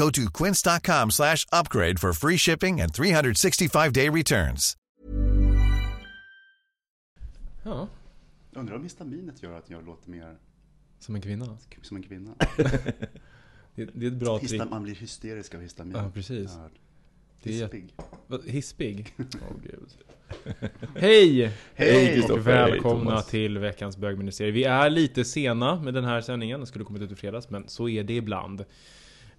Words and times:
Go 0.00 0.10
to 0.10 0.30
quince.com 0.30 1.10
slash 1.10 1.46
upgrade 1.52 1.98
for 1.98 2.12
free 2.12 2.38
shipping 2.38 2.80
and 2.80 2.92
365-day 2.92 4.08
returns. 4.08 4.76
Ja, 7.64 7.88
Undrar 8.52 8.76
om 8.76 8.82
histaminet 8.82 9.42
gör 9.42 9.52
att 9.52 9.70
jag 9.70 9.86
låter 9.86 10.10
mer 10.10 10.36
som 10.98 11.14
en 11.14 11.20
kvinna. 11.20 11.58
som 11.82 11.96
en 11.96 12.02
kvinna. 12.02 12.34
Det, 13.74 13.84
det 13.94 14.06
är 14.06 14.10
ett 14.10 14.16
bra 14.16 14.38
trick. 14.38 14.52
Hista, 14.52 14.64
man 14.64 14.82
blir 14.82 14.94
hysterisk 14.94 15.54
av 15.54 15.60
histamin. 15.60 15.96
Ja, 15.96 16.10
precis. 16.14 16.50
Ja, 16.52 16.68
Hispig. 17.42 17.94
Vad, 18.26 18.44
Hispig? 18.44 19.14
Åh 19.18 19.56
gud. 19.62 19.88
Hej! 20.96 21.52
Hej, 21.74 22.22
och 22.22 22.46
välkomna 22.46 23.14
Hej, 23.14 23.24
till 23.24 23.58
veckans 23.58 23.96
bögministerium. 23.96 24.54
Vi 24.54 24.64
är 24.64 24.90
lite 24.90 25.24
sena 25.24 25.82
med 25.82 25.94
den 25.94 26.04
här 26.04 26.20
sändningen. 26.20 26.60
Den 26.60 26.66
skulle 26.66 26.84
kommit 26.84 27.02
ut 27.02 27.12
i 27.12 27.16
fredags, 27.16 27.50
men 27.50 27.68
så 27.68 27.88
är 27.88 28.04
det 28.04 28.16
ibland. 28.16 28.64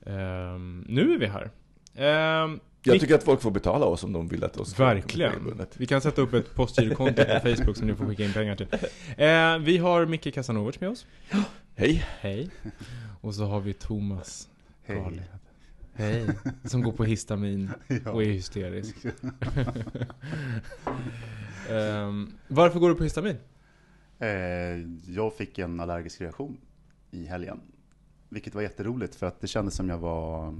Ehm, 0.05 0.85
nu 0.87 1.13
är 1.13 1.17
vi 1.17 1.25
här. 1.27 1.51
Ehm, 1.95 2.59
Jag 2.83 2.93
vi- 2.93 2.99
tycker 2.99 3.15
att 3.15 3.23
folk 3.23 3.41
får 3.41 3.51
betala 3.51 3.85
oss 3.85 4.03
om 4.03 4.13
de 4.13 4.27
vill 4.27 4.43
att 4.43 4.57
oss 4.57 4.79
Verkligen. 4.79 5.61
Vi 5.77 5.85
kan 5.85 6.01
sätta 6.01 6.21
upp 6.21 6.33
ett 6.33 6.55
postgirokonto 6.55 7.23
på 7.23 7.39
Facebook 7.55 7.77
som 7.77 7.87
ni 7.87 7.95
får 7.95 8.05
skicka 8.05 8.23
in 8.23 8.33
pengar 8.33 8.55
till. 8.55 8.67
Eh, 9.17 9.57
vi 9.57 9.77
har 9.77 10.05
Micke 10.05 10.33
Casanovic 10.33 10.79
med 10.79 10.89
oss. 10.89 11.05
Hej. 11.75 12.05
Hej. 12.19 12.49
Och 13.21 13.35
så 13.35 13.45
har 13.45 13.59
vi 13.61 13.73
Thomas 13.73 14.49
Hej. 14.83 14.97
Karlhed. 14.97 15.23
Hej. 15.93 16.27
Som 16.63 16.81
går 16.83 16.91
på 16.91 17.03
histamin 17.03 17.69
Ja. 18.05 18.11
och 18.11 18.23
är 18.23 18.27
hysterisk. 18.27 18.95
Ehm, 21.69 22.31
varför 22.47 22.79
går 22.79 22.89
du 22.89 22.95
på 22.95 23.03
histamin? 23.03 23.35
Eh, 24.19 24.29
jag 25.15 25.33
fick 25.37 25.59
en 25.59 25.79
allergisk 25.79 26.21
reaktion 26.21 26.57
i 27.11 27.25
helgen. 27.25 27.59
Vilket 28.31 28.55
var 28.55 28.61
jätteroligt 28.61 29.15
för 29.15 29.25
att 29.25 29.41
det 29.41 29.47
kändes 29.47 29.75
som 29.75 29.89
jag 29.89 29.97
var 29.97 30.53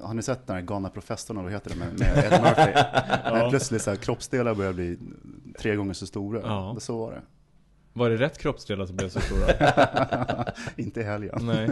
har 0.00 0.14
ni 0.14 0.22
sett 0.22 0.46
den 0.46 0.56
här 0.56 0.62
galna 0.62 0.90
professorn, 0.90 1.42
vad 1.42 1.52
heter 1.52 1.70
det, 1.70 1.76
med, 1.76 1.98
med 1.98 2.24
Ed 2.24 2.42
Murphy? 2.42 2.72
När 3.32 3.50
plötsligt 3.50 3.82
så 3.82 3.90
här, 3.90 3.96
kroppsdelar 3.96 4.54
börjar 4.54 4.72
bli 4.72 4.98
tre 5.58 5.76
gånger 5.76 5.92
så 5.92 6.06
stora. 6.06 6.40
Ja. 6.40 6.76
Så 6.80 6.98
var 6.98 7.12
det. 7.12 7.22
Var 7.92 8.10
det 8.10 8.16
rätt 8.16 8.38
kroppsdelar 8.38 8.86
som 8.86 8.96
blev 8.96 9.08
så 9.08 9.20
stora? 9.20 9.46
Inte 10.76 11.00
i 11.00 11.02
helgen. 11.02 11.38
nej. 11.42 11.68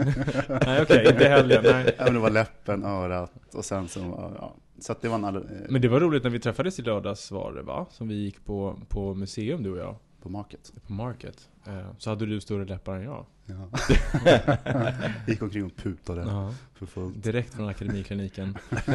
Nej 0.65 0.81
okej, 0.81 1.07
inte 1.11 1.27
helgen. 1.27 1.61
Nej. 1.63 1.95
Även 1.97 2.13
det 2.13 2.19
var 2.19 2.29
läppen, 2.29 2.83
örat 2.83 3.31
och 3.53 3.65
sen 3.65 3.87
så, 3.87 3.99
ja. 4.39 4.55
Så 4.79 4.95
det 5.01 5.07
var 5.07 5.15
en 5.15 5.25
eh, 5.25 5.41
Men 5.69 5.81
det 5.81 5.87
var 5.87 5.99
roligt 5.99 6.23
när 6.23 6.29
vi 6.29 6.39
träffades 6.39 6.79
i 6.79 6.81
lördags 6.81 7.31
var 7.31 7.53
det 7.53 7.61
va? 7.61 7.85
Som 7.91 8.07
vi 8.07 8.15
gick 8.15 8.45
på, 8.45 8.79
på 8.89 9.13
museum 9.13 9.63
du 9.63 9.71
och 9.71 9.77
jag. 9.77 9.95
på 10.21 10.29
market. 10.29 10.71
På 10.87 10.93
Market. 10.93 11.49
Eh, 11.67 11.91
så 11.97 12.09
hade 12.09 12.25
du 12.25 12.41
större 12.41 12.65
läppar 12.65 12.95
än 12.95 13.03
jag. 13.03 13.25
Ja. 13.45 13.69
Gick 15.27 15.41
omkring 15.41 15.65
och 15.65 15.75
putade 15.75 16.21
Ja. 16.21 16.53
för 16.75 16.85
fullt. 16.85 17.23
Direkt 17.23 17.53
från 17.53 17.67
Akademikliniken. 17.69 18.57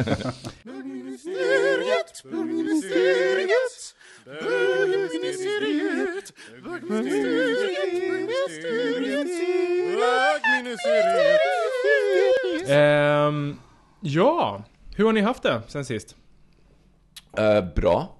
Ehm, 12.67 13.55
ja, 14.01 14.63
hur 14.95 15.05
har 15.05 15.13
ni 15.13 15.21
haft 15.21 15.43
det 15.43 15.61
sen 15.67 15.85
sist? 15.85 16.15
Eh, 17.37 17.73
bra. 17.75 18.15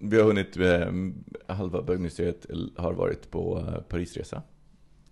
Vi 0.00 0.16
har 0.16 0.24
hunnit, 0.24 0.56
eh, 0.56 0.86
halva 1.54 1.82
bögministeriet 1.82 2.46
har 2.76 2.92
varit 2.92 3.30
på 3.30 3.58
eh, 3.58 3.80
Parisresa. 3.82 4.42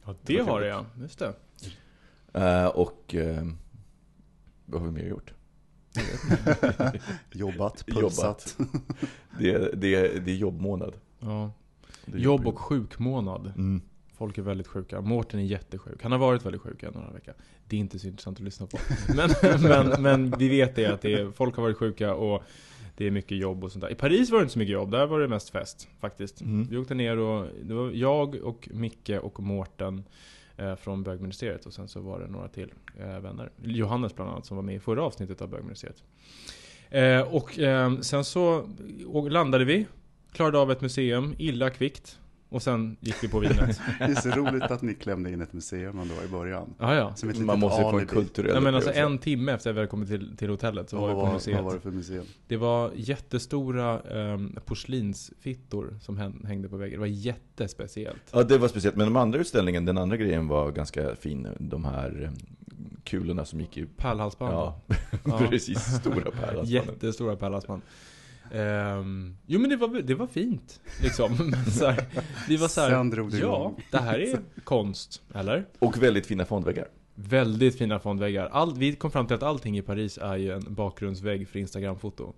Ja, 0.04 0.14
det 0.22 0.36
det 0.36 0.42
var 0.42 0.52
har 0.52 0.60
det 0.60 0.66
ja. 0.66 0.86
Just 1.00 1.18
det. 1.18 1.32
Eh, 2.32 2.66
och 2.66 3.14
eh, 3.14 3.46
vad 4.66 4.80
har 4.80 4.88
vi 4.88 4.94
mer 4.94 5.08
gjort? 5.08 5.32
Jobbat, 7.32 7.84
Jobbat. 7.86 7.86
pulsat. 7.86 8.56
Det, 9.38 9.50
är- 9.50 9.70
det, 9.76 9.94
är- 9.94 10.20
det 10.20 10.30
är 10.30 10.36
jobbmånad. 10.36 10.94
Ja. 11.20 11.52
Det 12.06 12.16
är 12.18 12.20
Jobb 12.22 12.46
och 12.46 12.58
sjukmånad. 12.58 13.46
Mm. 13.56 13.80
Folk 14.14 14.38
är 14.38 14.42
väldigt 14.42 14.66
sjuka. 14.66 15.00
Mårten 15.00 15.40
är 15.40 15.44
jättesjuk. 15.44 16.02
Han 16.02 16.12
har 16.12 16.18
varit 16.18 16.44
väldigt 16.46 16.60
sjuk 16.62 16.82
i 16.82 16.86
en 16.86 16.92
några 16.92 17.10
veckor. 17.12 17.34
Det 17.68 17.76
är 17.76 17.80
inte 17.80 17.98
så 17.98 18.06
intressant 18.06 18.38
att 18.38 18.44
lyssna 18.44 18.66
på. 18.66 18.78
Men, 19.14 19.30
men, 19.62 20.02
men 20.02 20.30
vi 20.38 20.48
vet 20.48 20.76
det 20.76 20.86
att 20.86 21.00
det 21.02 21.12
är, 21.12 21.30
folk 21.30 21.56
har 21.56 21.62
varit 21.62 21.76
sjuka 21.76 22.14
och 22.14 22.42
det 23.00 23.06
är 23.06 23.10
mycket 23.10 23.38
jobb 23.38 23.64
och 23.64 23.72
sånt 23.72 23.82
där. 23.82 23.92
I 23.92 23.94
Paris 23.94 24.30
var 24.30 24.38
det 24.38 24.42
inte 24.42 24.52
så 24.52 24.58
mycket 24.58 24.72
jobb. 24.72 24.90
Där 24.90 25.06
var 25.06 25.20
det 25.20 25.28
mest 25.28 25.50
fest 25.50 25.88
faktiskt. 26.00 26.40
Mm. 26.40 26.66
Vi 26.70 26.76
åkte 26.76 26.94
ner 26.94 27.18
och 27.18 27.46
det 27.62 27.74
var 27.74 27.90
jag 27.90 28.34
och 28.34 28.68
Micke 28.72 29.10
och 29.22 29.40
Mårten 29.40 30.04
eh, 30.56 30.76
från 30.76 31.02
bögministeriet 31.02 31.66
och 31.66 31.72
sen 31.72 31.88
så 31.88 32.00
var 32.00 32.20
det 32.20 32.26
några 32.26 32.48
till 32.48 32.72
eh, 32.98 33.20
vänner. 33.20 33.50
Johannes 33.62 34.14
bland 34.14 34.30
annat 34.30 34.46
som 34.46 34.56
var 34.56 34.64
med 34.64 34.74
i 34.74 34.78
förra 34.80 35.02
avsnittet 35.02 35.42
av 35.42 35.48
bögministeriet. 35.48 36.02
Eh, 36.90 37.20
och 37.20 37.58
eh, 37.58 37.98
sen 38.00 38.24
så 38.24 38.68
och 39.06 39.30
landade 39.30 39.64
vi, 39.64 39.86
klarade 40.32 40.58
av 40.58 40.70
ett 40.70 40.80
museum 40.80 41.34
illa 41.38 41.70
kvickt 41.70 42.18
och 42.50 42.62
sen 42.62 42.96
gick 43.00 43.24
vi 43.24 43.28
på 43.28 43.38
vinet. 43.38 43.80
Det 43.98 44.04
är 44.04 44.14
så 44.14 44.28
roligt 44.28 44.62
att 44.62 44.82
ni 44.82 44.94
klämde 44.94 45.30
in 45.32 45.40
ett 45.40 45.52
museum 45.52 45.98
ändå 45.98 46.14
i 46.24 46.28
början. 46.28 46.74
Ja, 46.78 46.94
ja. 46.94 47.14
Som 47.14 47.28
ett 47.28 47.38
Man 47.38 47.58
måste 47.60 47.82
få 47.82 47.98
en 47.98 48.06
kulturell 48.06 48.52
Nej, 48.52 48.62
men 48.62 48.74
alltså 48.74 48.92
en 48.92 49.18
timme 49.18 49.52
efter 49.52 49.70
att 49.70 49.76
vi 49.76 49.80
hade 49.80 49.90
kommit 49.90 50.08
till, 50.08 50.36
till 50.36 50.50
hotellet 50.50 50.90
så 50.90 50.96
var 51.00 51.08
vi 51.08 51.14
på 51.14 51.32
museet. 51.32 51.56
vad 51.56 51.64
var 51.64 51.74
det 51.74 51.80
för 51.80 51.90
museum? 51.90 52.24
Det 52.46 52.56
var 52.56 52.90
jättestora 52.94 54.00
um, 54.00 54.56
porslinsfittor 54.64 55.98
som 56.00 56.16
hän- 56.18 56.44
hängde 56.46 56.68
på 56.68 56.76
väggen. 56.76 56.92
Det 56.94 57.00
var 57.00 57.06
jättespeciellt. 57.06 58.22
Ja, 58.32 58.42
det 58.42 58.58
var 58.58 58.68
speciellt. 58.68 58.96
Men 58.96 59.06
de 59.06 59.16
andra 59.16 59.38
utställningen, 59.38 59.84
den 59.84 59.98
andra 59.98 60.16
grejen 60.16 60.48
var 60.48 60.70
ganska 60.70 61.16
fin. 61.16 61.46
De 61.58 61.84
här 61.84 62.22
eh, 62.22 62.30
kulorna 63.04 63.44
som 63.44 63.60
gick 63.60 63.76
i... 63.76 63.86
Pärlhalsband. 63.86 64.54
Ja, 64.54 64.80
Ja. 65.24 65.38
precis. 65.38 65.78
Stora 66.00 66.14
pärlhalsbanden. 66.30 66.66
Jättestora 66.66 67.36
pärlhalsband. 67.36 67.82
Ehm, 68.52 69.36
jo 69.46 69.60
men 69.60 69.70
det 69.70 69.76
var, 69.76 69.88
det 69.88 70.14
var 70.14 70.26
fint 70.26 70.80
liksom. 71.02 71.36
Så 71.70 71.86
här, 71.86 72.04
vi 72.48 72.56
var 72.56 72.68
så 72.68 72.80
här, 72.80 72.90
Sen 72.90 73.10
drog 73.10 73.30
det 73.30 73.38
ja, 73.38 73.44
igång. 73.44 73.82
det 73.90 73.98
här 73.98 74.18
är 74.18 74.38
konst, 74.64 75.22
eller? 75.34 75.66
Och 75.78 76.02
väldigt 76.02 76.26
fina 76.26 76.44
fondväggar. 76.44 76.88
Väldigt 77.14 77.78
fina 77.78 77.98
fondväggar. 77.98 78.46
All, 78.46 78.74
vi 78.74 78.92
kom 78.92 79.10
fram 79.10 79.26
till 79.26 79.36
att 79.36 79.42
allting 79.42 79.78
i 79.78 79.82
Paris 79.82 80.18
är 80.18 80.36
ju 80.36 80.52
en 80.52 80.74
bakgrundsvägg 80.74 81.48
för 81.48 81.58
Instagramfoto. 81.58 82.32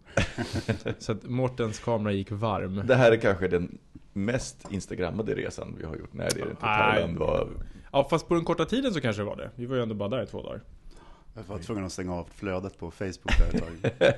så 0.99 1.13
att 1.13 1.25
Mårtens 1.25 1.79
kamera 1.79 2.13
gick 2.13 2.31
varm. 2.31 2.83
Det 2.87 2.95
här 2.95 3.13
är 3.13 3.17
kanske 3.17 3.49
den 3.49 3.79
mest 4.13 4.67
instagrammade 4.71 5.35
resan 5.35 5.77
vi 5.79 5.85
har 5.85 5.97
gjort. 5.97 6.13
Nej, 6.13 6.29
det 6.35 6.41
är 6.41 6.45
det 6.45 6.51
inte. 6.51 6.67
Nej. 6.67 6.93
Thailand 6.93 7.19
var... 7.19 7.49
Ja 7.93 8.09
fast 8.11 8.29
på 8.29 8.35
den 8.35 8.45
korta 8.45 8.65
tiden 8.65 8.95
så 8.95 9.01
kanske 9.01 9.23
det 9.23 9.27
var 9.27 9.37
det. 9.37 9.51
Vi 9.55 9.67
var 9.67 9.77
ju 9.77 9.83
ändå 9.83 9.95
bara 9.95 10.09
där 10.09 10.23
i 10.23 10.27
två 10.27 10.43
dagar. 10.43 10.61
Jag 11.35 11.43
var 11.43 11.59
tvungen 11.59 11.85
att 11.85 11.93
stänga 11.93 12.15
av 12.15 12.29
flödet 12.35 12.79
på 12.79 12.91
Facebook 12.91 13.39
där 13.39 13.49
ett 13.49 13.59
tag. 13.61 14.11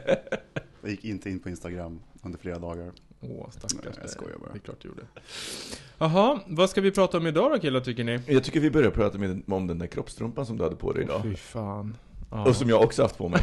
Jag 0.85 0.91
gick 0.91 1.05
inte 1.05 1.31
in 1.31 1.41
på 1.41 1.49
Instagram 1.49 2.01
under 2.23 2.39
flera 2.39 2.59
dagar. 2.59 2.93
Åh 3.21 3.51
stackars 3.51 3.75
Nej, 3.85 3.95
jag 4.01 4.11
skojar 4.11 4.39
bara. 4.39 4.53
Det 4.53 4.59
är 4.59 4.61
klart 4.61 4.77
du 4.81 4.89
gjorde. 4.89 5.03
Jaha, 5.99 6.41
vad 6.47 6.71
ska 6.71 6.81
vi 6.81 6.91
prata 6.91 7.19
om 7.19 7.27
idag 7.27 7.51
då 7.51 7.59
killar 7.59 7.81
tycker 7.81 8.05
ni? 8.05 8.21
Jag 8.27 8.45
tycker 8.45 8.61
vi 8.61 8.71
börjar 8.71 8.91
prata 8.91 9.19
med, 9.19 9.43
om 9.47 9.67
den 9.67 9.79
där 9.79 9.87
kroppstrumpan 9.87 10.47
som 10.47 10.57
du 10.57 10.65
hade 10.65 10.77
på 10.77 10.93
dig 10.93 11.03
idag. 11.03 11.23
Fy 11.23 11.37
fan. 11.37 11.97
Ja. 12.31 12.49
Och 12.49 12.57
som 12.57 12.69
jag 12.69 12.83
också 12.83 13.03
haft 13.03 13.19
på 13.19 13.29
mig. 13.29 13.41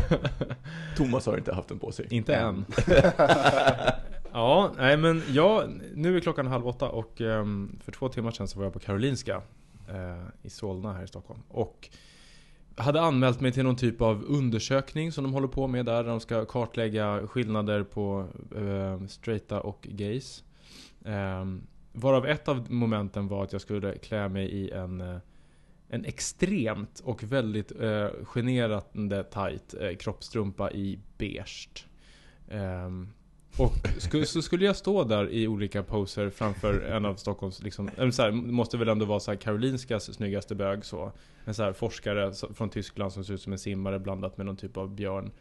Thomas 0.98 1.26
har 1.26 1.38
inte 1.38 1.54
haft 1.54 1.68
den 1.68 1.80
på 1.80 1.92
sig. 1.92 2.08
Inte 2.10 2.36
än. 2.36 2.66
ja, 4.32 4.72
nej 4.78 4.98
men 4.98 5.24
jag, 5.30 5.82
nu 5.94 6.18
är 6.18 6.20
klockan 6.20 6.48
halv 6.48 6.68
åtta 6.68 6.90
och 6.90 7.22
ehm, 7.22 7.80
för 7.84 7.92
två 7.92 8.10
timmar 8.10 8.32
sedan 8.32 8.48
så 8.48 8.60
var 8.60 8.66
jag 8.66 8.74
på 8.74 8.80
Karolinska 8.80 9.42
eh, 9.90 10.26
i 10.42 10.50
Solna 10.50 10.94
här 10.94 11.04
i 11.04 11.08
Stockholm. 11.08 11.40
Och 11.48 11.90
hade 12.76 13.02
anmält 13.02 13.42
mig 13.42 13.52
till 13.52 13.64
någon 13.64 13.76
typ 13.76 14.02
av 14.02 14.24
undersökning 14.28 15.12
som 15.12 15.24
de 15.24 15.34
håller 15.34 15.48
på 15.48 15.68
med 15.68 15.86
där. 15.86 16.04
De 16.04 16.20
ska 16.20 16.46
kartlägga 16.46 17.28
skillnader 17.28 17.84
på 17.84 18.28
eh, 18.56 19.08
straighta 19.08 19.62
och 19.62 19.88
gays. 19.90 20.44
Eh, 21.06 21.46
varav 21.92 22.26
ett 22.26 22.48
av 22.48 22.72
momenten 22.72 23.28
var 23.28 23.44
att 23.44 23.52
jag 23.52 23.62
skulle 23.62 23.98
klä 23.98 24.30
mig 24.30 24.52
i 24.52 24.72
en, 24.72 25.02
eh, 25.02 25.18
en 25.90 26.06
extremt 26.06 27.00
och 27.00 27.24
väldigt 27.24 27.72
eh, 27.82 28.08
generande 28.24 29.24
tight 29.24 29.74
eh, 29.82 29.96
kroppstrumpa 29.96 30.72
i 30.72 31.00
beige. 31.18 31.88
Ehm, 32.50 33.10
och 33.58 33.74
sku, 33.98 34.26
så 34.26 34.42
skulle 34.42 34.66
jag 34.66 34.76
stå 34.76 35.04
där 35.04 35.30
i 35.30 35.48
olika 35.48 35.84
poser 35.84 36.30
framför 36.30 36.82
en 36.82 37.06
av 37.06 37.16
Stockholms, 37.16 37.64
liksom, 37.64 37.90
eller 37.98 38.12
så 38.12 38.22
här, 38.22 38.32
måste 38.32 38.78
väl 38.78 38.90
ändå 38.90 39.06
vara 39.06 39.20
så 39.20 39.32
här 39.32 39.38
Karolinskas 39.38 40.14
snyggaste 40.14 40.56
bög 40.56 40.86
så. 40.86 41.12
En 41.46 41.54
så 41.54 41.64
här 41.64 41.74
forskare 41.74 42.34
från 42.54 42.70
Tyskland 42.70 43.14
som 43.14 43.24
ser 43.24 43.34
ut 43.34 43.42
som 43.42 43.54
en 43.54 43.60
simmare 43.60 44.00
blandat 44.00 44.38
med 44.38 44.46
någon 44.46 44.58
typ 44.58 44.78
av 44.78 44.96
björn. 44.96 45.32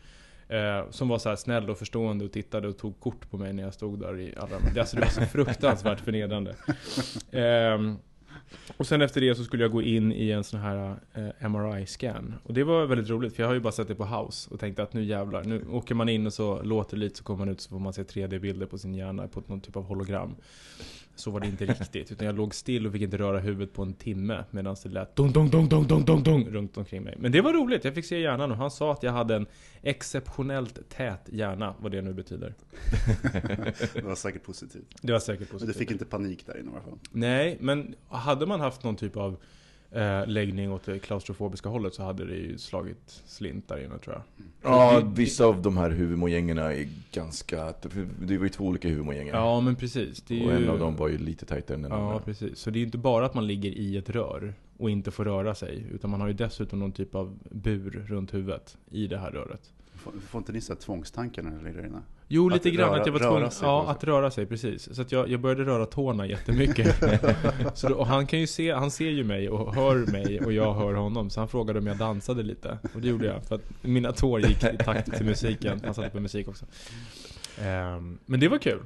Eh, 0.48 0.90
som 0.90 1.08
var 1.08 1.18
så 1.18 1.28
här 1.28 1.36
snäll 1.36 1.70
och 1.70 1.78
förstående 1.78 2.24
och 2.24 2.32
tittade 2.32 2.68
och 2.68 2.78
tog 2.78 3.00
kort 3.00 3.30
på 3.30 3.38
mig 3.38 3.52
när 3.52 3.62
jag 3.62 3.74
stod 3.74 4.00
där 4.00 4.18
i 4.20 4.34
alla 4.36 4.80
alltså 4.80 4.96
det 4.96 5.02
var 5.02 5.08
så 5.08 5.20
fruktansvärt 5.20 6.00
förnedrande. 6.00 6.56
Ehm, 7.32 7.98
och 8.76 8.87
sen 8.87 9.02
efter 9.02 9.20
det 9.20 9.35
så 9.35 9.44
skulle 9.44 9.64
jag 9.64 9.73
gå 9.73 9.82
in 9.82 10.12
i 10.12 10.31
en 10.31 10.44
sån 10.44 10.61
här 10.61 10.97
eh, 11.14 11.49
MRI-scan. 11.49 12.35
Och 12.43 12.55
det 12.55 12.64
var 12.64 12.87
väldigt 12.87 13.08
roligt 13.08 13.37
för 13.37 13.43
jag 13.43 13.49
har 13.49 13.55
ju 13.55 13.61
bara 13.61 13.73
sett 13.73 13.88
det 13.88 13.94
på 13.94 14.05
House 14.05 14.50
och 14.50 14.61
tänkte 14.61 14.82
att 14.82 14.93
nu 14.93 15.05
jävlar, 15.05 15.44
nu 15.44 15.64
åker 15.70 15.94
man 15.94 16.08
in 16.08 16.26
och 16.26 16.32
så 16.32 16.62
låter 16.62 16.97
det 16.97 17.00
lite 17.00 17.19
så 17.19 17.25
kommer 17.25 17.38
man 17.38 17.49
ut 17.49 17.61
så 17.61 17.69
får 17.70 17.79
man 17.79 17.93
se 17.93 18.02
3D-bilder 18.02 18.67
på 18.67 18.79
sin 18.79 18.94
hjärna 18.94 19.29
på 19.29 19.43
någon 19.47 19.61
typ 19.61 19.76
av 19.76 19.85
hologram. 19.85 20.35
Så 21.20 21.31
var 21.31 21.40
det 21.40 21.46
inte 21.46 21.67
riktigt, 21.81 22.12
utan 22.12 22.26
jag 22.26 22.37
låg 22.37 22.55
still 22.55 22.87
och 22.87 22.93
fick 22.93 23.02
inte 23.02 23.17
röra 23.19 23.38
huvudet 23.38 23.72
på 23.75 23.82
en 23.82 23.94
timme 23.94 24.44
medan 24.50 24.76
det 24.82 24.88
lät 24.88 25.17
dong 25.17 25.32
dong 25.32 25.50
dong 25.50 25.69
dong 25.69 25.87
dong 25.87 26.05
dong 26.05 26.22
dong 26.22 26.49
runt 26.50 26.76
omkring 26.76 27.02
mig. 27.02 27.14
Men 27.19 27.32
det 27.32 27.40
var 27.40 27.52
roligt, 27.52 27.84
jag 27.84 27.94
fick 27.94 28.05
se 28.05 28.20
hjärnan 28.20 28.50
och 28.50 28.56
han 28.56 28.70
sa 28.70 28.93
att 28.93 29.02
jag 29.02 29.12
hade 29.12 29.37
en 29.37 29.46
exceptionellt 29.82 30.88
tät 30.88 31.28
hjärna, 31.32 31.75
vad 31.78 31.93
det 31.93 32.02
nu 32.02 32.12
betyder. 32.14 32.55
Det 33.94 34.02
var 34.02 34.14
säkert 34.14 34.43
positivt. 34.43 34.96
Det 35.02 35.12
var 35.12 35.20
säkert 35.20 35.38
Men 35.38 35.46
du 35.46 35.52
positivt. 35.52 35.76
fick 35.76 35.90
inte 35.90 36.05
panik 36.05 36.46
där 36.46 36.58
inne 36.61 36.70
i 36.70 36.72
alla 36.72 36.82
fall. 36.82 36.99
Nej, 37.12 37.56
men 37.61 37.94
hade 38.08 38.46
man 38.46 38.61
haft 38.61 38.84
någon 38.84 38.96
typ 38.96 39.17
av 39.17 39.37
eh, 39.92 40.26
läggning 40.26 40.72
åt 40.72 40.84
det 40.84 40.98
klaustrofobiska 40.98 41.69
hållet 41.69 41.94
så 41.94 42.02
hade 42.02 42.25
det 42.25 42.34
ju 42.37 42.58
slagit 42.58 43.22
slint 43.26 43.69
där 43.69 43.84
inne 43.84 43.98
tror 43.98 44.14
jag. 44.14 44.22
Ja, 44.62 45.02
vissa 45.14 45.44
av 45.44 45.62
de 45.62 45.76
här 45.76 45.90
huvudmojängerna 45.90 46.75
är 46.75 46.88
ganska... 47.12 47.75
Det 48.20 48.37
var 48.38 48.44
ju 48.44 48.48
två 48.48 48.64
olika 48.64 48.88
huvudmojänger. 48.88 49.34
Ja, 49.34 49.60
men 49.60 49.76
precis. 49.76 50.22
Det 50.22 50.40
är 50.42 50.46
och 50.46 50.52
ju... 50.60 50.64
en 50.64 50.70
av 50.70 50.78
dem 50.78 50.96
var 50.96 51.08
ju 51.08 51.19
lite 51.19 51.46
tajtare 51.46 51.75
än 51.75 51.82
den 51.82 51.92
Ja, 51.92 52.06
andra. 52.08 52.19
precis. 52.19 52.58
Så 52.58 52.70
det 52.70 52.76
är 52.76 52.81
ju 52.81 52.87
inte 52.87 52.98
bara 52.98 53.26
att 53.26 53.34
man 53.34 53.46
ligger 53.46 53.70
i 53.70 53.96
ett 53.96 54.10
rör 54.10 54.54
och 54.78 54.90
inte 54.90 55.10
får 55.10 55.25
röra 55.25 55.54
sig. 55.54 55.87
Utan 55.93 56.10
man 56.10 56.20
har 56.20 56.28
ju 56.28 56.34
dessutom 56.34 56.78
någon 56.78 56.93
typ 56.93 57.14
av 57.14 57.38
bur 57.50 58.04
runt 58.08 58.34
huvudet 58.34 58.76
i 58.90 59.06
det 59.06 59.19
här 59.19 59.31
röret. 59.31 59.72
Får, 59.94 60.12
får 60.12 60.38
inte 60.38 60.52
ni 60.52 60.60
så 60.60 60.72
här 60.72 60.81
tvångstankar 60.81 61.43
när 61.43 61.50
ni 61.50 61.64
ligger 61.64 61.76
där 61.78 61.86
inne? 61.86 62.02
Jo, 62.32 62.47
Att 62.47 62.53
lite 62.53 62.71
grann. 62.71 62.88
röra- 62.91 63.00
att 63.00 63.06
jag 63.06 63.12
var 63.12 63.21
röra 63.21 63.31
tvungen, 63.31 63.50
sig 63.50 63.69
ja, 63.69 63.91
att 63.91 64.05
röra 64.05 64.31
sig, 64.31 64.47
precis. 64.47 64.94
Så 64.94 65.03
att 65.03 65.12
jag, 65.12 65.29
jag 65.29 65.41
började 65.41 65.65
röra 65.65 65.87
tårna 65.87 66.27
jättemycket. 66.27 66.97
så 67.75 67.88
då, 67.88 67.94
och 67.94 68.06
han 68.06 68.27
kan 68.27 68.41
ju 68.41 68.47
se, 68.47 68.73
han 68.73 68.91
ser 68.91 69.11
ju 69.11 69.25
mig 69.25 69.49
och 69.49 69.75
hör 69.75 69.97
mig 70.12 70.41
och 70.41 70.53
jag 70.53 70.75
hör 70.75 70.94
honom. 70.94 71.31
Så 71.31 71.41
han 71.41 71.49
frågade 71.49 71.79
om 71.79 71.87
jag 71.87 71.97
dansade 71.97 72.43
lite. 72.43 72.79
Och 72.94 73.00
det 73.00 73.09
gjorde 73.09 73.27
jag. 73.27 73.44
För 73.44 73.55
att 73.55 73.62
mina 73.82 74.12
tår 74.12 74.41
gick 74.41 74.65
i 74.65 74.77
takt 74.85 75.17
till 75.17 75.27
musiken. 75.27 75.81
Han 75.85 75.94
satte 75.94 76.11
på 76.11 76.21
musik 76.21 76.49
också. 76.49 76.67
Ehm, 77.61 78.19
men 78.27 78.41
det 78.41 78.49
var 78.49 78.59
kul. 78.59 78.81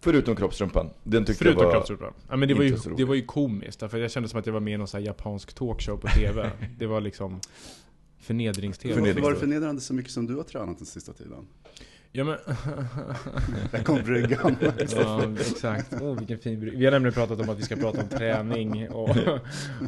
Förutom 0.00 0.36
kroppstrumpan. 0.36 0.90
Den 1.02 1.24
tyckte 1.24 1.44
Förutom 1.44 1.62
jag 1.62 1.68
var... 1.68 1.74
kroppsrumpan. 1.74 2.12
Ja 2.30 2.36
men 2.36 2.48
det 2.48 2.54
var, 2.54 2.64
ju, 2.64 2.76
det 2.96 3.04
var 3.04 3.14
ju 3.14 3.22
komiskt. 3.22 3.80
Därför 3.80 3.98
jag 3.98 4.10
kände 4.10 4.28
som 4.28 4.40
att 4.40 4.46
jag 4.46 4.52
var 4.52 4.60
med 4.60 4.74
i 4.74 4.76
någon 4.76 4.88
sån 4.88 5.00
här 5.00 5.06
japansk 5.06 5.52
talkshow 5.52 5.96
på 5.96 6.08
TV. 6.08 6.50
Det 6.78 6.86
var 6.86 7.00
liksom 7.00 7.40
förnedrings-TV. 8.22 8.94
Förnedrings- 8.94 9.06
Varför 9.14 9.20
var 9.22 9.30
det 9.32 9.36
förnedrande 9.36 9.80
så 9.80 9.94
mycket 9.94 10.12
som 10.12 10.26
du 10.26 10.36
har 10.36 10.42
tränat 10.42 10.78
den 10.78 10.86
sista 10.86 11.12
tiden? 11.12 11.46
Ja 12.12 12.24
men... 12.24 12.36
Där 13.70 13.82
kom 13.82 14.02
bryggan. 14.02 14.56
Ja, 14.96 15.22
exakt. 15.40 15.94
Åh, 16.02 16.18
vilken 16.18 16.38
fin 16.38 16.60
bry- 16.60 16.76
Vi 16.76 16.84
har 16.84 16.92
nämligen 16.92 17.14
pratat 17.14 17.40
om 17.40 17.48
att 17.48 17.58
vi 17.58 17.62
ska 17.62 17.76
prata 17.76 18.00
om 18.02 18.08
träning 18.08 18.90
och, 18.90 19.16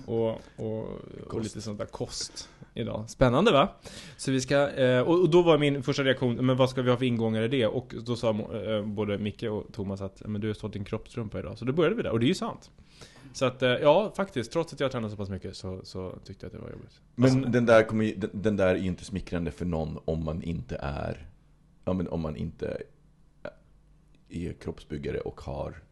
och, 0.06 0.40
och, 0.56 0.88
och 1.30 1.40
lite 1.42 1.60
sånt 1.60 1.78
där 1.78 1.86
kost 1.86 2.48
idag. 2.74 3.04
Spännande 3.10 3.52
va? 3.52 3.68
Så 4.16 4.30
vi 4.30 4.40
ska, 4.40 4.68
eh, 4.70 5.00
och 5.00 5.30
då 5.30 5.42
var 5.42 5.58
min 5.58 5.82
första 5.82 6.04
reaktion, 6.04 6.46
men 6.46 6.56
vad 6.56 6.70
ska 6.70 6.82
vi 6.82 6.90
ha 6.90 6.96
för 6.96 7.04
ingångar 7.04 7.42
i 7.42 7.48
det? 7.48 7.66
Och 7.66 7.94
då 8.06 8.16
sa 8.16 8.30
eh, 8.30 8.84
både 8.84 9.18
Micke 9.18 9.42
och 9.42 9.66
Thomas 9.72 10.00
att 10.00 10.22
men 10.26 10.40
du 10.40 10.46
har 10.46 10.54
stått 10.54 10.76
i 10.76 10.78
en 10.78 10.84
kroppstrumpa 10.84 11.38
idag. 11.38 11.58
Så 11.58 11.64
då 11.64 11.72
började 11.72 11.96
vi 11.96 12.02
där, 12.02 12.10
och 12.10 12.20
det 12.20 12.26
är 12.26 12.28
ju 12.28 12.34
sant. 12.34 12.70
Så 13.32 13.44
att, 13.44 13.62
eh, 13.62 13.70
ja 13.70 14.12
faktiskt, 14.16 14.52
trots 14.52 14.72
att 14.72 14.80
jag 14.80 14.84
har 14.86 14.92
tränat 14.92 15.10
så 15.10 15.16
pass 15.16 15.28
mycket 15.30 15.56
så, 15.56 15.80
så 15.84 16.14
tyckte 16.24 16.46
jag 16.46 16.48
att 16.48 16.52
det 16.52 16.64
var 16.64 16.70
jobbigt. 16.70 17.00
Men 17.14 17.52
den, 17.52 17.66
där 17.66 17.82
kommer, 17.82 18.12
den, 18.16 18.30
den 18.32 18.56
där 18.56 18.66
är 18.66 18.76
ju 18.76 18.86
inte 18.86 19.04
smickrande 19.04 19.50
för 19.50 19.64
någon 19.64 19.98
om 20.04 20.24
man 20.24 20.42
inte 20.42 20.76
är... 20.80 21.26
Ja, 21.84 21.92
men 21.92 22.08
om 22.08 22.20
man 22.20 22.36
inte 22.36 22.82
är 24.28 24.52
kroppsbyggare 24.52 25.18
och 25.20 25.40
har... 25.40 25.82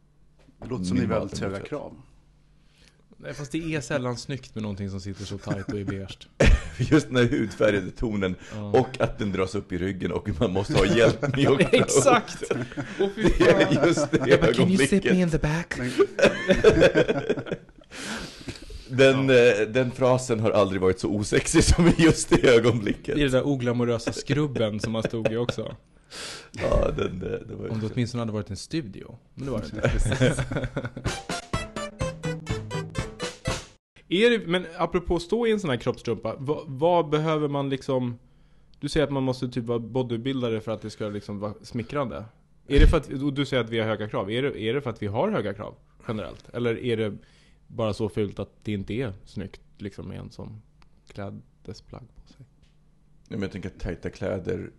Det 0.63 0.69
låter 0.69 0.85
som 0.85 0.97
ni 0.97 1.01
har 1.03 1.09
Minimalt 1.09 1.33
väldigt 1.33 1.53
höga 1.53 1.67
krav. 1.67 2.03
Nej, 3.17 3.35
fast 3.35 3.53
det 3.53 3.75
är 3.75 3.81
sällan 3.81 4.17
snyggt 4.17 4.55
med 4.55 4.63
någonting 4.63 4.91
som 4.91 5.01
sitter 5.01 5.25
så 5.25 5.39
tight 5.39 5.69
och 5.73 5.79
är 5.81 5.85
beige. 5.85 6.29
Just 6.79 7.07
den 7.09 7.17
här 7.17 7.25
hudfärgade 7.25 7.91
tonen 7.91 8.35
Ja. 8.55 8.79
och 8.81 9.01
att 9.01 9.19
den 9.19 9.33
dras 9.33 9.55
upp 9.55 9.73
i 9.73 9.79
ryggen 9.79 10.13
och 10.13 10.29
man 10.41 10.53
måste 10.53 10.75
ha 10.75 10.87
hjälp 10.87 11.21
med 11.37 11.49
att 11.61 11.75
Exakt! 11.75 12.43
upp. 12.43 12.59
Det 13.39 13.41
är 13.51 13.87
just 13.87 14.11
det 14.11 14.41
bara, 14.41 14.53
Can 14.53 14.69
you 14.71 14.77
sit 14.87 15.05
me 15.05 15.11
ögonblicket. 15.11 15.13
in 15.15 15.31
the 15.31 15.39
back? 15.39 15.75
Den, 19.01 19.31
eh, 19.31 19.67
den 19.69 19.91
frasen 19.91 20.41
har 20.41 20.51
aldrig 20.51 20.81
varit 20.81 21.01
så 21.01 21.09
osexig 21.09 21.65
som 21.65 21.87
i 21.87 21.95
just 21.99 22.29
det 22.31 22.49
ögonblicket. 22.49 23.19
I 23.19 23.23
den 23.23 23.31
där 23.31 23.47
oglamorösa 23.47 24.13
skrubben 24.13 24.81
som 24.81 24.93
man 24.93 25.03
stod 25.03 25.33
i 25.33 25.37
också. 25.37 25.77
Ja, 26.53 26.91
den, 26.97 27.23
eh, 27.23 27.39
det 27.49 27.55
var 27.55 27.69
Om 27.69 27.81
det 27.81 27.91
åtminstone 27.93 28.21
hade 28.21 28.33
varit 28.33 28.51
en 28.51 28.57
studio. 28.57 29.19
Men 29.35 29.45
det 29.45 29.51
var 29.51 29.59
det 29.59 29.67
inte. 29.67 30.45
Är 34.13 34.31
det, 34.31 34.47
men 34.47 34.67
apropå 34.77 35.17
att 35.17 35.23
stå 35.23 35.47
i 35.47 35.53
en 35.53 35.61
sån 35.61 35.71
här 35.71 35.77
kroppstrumpa, 35.77 36.35
vad, 36.39 36.65
vad 36.67 37.09
behöver 37.09 37.49
man 37.49 37.71
liksom... 37.71 38.19
Du 38.81 38.89
säger 38.89 39.07
att 39.07 39.13
man 39.13 39.23
måste 39.23 39.49
typ 39.49 39.65
vara 39.65 39.79
bodybuildare 39.79 40.61
för 40.61 40.73
att 40.73 40.83
det 40.83 40.91
ska 40.91 41.09
liksom 41.09 41.41
vara 41.41 41.55
smickrande. 41.63 42.25
Är 42.69 42.81
det 42.81 42.87
för 42.87 42.97
att, 42.97 43.13
och 43.23 43.33
du 43.33 43.47
säger 43.47 43.65
att 43.65 43.71
vi 43.71 43.79
har 43.79 43.87
höga 43.87 44.09
krav. 44.09 44.31
Är 44.31 44.43
det, 44.43 44.61
är 44.61 44.75
det 44.75 44.81
för 44.81 44.91
att 44.91 45.03
vi 45.03 45.07
har 45.07 45.31
höga 45.31 45.55
krav 45.55 45.75
generellt? 46.09 46.49
Eller 46.53 46.85
är 46.85 46.97
det 46.97 47.19
bara 47.75 47.93
så 47.93 48.09
fult 48.09 48.39
att 48.39 48.65
det 48.65 48.73
inte 48.73 48.95
är 48.95 49.13
snyggt 49.25 49.61
liksom 49.79 50.09
med 50.09 50.19
en 50.19 50.31
sån 50.31 50.63
klädesplagg 51.09 52.05
på 52.15 52.33
sig? 52.33 52.47
Ja, 53.29 53.37
men 53.37 53.43
jag 53.43 53.53
tänker 53.53 53.69
att 53.69 53.81
tajta 53.81 54.11
kläder, 54.11 54.71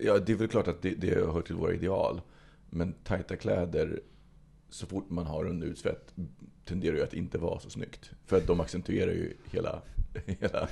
ja 0.00 0.18
det 0.18 0.32
är 0.32 0.36
väl 0.36 0.48
klart 0.48 0.68
att 0.68 0.82
det, 0.82 0.94
det 0.94 1.14
hör 1.14 1.42
till 1.42 1.54
våra 1.54 1.74
ideal. 1.74 2.20
Men 2.70 2.92
tajta 2.92 3.36
kläder, 3.36 4.00
så 4.68 4.86
fort 4.86 5.10
man 5.10 5.26
har 5.26 5.44
en 5.44 5.62
utsvett, 5.62 6.14
tenderar 6.64 6.96
ju 6.96 7.02
att 7.02 7.14
inte 7.14 7.38
vara 7.38 7.60
så 7.60 7.70
snyggt. 7.70 8.10
För 8.26 8.36
att 8.36 8.46
de 8.46 8.60
accentuerar 8.60 9.12
ju 9.12 9.36
hela, 9.50 9.82
hela 10.26 10.68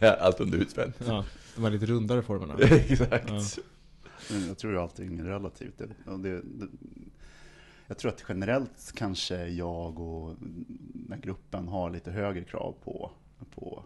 allt 0.20 0.40
under 0.40 0.58
utsvett. 0.58 0.94
Ja, 1.06 1.24
de 1.54 1.64
här 1.64 1.70
lite 1.70 1.86
rundare 1.86 2.22
formerna. 2.22 2.58
Exakt. 2.60 3.28
Ja. 3.28 3.62
Men 4.30 4.46
Jag 4.48 4.58
tror 4.58 4.72
ju 4.72 4.78
allting 4.78 5.18
är 5.18 5.24
relativt. 5.24 5.78
Det, 5.78 5.86
det, 6.16 6.42
det, 6.42 6.68
jag 7.86 7.98
tror 7.98 8.12
att 8.12 8.24
generellt 8.28 8.92
kanske 8.94 9.46
jag 9.46 10.00
och 10.00 10.36
den 10.38 11.12
här 11.12 11.20
gruppen 11.20 11.68
har 11.68 11.90
lite 11.90 12.10
högre 12.10 12.44
krav 12.44 12.74
på, 12.84 13.10
på 13.54 13.84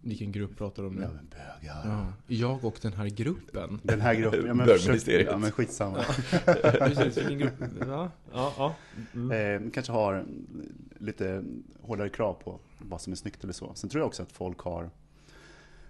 Vilken 0.00 0.32
grupp 0.32 0.56
pratar 0.56 0.82
du 0.82 0.88
om 0.88 0.94
nu? 0.94 1.02
ja, 1.02 1.08
men 1.08 1.28
bögar. 1.28 1.82
Ja, 1.84 2.12
jag 2.26 2.64
och 2.64 2.78
den 2.82 2.92
här 2.92 3.06
gruppen. 3.08 3.80
Den 3.82 4.00
här 4.00 4.14
gruppen, 4.14 4.46
ja 4.46 4.54
men, 4.54 4.66
försök, 4.66 5.26
ja, 5.26 5.38
men 5.38 5.50
skitsamma. 5.52 6.02
Precis, 6.62 7.18
vilken 7.18 7.38
grupp? 7.38 7.54
Ja, 7.80 8.10
ja, 8.32 8.54
ja. 8.58 8.74
Mm. 9.14 9.64
Eh, 9.64 9.70
kanske 9.70 9.92
har 9.92 10.26
lite 10.98 11.44
hårdare 11.82 12.08
krav 12.08 12.34
på 12.34 12.60
vad 12.78 13.00
som 13.00 13.12
är 13.12 13.16
snyggt 13.16 13.44
eller 13.44 13.52
så. 13.52 13.74
Sen 13.74 13.90
tror 13.90 14.00
jag 14.00 14.06
också 14.06 14.22
att 14.22 14.32
folk 14.32 14.58
har, 14.58 14.90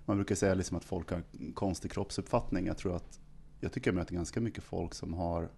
man 0.05 0.17
brukar 0.17 0.35
säga 0.35 0.55
liksom 0.55 0.77
att 0.77 0.85
folk 0.85 1.11
har 1.11 1.23
konstig 1.55 1.93
kroppsuppfattning. 1.93 2.67
Jag 2.67 2.79
tror 2.79 2.97
att, 2.97 3.21
jag 3.61 3.73
tycker 3.73 3.91
jag 3.91 3.95
möter 3.95 4.15
ganska 4.15 4.41
mycket 4.41 4.65
folk 4.65 4.95
som 4.95 5.15
har 5.15 5.49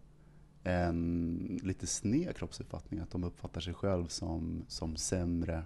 en 0.65 1.61
lite 1.63 1.87
sned 1.87 2.37
kroppsuppfattning. 2.37 3.01
Att 3.01 3.11
de 3.11 3.25
uppfattar 3.25 3.61
sig 3.61 3.75
själv 3.75 4.07
som, 4.07 4.65
som 4.69 4.97
sämre 4.97 5.65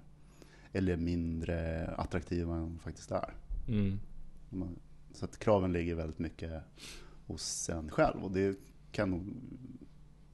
eller 0.73 0.97
mindre 0.97 1.87
attraktiva 1.87 2.55
än 2.55 2.61
de 2.61 2.79
faktiskt 2.79 3.11
är. 3.11 3.35
Mm. 3.69 3.99
Så 5.13 5.25
att 5.25 5.39
kraven 5.39 5.73
ligger 5.73 5.95
väldigt 5.95 6.19
mycket 6.19 6.63
hos 7.27 7.69
en 7.69 7.91
själv 7.91 8.25
och 8.25 8.31
det 8.31 8.59
kan 8.93 9.11
nog 9.11 9.35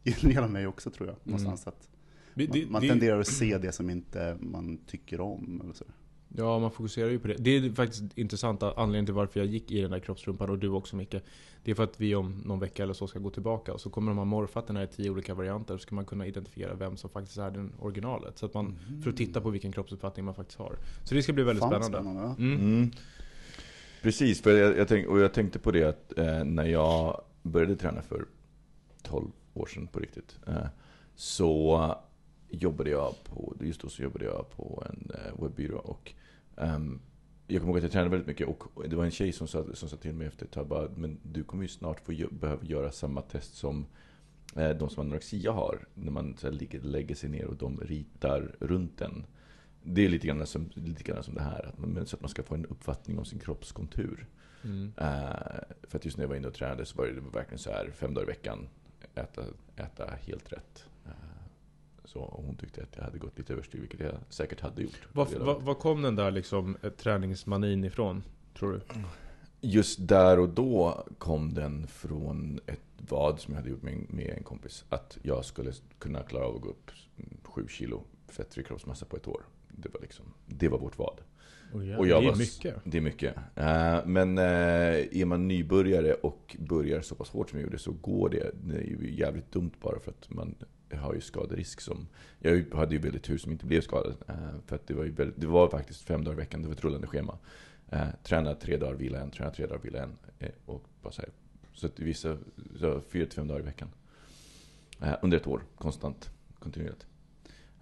gälla 0.05 0.49
mig 0.49 0.67
också 0.67 0.91
tror 0.91 1.09
jag. 1.09 1.17
Någonstans 1.25 1.67
att 1.67 1.89
Det, 2.35 2.49
man, 2.49 2.59
det, 2.59 2.67
man 2.71 2.83
det, 2.83 2.89
tenderar 2.89 3.21
att 3.21 3.27
se 3.27 3.59
det 3.59 3.73
som 3.73 3.91
inte 3.91 4.37
man 4.41 4.79
tycker 4.87 5.21
om. 5.21 5.61
Eller 5.65 5.73
så. 5.73 5.85
Ja, 6.37 6.59
man 6.59 6.71
fokuserar 6.71 7.11
ju 7.11 7.19
på 7.19 7.29
det. 7.29 7.37
Det 7.39 7.57
är 7.57 7.71
faktiskt 7.71 8.19
intressant 8.19 8.63
anledningen 8.63 9.07
till 9.07 9.15
varför 9.15 9.41
jag 9.41 9.47
gick 9.47 9.71
i 9.71 9.81
den 9.81 9.91
där 9.91 9.99
kroppstrumpan 9.99 10.51
och 10.51 10.59
du 10.59 10.69
också 10.69 10.97
Micke. 10.97 11.15
Det 11.65 11.71
är 11.71 11.75
för 11.75 11.85
att 11.85 12.01
vi 12.01 12.15
om 12.15 12.43
någon 12.45 12.59
vecka 12.61 12.83
eller 12.83 12.95
så 12.95 13.07
ska 13.07 13.19
gå 13.19 13.31
tillbaka 13.31 13.73
och 13.73 13.81
så 13.81 13.91
kommer 13.91 14.11
de 14.11 14.19
ha 14.19 14.25
morfat 14.25 14.67
den 14.67 14.77
här 14.77 14.85
i 14.85 14.87
tio 14.87 15.11
olika 15.11 15.35
varianter. 15.35 15.77
Så 15.77 15.83
ska 15.83 15.95
man 15.95 16.05
kunna 16.05 16.27
identifiera 16.27 16.75
vem 16.75 16.97
som 16.97 17.11
faktiskt 17.11 17.39
är 17.39 17.51
den 17.51 17.73
originalet. 17.79 18.39
Så 18.39 18.47
att 18.47 18.55
man, 18.55 18.79
För 19.03 19.11
att 19.11 19.17
titta 19.17 19.41
på 19.41 19.51
vilken 19.51 19.73
kroppsuppfattning 19.73 20.25
man 20.25 20.35
faktiskt 20.35 20.59
har. 20.59 20.77
Så 21.05 21.15
det 21.15 21.23
ska 21.23 21.33
bli 21.33 21.45
väldigt 21.45 21.61
Fan, 21.61 21.71
spännande. 21.71 21.99
spännande. 21.99 22.43
Mm. 22.43 22.61
Mm. 22.61 22.91
Precis, 24.03 24.43
för 24.43 24.59
jag, 24.59 24.79
jag, 24.79 24.89
tänk, 24.89 25.09
och 25.09 25.21
jag 25.21 25.33
tänkte 25.35 25.59
på 25.59 25.71
det 25.71 25.85
att 25.85 26.19
eh, 26.19 26.45
när 26.45 26.65
jag 26.65 27.21
började 27.43 27.77
träna 27.77 28.03
för 28.03 28.25
12 29.03 29.31
år 29.55 29.67
sedan 29.67 29.87
på 29.87 29.99
riktigt. 29.99 30.39
Eh, 30.47 30.67
så 31.15 31.97
jobbade 32.49 32.91
jag 32.91 33.15
på, 33.25 33.55
just 33.61 33.81
då 33.81 33.89
så 33.89 34.03
jobbade 34.03 34.25
jag 34.25 34.51
på 34.57 34.85
en 34.91 35.11
eh, 35.15 35.43
webbyrå. 35.43 35.79
Och, 35.79 36.15
ehm, 36.63 37.01
jag 37.47 37.61
kommer 37.61 37.73
ihåg 37.73 37.77
att 37.79 37.83
jag 37.83 37.93
tränade 37.93 38.11
väldigt 38.11 38.27
mycket 38.27 38.49
och 38.49 38.89
det 38.89 38.97
var 38.97 39.05
en 39.05 39.11
tjej 39.11 39.33
som 39.33 39.49
sa, 39.49 39.65
som 39.75 39.89
sa 39.89 39.97
till 39.97 40.15
mig 40.15 40.27
efter 40.27 40.47
ett 40.47 40.53
tag 40.53 40.67
bara, 40.69 40.89
men 40.97 41.19
du 41.23 41.45
kommer 41.45 41.63
ju 41.63 41.69
snart 41.69 42.01
få 42.01 42.13
gö- 42.13 42.35
behöva 42.35 42.65
göra 42.65 42.93
samma 42.93 43.23
test 43.23 43.55
som 43.55 43.87
eh, 44.57 44.71
de 44.71 44.91
som 44.91 45.07
anorexia 45.07 45.53
har. 45.53 45.87
När 45.95 46.13
man 46.13 46.37
så 46.37 46.47
här, 46.47 46.55
ligger, 46.55 46.81
lägger 46.81 47.15
sig 47.15 47.31
ner 47.31 47.45
och 47.47 47.57
de 47.57 47.81
ritar 47.81 48.57
runt 48.61 49.01
en. 49.01 49.27
Det 49.83 50.05
är 50.05 50.09
lite 50.09 50.27
grann 50.27 50.47
som, 50.47 50.71
lite 50.75 51.03
grann 51.03 51.23
som 51.23 51.35
det 51.35 51.43
här, 51.43 51.67
att 51.67 51.79
man, 51.79 52.07
så 52.07 52.17
att 52.17 52.23
man 52.23 52.29
ska 52.29 52.43
få 52.43 52.55
en 52.55 52.67
uppfattning 52.67 53.19
om 53.19 53.25
sin 53.25 53.39
kroppskontur. 53.39 54.27
Mm. 54.65 54.93
Eh, 54.97 55.61
för 55.83 55.99
att 55.99 56.05
just 56.05 56.17
när 56.17 56.25
jag 56.25 56.29
var 56.29 56.37
inne 56.37 56.49
och 56.49 56.55
tränade 56.55 56.85
så 56.85 56.99
var 56.99 57.07
det 57.07 57.21
verkligen 57.21 57.59
så 57.59 57.71
här 57.71 57.91
fem 57.95 58.15
dagar 58.15 58.27
i 58.27 58.31
veckan. 58.31 58.69
Äta, 59.15 59.43
äta 59.77 60.07
helt 60.07 60.53
rätt. 60.53 60.85
Så 62.13 62.43
hon 62.47 62.57
tyckte 62.57 62.83
att 62.83 62.97
jag 62.97 63.05
hade 63.05 63.19
gått 63.19 63.39
lite 63.39 63.53
överstyr, 63.53 63.81
vilket 63.81 64.01
jag 64.01 64.15
säkert 64.29 64.61
hade 64.61 64.83
gjort. 64.83 65.09
Var 65.13 65.75
kom 65.75 66.03
den 66.03 66.17
där 66.17 66.31
liksom, 66.31 66.77
eh, 66.83 66.91
träningsmanin 66.91 67.85
ifrån? 67.85 68.23
Tror 68.59 68.73
du? 68.73 68.81
Just 69.69 70.09
där 70.09 70.39
och 70.39 70.49
då 70.49 71.07
kom 71.19 71.55
den 71.55 71.87
från 71.87 72.61
ett 72.67 72.81
vad 73.09 73.41
som 73.41 73.55
jag 73.55 73.61
hade 73.61 73.71
gjort 73.71 73.83
med, 73.83 74.07
med 74.09 74.35
en 74.37 74.43
kompis. 74.43 74.85
Att 74.89 75.19
jag 75.23 75.45
skulle 75.45 75.73
kunna 75.99 76.23
klara 76.23 76.47
av 76.47 76.57
att 76.57 76.63
gå 76.63 76.69
upp 76.69 76.91
7 77.45 77.69
kilo 77.69 78.05
fettfri 78.29 78.65
kroppsmassa 78.65 79.07
på 79.07 79.17
ett 79.17 79.29
år. 79.29 79.43
Det 79.69 79.89
var, 79.95 80.01
liksom, 80.01 80.25
det 80.47 80.69
var 80.69 80.79
vårt 80.79 80.99
vad. 80.99 81.21
Oh, 81.73 81.89
ja, 81.89 81.99
Och 81.99 82.07
jag 82.07 82.23
det 82.23 82.27
är 82.27 82.31
var- 82.31 82.39
mycket. 82.39 82.77
Det 82.85 82.97
är 82.97 83.03
mycket. 83.03 83.37
Eh, 83.55 84.07
men 84.07 84.39
eh, 84.39 84.45
är 85.21 85.25
man 85.25 85.49
nybörjare 85.49 86.15
och 86.15 86.57
börjar 86.59 87.01
så 87.01 87.15
pass 87.15 87.29
hårt 87.31 87.51
som 87.51 87.59
jag 87.59 87.65
gjorde 87.67 87.79
så 87.79 87.93
går 87.93 88.29
det. 88.29 88.51
Det 88.65 88.77
är 88.77 88.83
ju 88.83 89.15
jävligt 89.15 89.53
dumt 89.53 89.71
bara 89.83 89.99
för 90.01 90.11
att 90.11 90.31
man 90.31 90.55
har 90.97 91.15
ju 91.15 91.21
skaderisk 91.21 91.81
som... 91.81 92.09
Jag 92.39 92.65
hade 92.75 92.95
ju 92.95 93.01
väldigt 93.01 93.23
tur 93.23 93.39
som 93.39 93.53
inte 93.53 93.67
blev 93.67 93.81
skadad. 93.81 94.15
eh, 94.29 94.35
för 94.67 94.77
att 94.77 94.87
det 94.87 94.95
var 94.95 95.05
ju 95.05 95.11
väldigt, 95.11 95.41
det 95.41 95.47
var 95.47 95.69
faktiskt 95.69 96.03
fem 96.03 96.25
dagar 96.25 96.37
i 96.37 96.41
veckan, 96.41 96.63
det 96.63 96.69
var 96.69 96.75
ett 96.75 96.85
rullande 96.85 97.07
schema. 97.07 97.39
Eh, 97.91 98.07
träna 98.23 98.55
tre 98.55 98.77
dagar, 98.77 98.95
vila 98.95 99.21
en, 99.21 99.31
träna 99.31 99.51
tre 99.51 99.67
dagar, 99.67 99.81
vila 99.83 100.03
en. 100.03 100.17
eh, 100.39 100.51
och 100.67 100.85
bara 101.03 101.13
så, 101.13 101.23
här. 101.23 101.31
så 101.73 101.87
att 101.87 102.01
vissa, 102.01 102.37
så 102.81 103.01
fyra 103.01 103.27
till 103.27 103.35
fem 103.35 103.49
dagar 103.49 103.61
i 103.61 103.65
veckan. 103.65 103.89
Eh, 105.03 105.15
under 105.23 105.37
ett 105.37 105.47
år, 105.47 105.63
konstant, 105.77 106.31
kontinuerligt. 106.59 107.07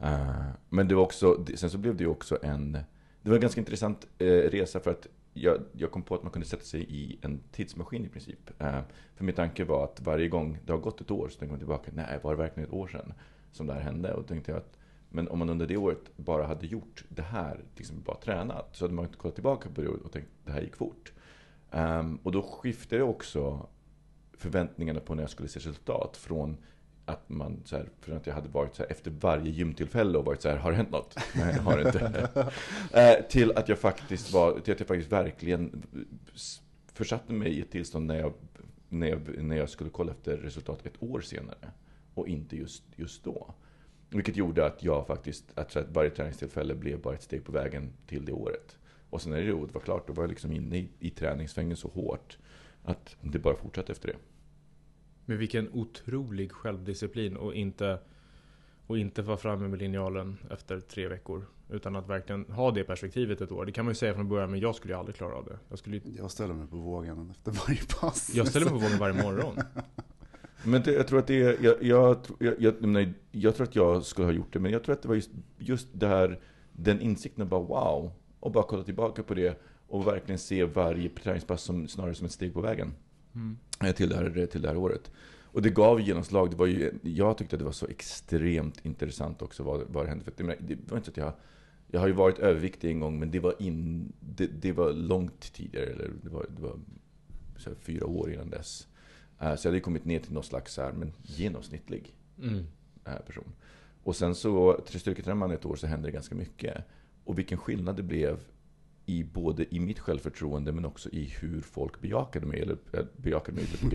Eh, 0.01 0.47
men 0.69 0.89
det 0.89 0.95
var 0.95 1.03
också, 1.03 1.45
sen 1.55 1.71
så 1.71 1.79
blev 1.79 1.97
det 1.97 2.05
ju 2.05 2.11
också 2.11 2.39
en 2.43 2.79
det 3.23 3.29
var 3.31 3.37
en 3.37 3.41
ganska 3.41 3.61
intressant 3.61 4.07
eh, 4.19 4.27
resa 4.27 4.81
för 4.81 4.91
att 4.91 5.07
jag, 5.43 5.61
jag 5.73 5.91
kom 5.91 6.03
på 6.03 6.15
att 6.15 6.23
man 6.23 6.33
kunde 6.33 6.49
sätta 6.49 6.65
sig 6.65 6.83
i 6.83 7.19
en 7.23 7.41
tidsmaskin 7.53 8.05
i 8.05 8.09
princip. 8.09 8.51
Eh, 8.59 8.81
för 9.15 9.25
min 9.25 9.35
tanke 9.35 9.65
var 9.65 9.85
att 9.85 10.01
varje 10.01 10.29
gång 10.29 10.59
det 10.67 10.73
har 10.73 10.81
gått 10.81 11.01
ett 11.01 11.11
år 11.11 11.29
så 11.29 11.39
tänker 11.39 11.53
man 11.53 11.59
tillbaka, 11.59 11.91
nej 11.95 12.21
var 12.23 12.31
det 12.31 12.39
verkligen 12.43 12.69
ett 12.69 12.75
år 12.75 12.89
sedan 12.89 13.13
som 13.53 13.67
det 13.67 13.73
här 13.73 13.81
hände? 13.81 14.15
Och 14.15 14.27
tänkte 14.27 14.51
jag 14.51 14.59
att 14.59 14.77
men 15.13 15.29
om 15.29 15.39
man 15.39 15.49
under 15.49 15.67
det 15.67 15.77
året 15.77 16.11
bara 16.17 16.47
hade 16.47 16.67
gjort 16.67 17.05
det 17.09 17.23
här, 17.23 17.61
liksom 17.77 18.03
bara 18.03 18.17
tränat, 18.17 18.77
så 18.77 18.85
hade 18.85 18.95
man 18.95 19.09
kollat 19.09 19.35
tillbaka 19.35 19.69
på 19.71 19.81
det 19.81 19.89
och 19.89 20.13
tänkt 20.13 20.29
det 20.45 20.53
här 20.53 20.61
gick 20.61 20.77
fort. 20.77 21.13
Ehm, 21.71 22.19
och 22.23 22.33
då 22.33 22.43
skiftade 22.43 23.03
också 23.03 23.67
förväntningarna 24.33 25.01
på 25.01 25.15
när 25.15 25.23
jag 25.23 25.31
skulle 25.31 25.49
se 25.49 25.59
resultat 25.61 26.17
från 26.17 26.57
att 27.11 27.29
man, 27.29 27.63
så 27.65 27.77
här, 27.77 27.89
från 28.01 28.17
att 28.17 28.27
jag 28.27 28.35
hade 28.35 28.49
varit 28.49 28.75
så 28.75 28.83
här, 28.83 28.91
efter 28.91 29.11
varje 29.11 29.51
gymtillfälle 29.51 30.19
och 30.19 30.25
varit 30.25 30.43
så 30.43 30.49
här, 30.49 30.57
har 30.57 30.71
det 30.71 30.77
hänt 30.77 30.91
något? 30.91 31.17
Nej, 31.35 31.55
det 31.55 31.61
har 31.61 31.79
det 31.79 31.87
inte. 31.87 32.29
Eh, 32.93 33.27
till 33.29 33.53
att 33.53 33.69
jag 33.69 33.79
faktiskt 33.79 34.33
var, 34.33 34.61
till 34.61 34.73
att 34.73 34.81
jag 34.81 34.89
faktiskt 34.89 35.13
verkligen 35.13 35.83
försatte 36.93 37.33
mig 37.33 37.49
i 37.53 37.61
ett 37.61 37.71
tillstånd 37.71 38.07
när 38.07 38.19
jag, 38.19 38.33
när 38.89 39.07
jag, 39.07 39.43
när 39.45 39.57
jag 39.57 39.71
skulle 39.71 39.91
kolla 39.91 40.13
efter 40.13 40.37
resultat 40.37 40.87
ett 40.87 41.03
år 41.03 41.21
senare. 41.21 41.73
Och 42.15 42.29
inte 42.29 42.57
just, 42.57 42.83
just 42.97 43.25
då. 43.25 43.55
Vilket 44.09 44.37
gjorde 44.37 44.67
att 44.67 44.83
jag 44.83 45.07
faktiskt, 45.07 45.45
att, 45.55 45.73
så 45.73 45.79
att 45.79 45.91
varje 45.91 46.11
träningstillfälle 46.11 46.75
blev 46.75 47.01
bara 47.01 47.15
ett 47.15 47.23
steg 47.23 47.45
på 47.45 47.53
vägen 47.53 47.93
till 48.07 48.25
det 48.25 48.33
året. 48.33 48.79
Och 49.11 49.23
sen 49.23 49.33
när 49.33 49.43
det 49.43 49.53
året 49.53 49.75
var 49.75 49.81
klart, 49.81 50.07
då 50.07 50.13
var 50.13 50.23
jag 50.23 50.31
liksom 50.31 50.53
inne 50.53 50.79
i, 50.79 50.89
i 50.99 51.11
träningssvängen 51.11 51.77
så 51.77 51.89
hårt 51.89 52.39
att 52.85 53.17
det 53.21 53.39
bara 53.39 53.57
fortsatte 53.57 53.93
efter 53.93 54.09
det. 54.09 54.17
Men 55.25 55.39
vilken 55.39 55.73
otrolig 55.73 56.53
självdisciplin 56.53 57.37
och 57.37 57.55
inte, 57.55 57.99
och 58.87 58.99
inte 58.99 59.23
vara 59.23 59.37
framme 59.37 59.69
med 59.69 59.79
linjalen 59.79 60.37
efter 60.51 60.81
tre 60.81 61.09
veckor. 61.09 61.47
Utan 61.71 61.97
att 61.97 62.09
verkligen 62.09 62.45
ha 62.45 62.71
det 62.71 62.85
perspektivet 62.85 63.41
ett 63.41 63.53
år. 63.53 63.65
Det 63.65 63.73
kan 63.73 63.85
man 63.85 63.91
ju 63.91 63.97
säga 63.97 64.15
från 64.15 64.29
början, 64.29 64.51
men 64.51 64.61
jag 64.61 64.75
skulle 64.75 64.95
ju 64.95 64.99
aldrig 64.99 65.17
klara 65.17 65.35
av 65.35 65.45
det. 65.45 65.59
Jag, 65.69 65.79
skulle 65.79 65.97
ju, 65.97 66.03
Jag 66.19 66.31
ställer 66.31 66.55
mig 66.55 66.67
på 66.67 66.77
vågen 66.77 67.31
efter 67.31 67.53
varje 67.67 67.81
pass. 68.01 68.35
jag 68.35 68.49
ställer 68.49 68.67
mig 68.67 68.75
på 68.75 68.81
vågen 68.81 68.99
varje 68.99 69.23
morgon. 69.23 69.59
Men 70.65 70.83
det, 70.83 70.93
jag 70.93 71.09
tror 71.09 71.19
att 71.19 71.27
det 71.27 71.43
är, 71.43 71.57
jag, 71.61 71.83
jag, 71.83 72.17
jag, 72.59 72.83
nej, 72.83 73.13
jag 73.31 73.57
tror 73.57 73.67
att 73.67 73.77
jag 73.77 74.05
skulle 74.05 74.27
ha 74.27 74.33
gjort 74.33 74.53
det, 74.53 74.59
men 74.59 74.73
jag 74.73 74.85
tror 74.85 74.93
att 74.93 75.03
det 75.03 75.09
var 75.09 75.15
just, 75.15 75.31
just 75.59 75.89
det 75.93 76.07
här, 76.07 76.41
den 76.73 77.01
insikten 77.01 77.49
bara 77.49 77.61
wow, 77.61 78.13
och 78.41 78.53
bara 78.53 78.65
kolla 78.65 78.85
tillbaka 78.85 79.23
på 79.23 79.35
det 79.35 79.63
och 79.89 80.07
verkligen 80.07 80.39
se 80.39 80.65
varje 80.65 81.09
träningspass 81.09 81.63
som, 81.63 81.89
snarare 81.89 82.15
som 82.15 82.27
ett 82.27 82.33
steg 82.33 82.55
på 82.55 82.61
vägen 82.61 82.93
Mm. 83.35 83.57
eh, 83.85 83.95
till 83.95 84.09
det, 84.09 84.17
här, 84.17 84.47
till 84.47 84.63
det 84.63 84.69
här 84.69 84.77
året. 84.77 85.11
Och 85.53 85.63
det 85.63 85.71
gav 85.71 86.01
genomslag. 86.01 86.51
Det 86.51 86.57
var 86.57 86.67
ju, 86.67 86.93
jag 87.03 87.39
tyckte 87.39 87.57
att 87.57 87.61
det 87.61 87.65
var 87.65 87.73
så 87.73 87.87
extremt 87.87 88.85
intressant 88.85 89.43
också 89.43 89.63
vad, 89.63 89.83
vad 89.89 90.05
det 90.05 90.09
hände. 90.09 90.25
För 90.25 90.45
menar, 90.45 90.57
det 90.61 90.91
var 90.91 90.97
inte 90.97 91.07
så 91.07 91.11
att 91.11 91.17
jag, 91.17 91.33
jag 91.87 92.01
har 92.01 92.07
ju 92.07 92.13
varit 92.13 92.39
överviktig 92.39 92.91
en 92.91 93.01
gång, 93.01 93.19
men 93.21 93.31
det 93.31 93.41
var, 93.41 93.55
in, 93.63 94.13
det, 94.21 94.47
det 94.47 94.73
var 94.73 94.93
långt 94.93 95.53
tidigare. 95.53 95.87
Eller 95.87 96.11
det 96.23 96.29
var, 96.31 96.47
det 96.57 96.63
var 96.63 96.77
här, 97.67 97.75
fyra 97.81 98.07
år 98.07 98.33
innan 98.33 98.51
dess. 98.51 98.87
Eh, 99.41 99.55
Så 99.57 99.67
jag 99.69 99.73
hade 99.73 99.81
kommit 99.81 100.05
ner 100.05 100.19
till 100.19 100.33
någon 100.33 100.45
slags 100.45 100.75
så 100.75 100.83
här, 100.83 100.93
men 100.93 101.13
genomsnittlig 101.23 102.15
Mm. 102.43 102.67
eh, 103.05 103.15
person. 103.27 103.53
Och 104.03 104.17
sen 104.17 104.35
så, 104.35 104.81
styrketränar 104.87 105.37
man 105.37 105.51
ett 105.51 105.67
år 105.67 105.77
så 105.77 105.87
hände 105.87 106.09
det 106.09 106.13
ganska 106.13 106.35
mycket. 106.35 106.85
Och 107.25 107.39
vilken 107.39 107.59
skillnad 107.59 107.97
det 107.97 108.03
blev 108.03 108.41
i 109.11 109.25
både 109.25 109.75
i 109.75 109.81
mitt 109.81 109.99
självförtroende 109.99 110.73
men 110.73 110.85
också 110.85 111.09
i 111.09 111.25
hur 111.25 111.61
folk 111.61 112.01
bejakade 112.01 112.47
mig, 112.47 112.61
eller 112.61 112.77
eh, 112.93 113.05
bejakade 113.17 113.57
mig. 113.57 113.65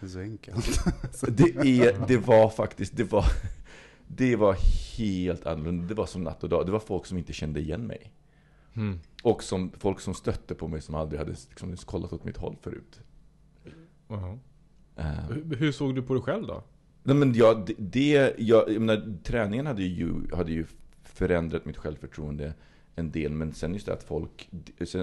Det 0.00 0.06
är 0.06 0.10
så 0.10 0.18
enkelt. 0.18 0.80
Det, 1.28 1.80
är, 1.80 2.06
det 2.08 2.16
var 2.16 2.48
faktiskt, 2.48 2.96
det 2.96 3.04
var, 3.04 3.24
det 4.06 4.36
var 4.36 4.56
helt 4.98 5.46
annorlunda. 5.46 5.86
Det 5.86 5.94
var 5.94 6.06
som 6.06 6.24
natt 6.24 6.42
och 6.42 6.48
dag. 6.48 6.66
Det 6.66 6.72
var 6.72 6.80
folk 6.80 7.06
som 7.06 7.18
inte 7.18 7.32
kände 7.32 7.60
igen 7.60 7.86
mig. 7.86 8.12
Mm. 8.74 8.98
Och 9.22 9.42
som, 9.42 9.72
folk 9.78 10.00
som 10.00 10.14
stötte 10.14 10.54
på 10.54 10.68
mig 10.68 10.82
som 10.82 10.94
aldrig 10.94 11.18
hade 11.18 11.30
liksom, 11.30 11.76
kollat 11.76 12.12
åt 12.12 12.24
mitt 12.24 12.36
håll 12.36 12.56
förut. 12.60 13.00
Jaha. 14.08 14.38
Eh, 14.96 15.04
Hur, 15.04 15.56
hur 15.56 15.72
såg 15.72 15.94
du 15.94 16.02
på 16.02 16.14
dig 16.14 16.22
själv 16.22 16.46
då? 16.46 16.64
Nej 17.02 17.16
men 17.16 17.34
ja, 17.34 17.64
det, 17.66 17.74
det 17.78 18.34
jag, 18.38 18.70
jag 18.70 18.80
menar, 18.82 19.18
träningen 19.22 19.66
hade 19.66 19.82
ju, 19.82 20.34
hade 20.34 20.52
ju 20.52 20.66
förändrat 21.02 21.64
mitt 21.64 21.76
självförtroende 21.76 22.54
en 22.94 23.10
del. 23.10 23.32
Men 23.32 23.52
sen 23.52 23.72
just 23.72 23.86
det 23.86 23.92
att 23.92 24.04
folk, 24.04 24.50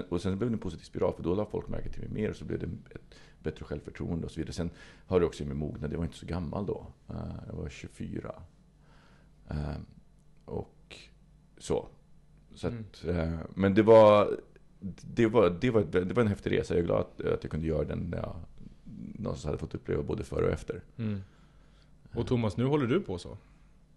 och 0.08 0.22
sen 0.22 0.38
blev 0.38 0.50
det 0.50 0.54
en 0.54 0.58
positiv 0.58 0.84
spiral 0.84 1.14
för 1.14 1.22
då 1.22 1.34
la 1.34 1.46
folk 1.46 1.68
märke 1.68 1.88
till 1.88 2.00
mig 2.00 2.10
mer 2.10 2.30
och 2.30 2.36
så 2.36 2.44
blev 2.44 2.58
det 2.58 2.66
ett 2.94 3.14
bättre 3.42 3.64
självförtroende 3.64 4.24
och 4.24 4.30
så 4.30 4.40
vidare. 4.40 4.52
Sen 4.52 4.70
har 5.06 5.20
det 5.20 5.26
också 5.26 5.44
med 5.44 5.56
mognad, 5.56 5.92
jag 5.92 5.98
var 5.98 6.04
inte 6.04 6.18
så 6.18 6.26
gammal 6.26 6.66
då. 6.66 6.86
Eh, 7.08 7.34
jag 7.46 7.54
var 7.54 7.68
24. 7.68 8.42
Eh, 9.48 9.76
och 10.44 10.96
så. 11.58 11.88
så 12.54 12.66
att, 12.66 13.04
eh, 13.04 13.38
men 13.54 13.74
det 13.74 13.82
var, 13.82 14.36
det 15.14 15.26
var, 15.26 15.50
det, 15.60 15.70
var 15.70 15.82
det 15.82 16.14
var 16.14 16.22
en 16.22 16.28
häftig 16.28 16.52
resa. 16.52 16.74
Jag 16.74 16.82
är 16.82 16.86
glad 16.86 17.00
att, 17.00 17.20
att 17.20 17.44
jag 17.44 17.50
kunde 17.50 17.66
göra 17.66 17.84
den 17.84 17.98
när 17.98 18.18
jag 18.18 18.36
någonstans 19.18 19.44
hade 19.44 19.58
fått 19.58 19.74
uppleva 19.74 20.02
både 20.02 20.24
före 20.24 20.44
och 20.44 20.52
efter. 20.52 20.80
Mm. 20.96 21.20
Och 22.14 22.26
Thomas, 22.26 22.56
nu 22.56 22.64
håller 22.64 22.86
du 22.86 23.00
på 23.00 23.18
så? 23.18 23.38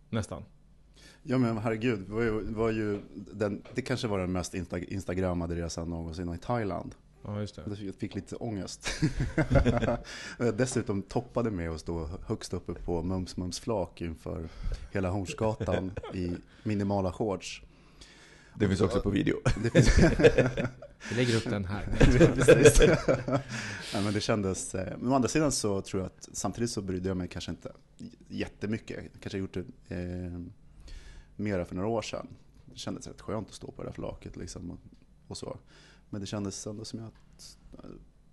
Nästan. 0.10 0.44
Ja 1.28 1.38
men 1.38 1.58
herregud, 1.58 2.00
det 2.00 2.14
var 2.14 2.22
ju, 2.22 2.32
var 2.54 2.72
ju 2.72 3.00
den, 3.34 3.62
det 3.76 3.82
kanske 3.82 4.08
var 4.08 4.20
den 4.20 4.32
mest 4.32 4.54
insta, 4.54 4.80
instagrammade 4.80 5.56
resan 5.56 5.90
någonsin 5.90 6.34
i 6.34 6.38
Thailand. 6.38 6.96
Ja, 7.24 7.42
just 7.42 7.56
det. 7.56 7.62
Jag 7.86 7.96
fick- 7.96 8.16
lite 8.16 8.36
ångest. 8.36 8.90
Dessutom 10.58 11.02
toppade 11.02 11.52
med 11.52 11.70
att 11.72 11.80
stå 11.80 12.10
högst 12.28 12.54
uppe 12.54 12.74
på 12.74 13.04
Mums 13.04 13.38
Mums 13.38 13.60
flak 13.60 14.02
inför 14.02 14.50
hela 14.92 15.10
Hornsgatan 15.10 15.92
i 16.14 16.32
minimala 16.64 17.12
shorts. 17.12 17.62
Det 18.56 18.68
finns 18.68 18.82
också 18.82 19.02
på 19.02 19.10
video. 19.10 19.38
Det 19.64 19.70
finns, 19.70 20.00
Vi 21.10 21.16
lägger 21.16 21.36
upp 21.38 21.44
den 21.50 21.66
här. 21.66 21.88
Precis. 22.36 22.80
Nej, 23.94 24.04
men 24.04 24.14
det 24.14 24.22
kändes, 24.22 24.76
eh, 24.76 24.98
men 25.00 25.12
å 25.12 25.16
andra 25.16 25.30
sidan 25.30 25.52
så 25.52 25.82
tror 25.82 26.02
jag 26.02 26.08
att 26.08 26.30
samtidigt 26.34 26.70
så 26.72 26.82
brydde 26.82 27.08
jag 27.08 27.18
mig 27.18 27.28
kanske 27.28 27.52
inte 27.52 27.72
jättemycket. 28.28 29.00
Kanske 29.20 29.38
gjort 29.38 29.54
det 29.54 29.96
eh, 29.96 30.40
mera 31.36 31.66
för 31.66 31.76
några 31.76 31.88
år 31.90 32.02
sedan. 32.02 32.28
det 32.66 32.78
kändes 32.78 33.08
rätt 33.08 33.22
skönt 33.22 33.48
att 33.48 33.54
stå 33.54 33.72
på 33.72 33.82
det 33.84 33.88
där 33.90 33.94
flaket 33.94 34.36
liksom 34.36 34.78
och, 35.28 35.38
så. 35.38 35.58
Men 36.10 36.22
det 36.22 36.28
kändes 36.28 36.68
ändå 36.68 36.86
som 36.86 37.00
att 37.06 37.58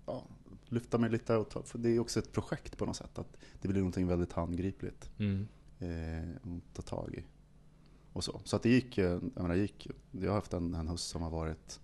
ja, 0.06 0.26
lyfta 0.68 0.99
mig 0.99 1.11
lite 1.11 1.37
och 1.37 1.50
ta, 1.50 1.62
för 1.62 1.78
det 1.78 1.88
är 1.90 1.99
också 1.99 2.18
ett 2.21 2.32
projekt 2.32 2.78
på 2.78 2.87
något 2.87 2.97
sätt. 2.97 3.18
Att 3.18 3.37
det 3.61 3.68
blir 3.68 3.80
någonting 3.80 4.06
väldigt 4.06 4.32
handgripligt 4.32 5.11
Mm. 5.18 5.49
eh, 5.78 6.37
att 6.56 6.75
ta 6.75 6.82
tag 6.82 7.14
i. 7.14 7.25
Och 8.12 8.25
så. 8.25 8.40
så 8.44 8.56
att 8.56 8.62
det 8.62 8.68
gick, 8.71 8.99
eh, 8.99 9.04
jag 9.11 9.42
menar, 9.42 9.54
gick, 9.54 9.88
jag 10.11 10.30
har 10.30 10.35
haft 10.35 10.52
en, 10.52 10.75
en 10.75 10.88
höst 10.88 11.09
som 11.09 11.23
har 11.23 11.30
varit 11.30 11.80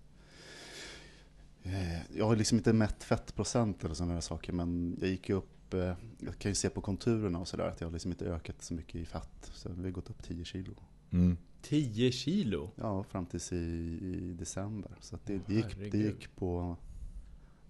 eh, 1.63 2.11
jag 2.17 2.25
har 2.25 2.35
liksom 2.35 2.57
inte 2.57 2.73
mätt 2.73 3.03
fettprocent 3.03 3.83
eller 3.83 3.95
sådana 3.95 4.21
saker 4.21 4.53
men 4.53 4.97
jag 5.01 5.09
gick 5.09 5.29
ju 5.29 5.35
upp, 5.35 5.73
eh, 5.73 5.93
jag 6.19 6.37
kan 6.39 6.51
ju 6.51 6.55
se 6.55 6.69
på 6.69 6.81
konturerna 6.81 7.39
och 7.39 7.47
sådär 7.47 7.67
att 7.67 7.81
jag 7.81 7.87
har 7.87 7.93
liksom 7.93 8.11
inte 8.11 8.25
ökat 8.25 8.61
så 8.61 8.73
mycket 8.73 8.95
i 8.95 9.05
fett. 9.05 9.51
Så 9.53 9.69
vi 9.69 9.83
har 9.83 9.91
gått 9.91 10.09
upp 10.09 10.23
10 10.23 10.45
kilo. 10.45 10.73
Mm. 11.11 11.37
10 11.61 12.11
kilo? 12.11 12.71
Ja, 12.75 13.03
fram 13.03 13.25
tills 13.25 13.53
i, 13.53 13.55
i 14.01 14.35
december. 14.39 14.91
Så 14.99 15.15
att 15.15 15.25
det, 15.25 15.39
det, 15.47 15.53
gick, 15.53 15.91
det 15.91 15.97
gick 15.97 16.35
på 16.35 16.77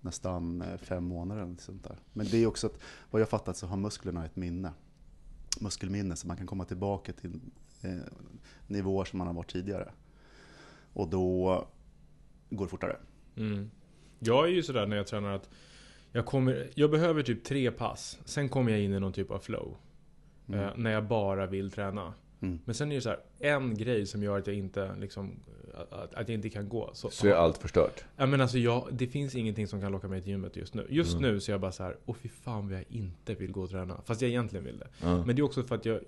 nästan 0.02 0.62
eh, 0.62 0.78
fem 0.78 1.04
månader 1.04 1.42
eller 1.42 1.56
sånt 1.56 1.84
där. 1.84 1.98
Men 2.14 2.26
det 2.26 2.38
är 2.38 2.48
också 2.48 2.68
att, 2.68 2.80
vad 3.12 3.22
jag 3.22 3.30
fattat 3.30 3.58
så 3.58 3.68
har 3.68 3.78
musklerna 3.78 4.26
ett 4.26 4.36
minne. 4.36 4.74
Muskelminne, 5.60 6.16
så 6.16 6.28
man 6.28 6.38
kan 6.38 6.48
komma 6.48 6.66
tillbaka 6.66 7.14
till 7.14 7.40
eh, 7.82 7.98
nivåer 8.68 9.06
som 9.06 9.18
man 9.18 9.28
har 9.28 9.34
varit 9.34 9.52
tidigare. 9.52 9.92
Och 10.94 11.10
då 11.10 11.68
går 12.50 12.66
det 12.66 12.70
fortare. 12.70 12.98
Mm. 13.36 13.72
Jag 14.20 14.46
är 14.46 14.52
ju 14.52 14.64
sådär 14.64 14.88
när 14.88 14.98
jag 14.98 15.08
tränar 15.08 15.32
att 15.32 15.50
jag, 16.12 16.26
kommer, 16.26 16.70
jag 16.76 16.92
behöver 16.92 17.24
typ 17.24 17.44
tre 17.44 17.72
pass, 17.72 18.20
sen 18.26 18.50
kommer 18.50 18.72
jag 18.72 18.82
in 18.82 18.94
i 18.94 19.00
någon 19.00 19.14
typ 19.14 19.32
av 19.32 19.40
flow. 19.40 19.78
Mm. 20.48 20.60
Eh, 20.60 20.72
när 20.76 20.92
jag 20.92 21.08
bara 21.08 21.48
vill 21.48 21.72
träna. 21.72 22.14
Mm. 22.42 22.60
Men 22.66 22.76
sen 22.76 22.92
är 22.92 22.96
det 22.96 23.02
så 23.02 23.10
här, 23.10 23.20
en 23.40 23.76
grej 23.78 24.06
som 24.06 24.24
gör 24.24 24.38
att 24.38 24.48
jag 24.48 24.56
inte, 24.56 24.96
liksom, 25.00 25.40
att, 25.90 26.14
att 26.14 26.30
jag 26.30 26.36
inte 26.36 26.50
kan 26.50 26.70
gå. 26.70 26.90
Så, 26.94 27.10
Så 27.10 27.28
är 27.28 27.32
allt 27.32 27.58
förstört. 27.58 28.04
Ja, 28.18 28.26
men 28.26 28.42
alltså 28.42 28.58
jag, 28.58 28.88
det 28.92 29.08
finns 29.08 29.36
ingenting 29.36 29.68
som 29.68 29.82
kan 29.82 29.92
locka 29.92 30.08
mig 30.08 30.22
till 30.22 30.32
gymmet 30.32 30.56
just 30.56 30.74
nu. 30.74 30.86
Just 30.90 31.18
Mm. 31.18 31.32
nu 31.34 31.40
så 31.40 31.52
är 31.52 31.54
jag 31.54 31.62
bara 31.62 31.72
så 31.72 31.84
här, 31.84 31.98
åh 32.06 32.16
fy 32.22 32.30
fan 32.30 32.70
vad 32.70 32.78
jag 32.78 32.86
inte 32.90 33.34
vill 33.36 33.52
gå 33.52 33.62
och 33.62 33.70
träna. 33.70 34.02
Fast 34.06 34.22
jag 34.22 34.30
egentligen 34.30 34.66
vill 34.66 34.78
det. 34.80 34.88
Ja. 35.02 35.26
Men 35.26 35.36
det 35.36 35.42
är 35.42 35.44
också 35.44 35.64
för 35.64 35.76
att 35.76 35.86
jag, 35.86 36.00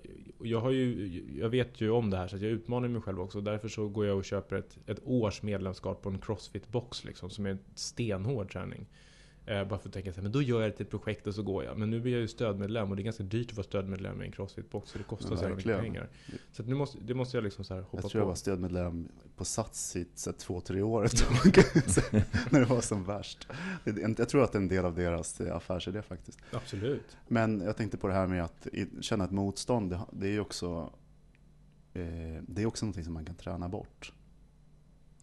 jag 0.42 0.60
har 0.60 0.70
ju, 0.70 1.22
jag 1.40 1.48
vet 1.48 1.80
ju 1.80 1.90
om 1.90 2.10
det 2.10 2.16
här 2.16 2.28
så 2.28 2.36
att 2.36 2.42
jag 2.42 2.50
utmanar 2.50 2.88
mig 2.88 3.02
själv 3.02 3.20
också. 3.20 3.40
Därför 3.40 3.68
så 3.68 3.88
går 3.88 4.06
jag 4.06 4.16
och 4.16 4.24
köper 4.24 4.56
ett, 4.56 4.78
ett 4.86 5.00
års 5.04 5.42
medlemskap 5.42 6.02
på 6.02 6.08
en 6.08 6.18
crossfit-box 6.18 7.06
liksom, 7.06 7.30
som 7.30 7.46
är 7.46 7.50
en 7.50 7.58
stenhård 7.74 8.52
träning. 8.52 8.86
Eh, 9.46 9.64
bara 9.64 9.78
för 9.78 9.88
att 9.88 9.94
tänka 9.94 10.12
så 10.12 10.16
här, 10.16 10.22
men 10.22 10.32
då 10.32 10.42
gör 10.42 10.60
jag 10.60 10.70
det 10.70 10.76
till 10.76 10.86
ett 10.86 10.90
projekt 10.90 11.26
och 11.26 11.34
så 11.34 11.42
går 11.42 11.64
jag. 11.64 11.78
Men 11.78 11.90
nu 11.90 12.00
blir 12.00 12.12
jag 12.12 12.20
ju 12.20 12.28
stödmedlem 12.28 12.90
och 12.90 12.96
det 12.96 13.02
är 13.02 13.04
ganska 13.04 13.22
dyrt 13.22 13.50
att 13.50 13.56
vara 13.56 13.64
stödmedlem 13.64 14.22
i 14.22 14.26
en 14.26 14.32
crossfit-box. 14.32 14.84
Så 14.86 14.98
det 14.98 15.04
kostar 15.04 15.30
Ja, 15.30 15.36
så 15.36 15.42
jävla 15.42 15.56
mycket 15.56 15.80
pengar. 15.80 16.08
Så 16.52 16.62
nu 16.62 16.74
måste, 16.74 16.98
det 17.00 17.14
måste 17.14 17.36
jag 17.36 17.44
liksom 17.44 17.64
så 17.64 17.74
hoppa 17.74 17.88
Jag 17.92 18.10
tror 18.10 18.20
jag 18.20 18.24
på. 18.24 18.28
var 18.28 18.34
stödmedlem 18.34 19.08
på 19.36 19.44
Sats 19.44 19.96
i 19.96 20.04
två, 20.38 20.60
tre 20.60 20.82
år 20.82 21.02
när 22.52 22.60
det 22.60 22.66
var 22.66 22.80
som 22.80 23.04
värst. 23.04 23.48
Jag 24.18 24.28
tror 24.28 24.44
att 24.44 24.52
det 24.52 24.58
är 24.58 24.62
en 24.62 24.68
del 24.68 24.84
av 24.84 24.94
deras 24.94 25.40
eh, 25.40 25.56
affärsidé 25.56 26.02
faktiskt. 26.02 26.40
Absolut. 26.50 27.16
Men 27.28 27.60
jag 27.60 27.76
tänkte 27.76 27.96
på 27.96 28.06
det 28.08 28.14
här 28.14 28.26
med 28.26 28.44
att 28.44 28.66
känna 29.00 29.24
ett 29.24 29.30
motstånd, 29.30 29.90
det, 29.90 30.00
det 30.12 30.26
är 30.26 30.32
ju 30.32 30.40
också, 30.40 30.92
eh, 31.92 32.02
det 32.48 32.62
är 32.62 32.66
också 32.66 32.84
någonting 32.84 33.04
som 33.04 33.14
man 33.14 33.24
kan 33.24 33.34
träna 33.34 33.68
bort. 33.68 34.12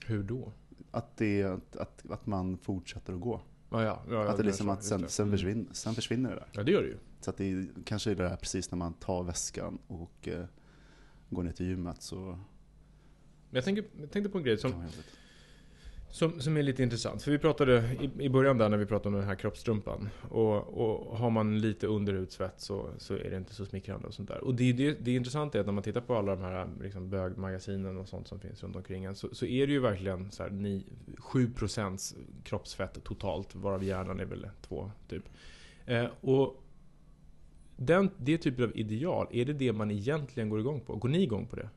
Hur 0.06 0.24
då? 0.24 0.54
Att, 0.92 1.18
det, 1.18 1.44
att, 1.44 1.76
att, 1.76 2.12
att 2.12 2.26
man 2.26 2.58
fortsätter 2.58 3.14
att 3.14 3.20
gå. 3.20 3.42
Ja, 3.72 3.84
ja, 3.84 4.04
ja, 4.10 4.28
att 4.28 4.38
det 4.38 4.42
är 4.42 4.46
liksom 4.46 4.70
att 4.70 4.84
sen, 4.84 5.10
sen, 5.10 5.24
Mm. 5.26 5.38
försvinner, 5.38 5.66
sen 5.74 5.96
försvinner 5.96 6.30
det 6.30 6.36
där. 6.36 6.48
Ja, 6.52 6.64
det 6.64 6.72
gör 6.72 6.82
det 6.82 6.88
ju. 6.88 6.98
Så 7.22 7.30
att 7.30 7.38
det 7.38 7.52
är, 7.52 7.68
kanske 7.86 8.12
är 8.12 8.16
det 8.16 8.24
där 8.24 8.36
precis 8.36 8.72
när 8.72 8.78
man 8.78 8.94
tar 8.94 9.24
väskan 9.24 9.78
och 9.88 10.28
eh, 10.28 10.46
går 11.30 11.44
ner 11.44 11.52
till 11.52 11.66
gymmet 11.66 12.02
så 12.02 12.16
Men 12.16 12.40
jag, 13.52 13.64
tänker, 13.64 13.86
jag 14.00 14.12
tänkte 14.12 14.30
på 14.30 14.38
en 14.38 14.44
grej 14.44 14.58
som, 14.58 14.84
som, 16.12 16.42
som 16.42 16.58
är 16.58 16.64
lite 16.64 16.84
intressant. 16.84 17.24
För 17.24 17.32
vi 17.32 17.38
pratade 17.38 17.98
i, 18.02 18.26
i 18.26 18.30
början 18.30 18.58
där 18.58 18.70
när 18.70 18.78
vi 18.78 18.86
pratade 18.86 19.10
om 19.10 19.20
den 19.20 19.30
här 19.30 19.36
kroppstrumpan. 19.36 20.10
Och, 20.30 20.68
och 20.68 21.18
har 21.18 21.30
man 21.30 21.60
lite 21.62 21.88
underhudsvett 21.88 22.62
så, 22.62 22.90
så 22.98 23.14
är 23.14 23.30
det 23.30 23.38
inte 23.38 23.54
så 23.54 23.66
smickrande 23.66 24.08
och 24.08 24.14
sånt 24.14 24.30
där. 24.30 24.44
Och 24.44 24.56
det, 24.56 24.74
det, 24.74 24.92
det 24.92 25.12
intressanta 25.12 25.58
är 25.58 25.60
att 25.60 25.66
när 25.66 25.74
man 25.74 25.84
tittar 25.84 26.02
på 26.02 26.16
alla 26.16 26.36
de 26.36 26.42
här 26.42 26.70
liksom, 26.82 27.10
bögmagasinen 27.10 27.98
och 27.98 28.08
sånt 28.08 28.28
som 28.28 28.40
finns 28.40 28.64
runt 28.64 28.76
omkring 28.76 29.04
en. 29.04 29.16
Så, 29.16 29.36
så 29.36 29.46
är 29.46 29.68
det 29.68 29.74
ju 29.74 29.80
verkligen 29.80 30.32
så 30.32 30.44
här, 30.44 30.50
ni, 30.50 30.86
7% 31.18 32.16
kroppsfett 32.44 33.04
totalt. 33.04 33.56
Varav 33.56 33.84
hjärnan 33.84 34.20
är 34.20 34.26
väl 34.26 34.48
2 34.62 34.92
typ. 35.08 35.24
Eh, 35.86 36.06
och 36.22 36.64
den, 37.76 38.10
det 38.18 38.38
typen 38.38 38.66
av 38.66 38.78
ideal, 38.78 39.28
är 39.32 39.46
det 39.46 39.54
det 39.54 39.74
man 39.74 39.92
egentligen 39.92 40.50
går 40.50 40.60
igång 40.60 40.82
på? 40.82 40.96
Går 40.96 41.10
ni 41.10 41.24
igång 41.24 41.48
på 41.48 41.56
det? 41.56 41.70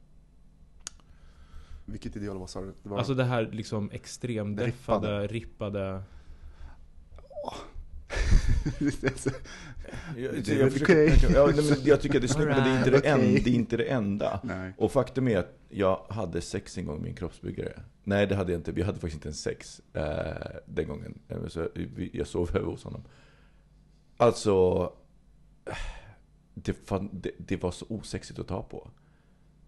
Vilket 1.93 2.17
ideal 2.17 2.39
var 2.39 2.47
sa 2.47 2.61
du? 2.61 2.75
Det 2.83 2.89
var, 2.89 2.99
Alltså 2.99 3.15
det 3.15 3.25
här 3.25 3.49
liksom 3.53 3.91
extremdeffade, 3.91 5.27
rippade... 5.27 6.03
Jag, 10.17 10.73
försöker 10.73 11.97
tycker 11.97 12.17
att 12.17 12.23
det 12.23 12.27
är 12.27 12.27
snyggt, 12.27 12.49
men 12.49 12.65
det 12.65 12.71
är 12.71 12.79
inte 12.79 12.91
det, 12.91 13.13
Alright, 13.13 13.37
en, 13.37 13.45
det, 13.45 13.51
är 13.51 13.55
inte 13.55 13.77
det 13.77 13.85
enda. 13.85 14.41
Nej. 14.43 14.73
Och 14.79 14.93
faktum 14.93 15.29
är 15.29 15.39
att 15.39 15.59
jag 15.69 16.07
hade 16.09 16.41
sex 16.41 16.79
en 16.79 16.87
gång 16.87 17.01
med 17.01 17.09
en 17.09 17.15
kroppsbyggare. 17.15 17.81
Nej, 18.05 18.27
det 18.27 18.37
hade 18.37 18.53
jag 18.53 18.59
inte. 18.59 18.73
Vi 18.73 18.83
hade 18.83 18.99
faktiskt 18.99 19.15
inte 19.15 19.29
ens 19.29 19.41
sex 19.41 19.81
eh, 19.93 20.61
den 20.67 20.89
gången. 20.89 21.19
Eh, 21.29 21.47
Så 21.49 21.69
jag 22.13 22.27
sov 22.27 22.57
över 22.57 22.67
hos 22.67 22.85
honom. 22.85 23.03
Alltså, 24.17 24.83
eh, 25.65 25.77
det, 26.55 26.73
fan, 26.73 27.11
det, 27.13 27.31
det 27.39 27.63
var 27.63 27.71
så 27.71 27.87
osexigt 27.89 28.39
att 28.39 28.49
ta 28.49 28.63
på. 28.63 28.91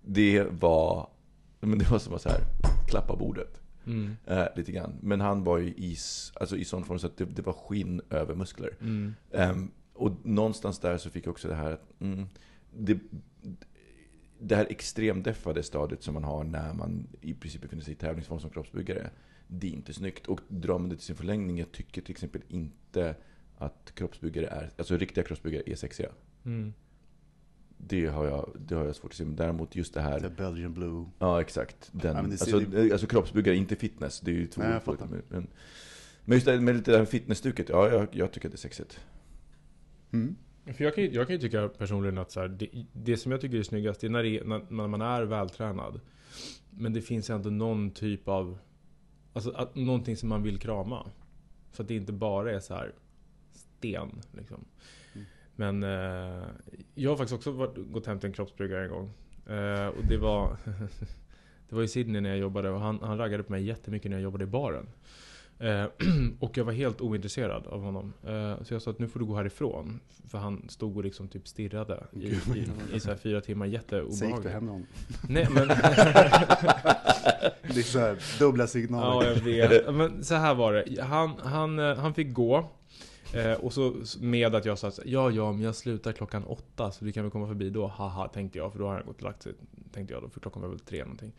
Det 0.03 0.47
var, 0.51 1.09
men 1.67 1.79
det 1.79 1.91
var 1.91 1.99
som 1.99 2.15
att 2.15 2.23
så 2.23 2.29
här, 2.29 2.41
klappa 2.89 3.17
bordet. 3.17 3.61
Mm. 3.87 4.17
Eh, 4.27 4.47
lite 4.57 4.73
grann. 4.73 4.99
Men 5.01 5.21
han 5.21 5.45
var 5.45 5.59
ju 5.59 5.69
i, 5.69 5.97
alltså, 6.35 6.57
i 6.57 6.65
sån 6.65 6.85
form 6.85 6.99
så 6.99 7.07
att 7.07 7.17
det, 7.17 7.25
det 7.25 7.43
var 7.43 7.53
skinn 7.53 8.01
över 8.11 8.35
muskler. 8.35 8.77
Mm. 8.81 9.15
Ehm, 9.33 9.71
och 9.93 10.13
någonstans 10.27 10.79
där 10.79 10.99
så 10.99 11.11
fick 11.11 11.27
jag 11.27 11.33
också 11.33 11.49
det 11.49 11.55
här 11.55 11.73
att 11.73 12.01
mm, 12.01 12.27
det, 12.77 12.99
det 14.39 14.57
här 14.57 14.67
extremdeffade 14.71 15.63
stadiet 15.63 16.03
som 16.03 16.15
man 16.15 16.25
har 16.25 16.45
när 16.45 16.75
man 16.75 17.07
i 17.21 17.35
princip 17.35 17.63
befinner 17.63 17.83
sig 17.83 17.93
i 17.93 17.97
tävlingsform 17.97 18.41
som 18.41 18.51
kroppsbyggare. 18.51 19.11
Det 19.47 19.67
är 19.67 19.73
inte 19.73 19.95
snyggt. 19.95 20.27
Och 20.27 20.41
drar 20.49 20.79
man 20.79 20.89
det 20.89 20.97
till 20.97 21.05
sin 21.05 21.17
förlängning, 21.17 21.59
jag 21.59 21.73
tycker 21.73 22.03
till 22.03 22.11
exempel 22.11 22.43
inte 22.49 23.15
att 23.59 23.93
kroppsbyggare 23.95 24.47
är, 24.47 24.71
alltså 24.79 24.97
riktiga 24.97 25.25
kroppsbyggare 25.25 25.63
är 25.67 25.77
sexiga. 25.77 26.11
Mm. 26.45 26.73
Det 27.89 28.07
har 28.07 28.25
jag, 28.27 28.53
det 28.59 28.75
har 28.75 28.85
jag 28.85 28.97
svårt 28.97 29.11
att 29.11 29.17
se. 29.17 29.25
Men 29.25 29.37
däremot 29.37 29.77
just 29.77 29.95
det 29.95 30.01
The 30.01 30.07
här, 30.07 30.29
Belgian 30.37 30.75
Blue. 30.75 31.07
ja 31.19 31.41
exakt. 31.41 31.89
Den, 31.93 32.31
det 32.31 32.37
ser- 32.39 32.55
alltså, 32.57 32.71
det- 32.71 32.93
alltså 32.93 33.07
kroppsbyggare, 33.07 33.57
inte 33.57 33.77
fitness. 33.77 34.21
Det 34.21 34.31
är 34.31 34.35
ju 34.35 34.47
två 34.47 34.63
Nej, 34.63 34.81
men, 35.29 35.47
men 36.25 36.37
just 36.37 36.47
det 36.47 36.61
med 36.61 36.77
lite 36.77 36.91
det 36.91 36.99
här 36.99 37.05
fitnessstuket, 37.05 37.69
ja 37.69 37.89
jag, 37.91 38.09
jag 38.13 38.33
tycker 38.33 38.49
att 38.49 38.53
det 38.53 38.57
är 38.57 38.59
sexigt. 38.59 39.01
Mm. 40.13 40.37
För 40.75 40.85
jag 40.85 40.95
kan, 40.95 41.05
ju, 41.05 41.11
jag 41.11 41.27
kan 41.27 41.37
ju 41.37 41.41
tycka 41.41 41.69
personligen 41.69 42.19
att 42.19 42.31
så 42.31 42.41
här, 42.41 42.49
det, 42.49 42.87
det 42.93 43.17
som 43.17 43.33
jag 43.33 43.41
tycker 43.41 43.59
är 43.59 43.63
snyggast, 43.63 44.01
det 44.01 44.07
är 44.07 44.11
när, 44.11 44.23
det, 44.23 44.39
är- 44.39 44.45
när, 44.45 44.67
när 44.69 44.87
man 44.89 45.03
är 45.03 45.23
vältränad. 45.23 46.01
Men 46.71 46.93
det 46.93 47.01
finns 47.03 47.31
ändå 47.31 47.51
någon 47.51 47.91
typ 47.91 48.29
av... 48.29 48.59
Alltså 49.33 49.51
att, 49.51 49.75
någonting 49.75 50.17
som 50.17 50.29
man 50.29 50.43
vill 50.43 50.59
krama. 50.59 51.07
Så 51.73 51.83
att 51.83 51.89
det 51.89 51.95
inte 51.97 52.13
bara 52.13 52.53
är 52.53 52.61
så 52.61 52.75
här 52.75 52.95
sten. 53.53 54.21
Liksom. 54.33 54.65
Men 55.57 55.83
eh, 55.83 56.43
jag 56.95 57.11
har 57.11 57.17
faktiskt 57.17 57.35
också 57.35 57.51
varit, 57.51 57.93
gått 57.93 58.07
hem 58.07 58.19
till 58.19 58.27
en 58.27 58.33
kroppsbyggare 58.33 58.85
en 58.85 58.91
gång. 58.91 59.11
Eh, 59.47 59.87
och 59.87 60.05
det 60.09 60.17
var... 60.17 60.57
det 61.69 61.77
var 61.77 61.83
i 61.83 61.89
Sydney 61.89 62.21
när 62.21 62.31
jag 62.31 62.39
jobbade 62.39 62.71
och 62.71 62.81
han, 62.81 62.99
han 63.03 63.19
raggade 63.19 63.43
på 63.43 63.53
mig 63.53 63.65
jättemycket 63.65 64.11
när 64.11 64.17
jag 64.17 64.23
jobbade 64.23 64.45
i 64.45 64.47
baren. 64.47 64.87
Eh, 65.59 65.85
och 66.41 66.57
jag 66.57 66.65
var 66.65 66.73
helt 66.73 67.01
ointresserad 67.01 67.67
av 67.67 67.83
honom. 67.83 68.13
Eh, 68.27 68.63
så 68.63 68.75
jag 68.75 68.83
sa 68.83 68.91
att 68.91 68.99
nu 68.99 69.09
får 69.09 69.21
du 69.21 69.27
gå 69.27 69.37
härifrån. 69.37 70.01
För 70.29 70.39
han 70.39 70.69
stod 70.69 70.97
och 70.97 71.05
liksom 71.05 71.29
typ 71.29 71.49
stirrade 71.49 72.07
i, 72.13 72.27
i, 72.27 72.67
i 72.95 73.01
så 73.01 73.09
här 73.09 73.17
fyra 73.17 73.41
timmar. 73.41 73.67
Så 73.67 73.71
gick 73.73 73.89
du 73.89 73.97
Jätteobehagligt. 73.97 74.55
hem 74.55 74.69
honom. 74.69 74.87
Nej 75.29 75.49
men... 75.51 75.69
Det 77.75 77.81
är 77.81 77.83
så 77.83 77.99
här, 77.99 78.39
dubbla 78.39 78.67
signaler. 78.67 79.27
ja, 79.27 79.33
jag 79.35 79.69
vet. 79.69 79.95
Men 79.95 80.25
så 80.25 80.35
här 80.35 80.55
var 80.55 80.73
det. 80.73 81.03
Han, 81.03 81.33
han, 81.43 81.79
eh, 81.79 81.97
han 81.97 82.15
fick 82.15 82.33
gå. 82.33 82.71
Eh, 83.35 83.53
och 83.53 83.73
så 83.73 83.95
med 84.21 84.55
att 84.55 84.65
jag 84.65 84.79
sa 84.79 84.89
att 84.89 85.01
ja, 85.05 85.31
ja, 85.31 85.53
men 85.53 85.63
jag 85.63 85.75
slutar 85.75 86.13
klockan 86.13 86.45
åtta 86.45 86.91
så 86.91 87.05
du 87.05 87.13
kan 87.13 87.25
väl 87.25 87.31
komma 87.31 87.47
förbi 87.47 87.71
då. 87.71 87.87
Haha, 87.87 88.29
tänkte 88.29 88.59
jag. 88.59 88.73
För 88.73 88.79
då 88.79 88.87
har 88.87 88.95
han 88.95 89.07
gått 89.07 89.17
och 89.17 89.23
lagt 89.23 89.43
sig. 89.43 89.53
Tänkte 89.93 90.15
jag 90.15 90.23
då, 90.23 90.29
för 90.29 90.41
klockan 90.41 90.63
var 90.63 90.69
väl 90.69 90.79
tre 90.79 91.03
någonting. 91.03 91.33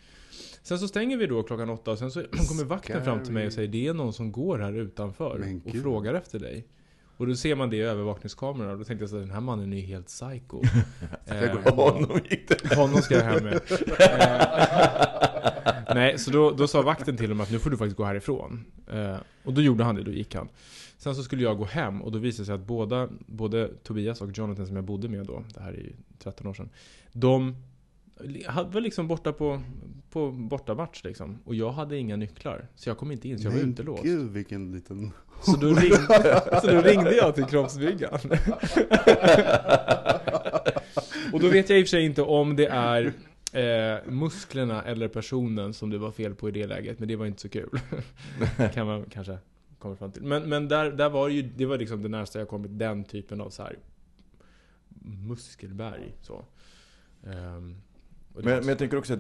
Sen 0.63 0.79
så 0.79 0.87
stänger 0.87 1.17
vi 1.17 1.27
då 1.27 1.43
klockan 1.43 1.69
åtta 1.69 1.91
och 1.91 1.99
sen 1.99 2.11
så 2.11 2.23
kommer 2.49 2.63
vakten 2.63 3.03
fram 3.03 3.23
till 3.23 3.33
mig 3.33 3.47
och 3.47 3.53
säger 3.53 3.67
det 3.67 3.87
är 3.87 3.93
någon 3.93 4.13
som 4.13 4.31
går 4.31 4.59
här 4.59 4.73
utanför 4.73 5.61
och 5.65 5.75
frågar 5.75 6.13
efter 6.13 6.39
dig. 6.39 6.67
Och 7.17 7.27
då 7.27 7.35
ser 7.35 7.55
man 7.55 7.69
det 7.69 7.75
i 7.75 7.81
övervakningskameran 7.81 8.71
och 8.71 8.77
då 8.77 8.83
tänkte 8.83 9.03
jag 9.03 9.09
så 9.09 9.15
här, 9.15 9.21
den 9.21 9.31
här 9.31 9.41
mannen 9.41 9.73
är 9.73 9.77
ju 9.77 9.83
helt 9.83 10.07
psycho. 10.07 10.61
Eh? 11.27 11.73
Honom 11.75 12.19
gick 12.29 12.49
det. 12.49 12.75
honom 12.75 13.01
ska 13.01 13.15
jag 13.15 13.23
hem 13.23 13.43
med. 13.43 13.61
Eh, 13.99 15.95
Nej, 15.95 16.19
så 16.19 16.31
då, 16.31 16.51
då 16.51 16.67
sa 16.67 16.81
vakten 16.81 17.17
till 17.17 17.25
honom 17.25 17.41
att 17.41 17.51
nu 17.51 17.59
får 17.59 17.69
du 17.69 17.77
faktiskt 17.77 17.97
gå 17.97 18.03
härifrån. 18.03 18.65
Eh, 18.91 19.15
och 19.43 19.53
då 19.53 19.61
gjorde 19.61 19.83
han 19.83 19.95
det, 19.95 20.03
då 20.03 20.11
gick 20.11 20.35
han. 20.35 20.47
Sen 21.05 21.15
så 21.15 21.23
skulle 21.23 21.43
jag 21.43 21.57
gå 21.57 21.65
hem 21.65 22.01
och 22.01 22.11
då 22.11 22.19
visade 22.19 22.41
det 22.41 22.45
sig 22.45 22.55
att 22.55 22.67
båda, 22.67 23.09
både 23.27 23.67
Tobias 23.83 24.21
och 24.21 24.37
Jonathan 24.37 24.67
som 24.67 24.75
jag 24.75 24.85
bodde 24.85 25.09
med 25.09 25.25
då, 25.25 25.43
det 25.53 25.59
här 25.61 25.73
är 25.73 25.77
ju 25.77 25.93
13 26.19 26.47
år 26.47 26.53
sedan. 26.53 26.69
De 27.11 27.55
var 28.65 28.81
liksom 28.81 29.07
borta 29.07 29.33
på, 29.33 29.61
på 30.09 30.31
bortamatch 30.31 31.03
liksom. 31.03 31.37
Och 31.43 31.55
jag 31.55 31.71
hade 31.71 31.97
inga 31.97 32.15
nycklar. 32.15 32.67
Så 32.75 32.89
jag 32.89 32.97
kom 32.97 33.11
inte 33.11 33.29
in, 33.29 33.39
så 33.39 33.45
jag 33.45 33.51
var 33.51 33.59
Men 33.59 33.71
utelåst. 33.71 34.03
Gud 34.03 34.31
vilken 34.31 34.71
liten... 34.71 35.11
Så 35.41 35.51
då, 35.51 35.67
ringde, 35.67 36.41
så 36.61 36.67
då 36.67 36.81
ringde 36.81 37.15
jag 37.15 37.35
till 37.35 37.45
kroppsbyggaren. 37.45 38.19
och 41.33 41.39
då 41.39 41.49
vet 41.49 41.69
jag 41.69 41.79
i 41.79 41.83
och 41.83 41.87
för 41.87 41.89
sig 41.89 42.05
inte 42.05 42.21
om 42.21 42.55
det 42.55 42.67
är 42.67 43.13
eh, 43.53 44.11
musklerna 44.11 44.83
eller 44.83 45.07
personen 45.07 45.73
som 45.73 45.89
det 45.89 45.97
var 45.97 46.11
fel 46.11 46.35
på 46.35 46.49
i 46.49 46.51
det 46.51 46.67
läget. 46.67 46.99
Men 46.99 47.07
det 47.07 47.15
var 47.15 47.25
inte 47.25 47.41
så 47.41 47.49
kul. 47.49 47.79
kan 48.73 48.87
man 48.87 49.05
kanske 49.09 49.37
komma 49.79 49.95
fram 49.95 50.11
till. 50.11 50.23
Men, 50.23 50.49
men 50.49 50.67
där, 50.67 50.91
där 50.91 51.09
var 51.09 51.27
det 51.27 51.33
ju, 51.33 51.41
det 51.41 51.65
var 51.65 51.77
liksom 51.77 52.03
det 52.03 52.09
närmaste 52.09 52.39
jag 52.39 52.47
kommit 52.47 52.79
den 52.79 53.03
typen 53.03 53.41
av 53.41 53.49
så 53.49 53.63
här 53.63 53.79
muskelberg. 55.27 56.13
Så. 56.21 56.45
Det 57.21 57.29
Men, 58.33 58.43
men 58.43 58.67
jag 58.67 58.77
tänker 58.77 58.97
också 58.97 59.13
att 59.13 59.19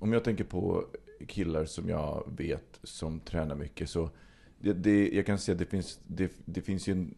om 0.00 0.12
jag 0.12 0.24
tänker 0.24 0.44
på 0.44 0.84
killar 1.26 1.64
som 1.64 1.88
jag 1.88 2.32
vet 2.36 2.80
som 2.82 3.20
tränar 3.20 3.54
mycket 3.54 3.90
så 3.90 4.10
det, 4.58 4.72
det, 4.72 5.08
jag 5.08 5.26
kan 5.26 5.38
säga 5.38 5.54
att 5.54 5.58
det 5.58 5.66
finns, 5.66 6.00
det, 6.06 6.32
det 6.44 6.60
finns 6.60 6.88
ju 6.88 6.92
en, 6.92 7.14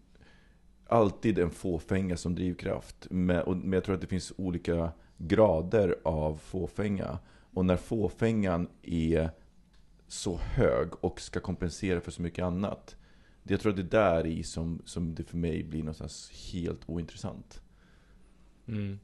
alltid 0.86 1.38
en 1.38 1.50
fåfänga 1.50 2.16
som 2.16 2.34
drivkraft. 2.34 3.06
Men, 3.10 3.42
och, 3.42 3.56
men 3.56 3.72
jag 3.72 3.84
tror 3.84 3.94
att 3.94 4.00
det 4.00 4.06
finns 4.06 4.32
olika 4.36 4.92
grader 5.16 5.96
av 6.02 6.36
fåfänga. 6.36 7.18
Och 7.52 7.64
när 7.64 7.76
fåfängan 7.76 8.68
är 8.82 9.30
så 10.12 10.36
hög 10.36 11.04
och 11.04 11.20
ska 11.20 11.40
kompensera 11.40 12.00
för 12.00 12.10
så 12.10 12.22
mycket 12.22 12.44
annat. 12.44 12.96
Det, 13.42 13.54
jag 13.54 13.60
tror 13.60 13.70
att 13.70 13.76
det 13.76 13.82
är 13.82 14.02
där 14.02 14.26
i 14.26 14.42
som, 14.42 14.82
som 14.84 15.14
det 15.14 15.24
för 15.24 15.36
mig 15.36 15.64
blir 15.64 15.80
någonstans 15.80 16.30
helt 16.52 16.80
ointressant. 16.86 17.62
Mm. 18.66 18.98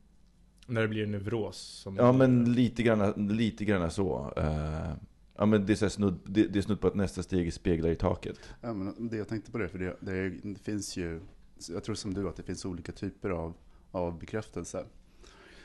När 0.67 0.83
det 0.83 0.89
blir 0.89 1.03
en 1.03 1.11
nevros. 1.11 1.57
Som 1.57 1.97
Ja 1.97 2.13
men 2.13 2.53
lite 2.53 2.83
grann, 2.83 3.29
lite 3.29 3.65
grann 3.65 3.91
så. 3.91 4.33
Eh, 4.37 4.93
ja 5.37 5.47
men 5.47 5.67
det 5.67 5.73
är, 5.73 5.75
så 5.75 5.85
här 5.85 5.91
snudd, 5.91 6.19
det, 6.25 6.47
det 6.47 6.59
är 6.59 6.63
snudd 6.63 6.81
på 6.81 6.87
att 6.87 6.95
nästa 6.95 7.23
steg 7.23 7.47
är 7.47 7.51
speglar 7.51 7.91
i 7.91 7.97
taket. 7.97 8.39
Ja, 8.61 8.75
men 8.75 9.09
det 9.09 9.17
jag 9.17 9.29
tänkte 9.29 9.51
på 9.51 9.59
det, 9.59 9.69
för 9.69 9.79
det, 9.79 9.97
det, 10.01 10.29
det 10.29 10.59
finns 10.59 10.97
ju, 10.97 11.21
jag 11.69 11.85
tror 11.85 11.95
som 11.95 12.15
du 12.15 12.29
att 12.29 12.37
det 12.37 12.43
finns 12.43 12.65
olika 12.65 12.93
typer 12.93 13.31
av, 13.31 13.55
av 13.91 14.19
bekräftelse. 14.19 14.85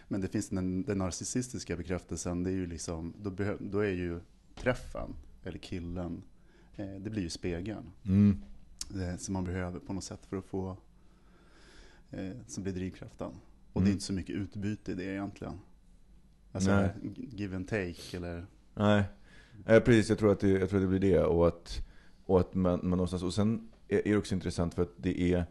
Men 0.07 0.21
det 0.21 0.27
finns 0.27 0.49
den, 0.49 0.83
den 0.83 0.97
narcissistiska 0.97 1.75
bekräftelsen, 1.75 2.43
det 2.43 2.49
är 2.49 2.55
ju 2.55 2.67
liksom, 2.67 3.13
då, 3.21 3.29
behö, 3.29 3.57
då 3.59 3.79
är 3.79 3.91
ju 3.91 4.19
träffen, 4.55 5.15
eller 5.43 5.57
killen, 5.57 6.23
eh, 6.75 6.95
det 6.99 7.09
blir 7.09 7.21
ju 7.23 7.29
spegeln. 7.29 7.91
Mm. 8.05 8.41
eh, 8.95 9.17
som 9.17 9.33
man 9.33 9.43
behöver 9.43 9.79
på 9.79 9.93
något 9.93 10.03
sätt 10.03 10.25
för 10.25 10.37
att 10.37 10.45
få, 10.45 10.77
eh, 12.11 12.31
som 12.47 12.63
blir 12.63 12.73
drivkraften. 12.73 13.31
Och 13.73 13.81
det 13.81 13.85
Mm. 13.85 13.87
är 13.89 13.93
inte 13.93 14.05
så 14.05 14.13
mycket 14.13 14.35
utbyte 14.35 14.91
i 14.91 14.95
det 14.95 15.03
egentligen. 15.03 15.59
Alltså 16.51 16.71
Nej. 16.71 16.89
give 17.15 17.55
and 17.55 17.67
take 17.67 18.17
eller, 18.17 18.45
Nej, 18.75 19.03
eh, 19.65 19.79
precis. 19.79 20.09
Jag 20.09 20.19
tror, 20.19 20.31
att 20.31 20.39
det, 20.39 20.49
jag 20.49 20.69
tror 20.69 20.79
att 20.79 20.83
det 20.91 20.99
blir 20.99 21.11
det. 21.11 21.23
Och 21.23 21.47
att, 21.47 21.85
och 22.25 22.39
att 22.39 22.53
man, 22.53 22.79
man 22.83 22.89
någonstans... 22.89 23.23
Och 23.23 23.33
sen 23.33 23.71
är 23.87 24.01
det 24.03 24.17
också 24.17 24.35
intressant 24.35 24.73
för 24.73 24.81
att 24.81 24.93
det 24.97 25.21
är 25.33 25.45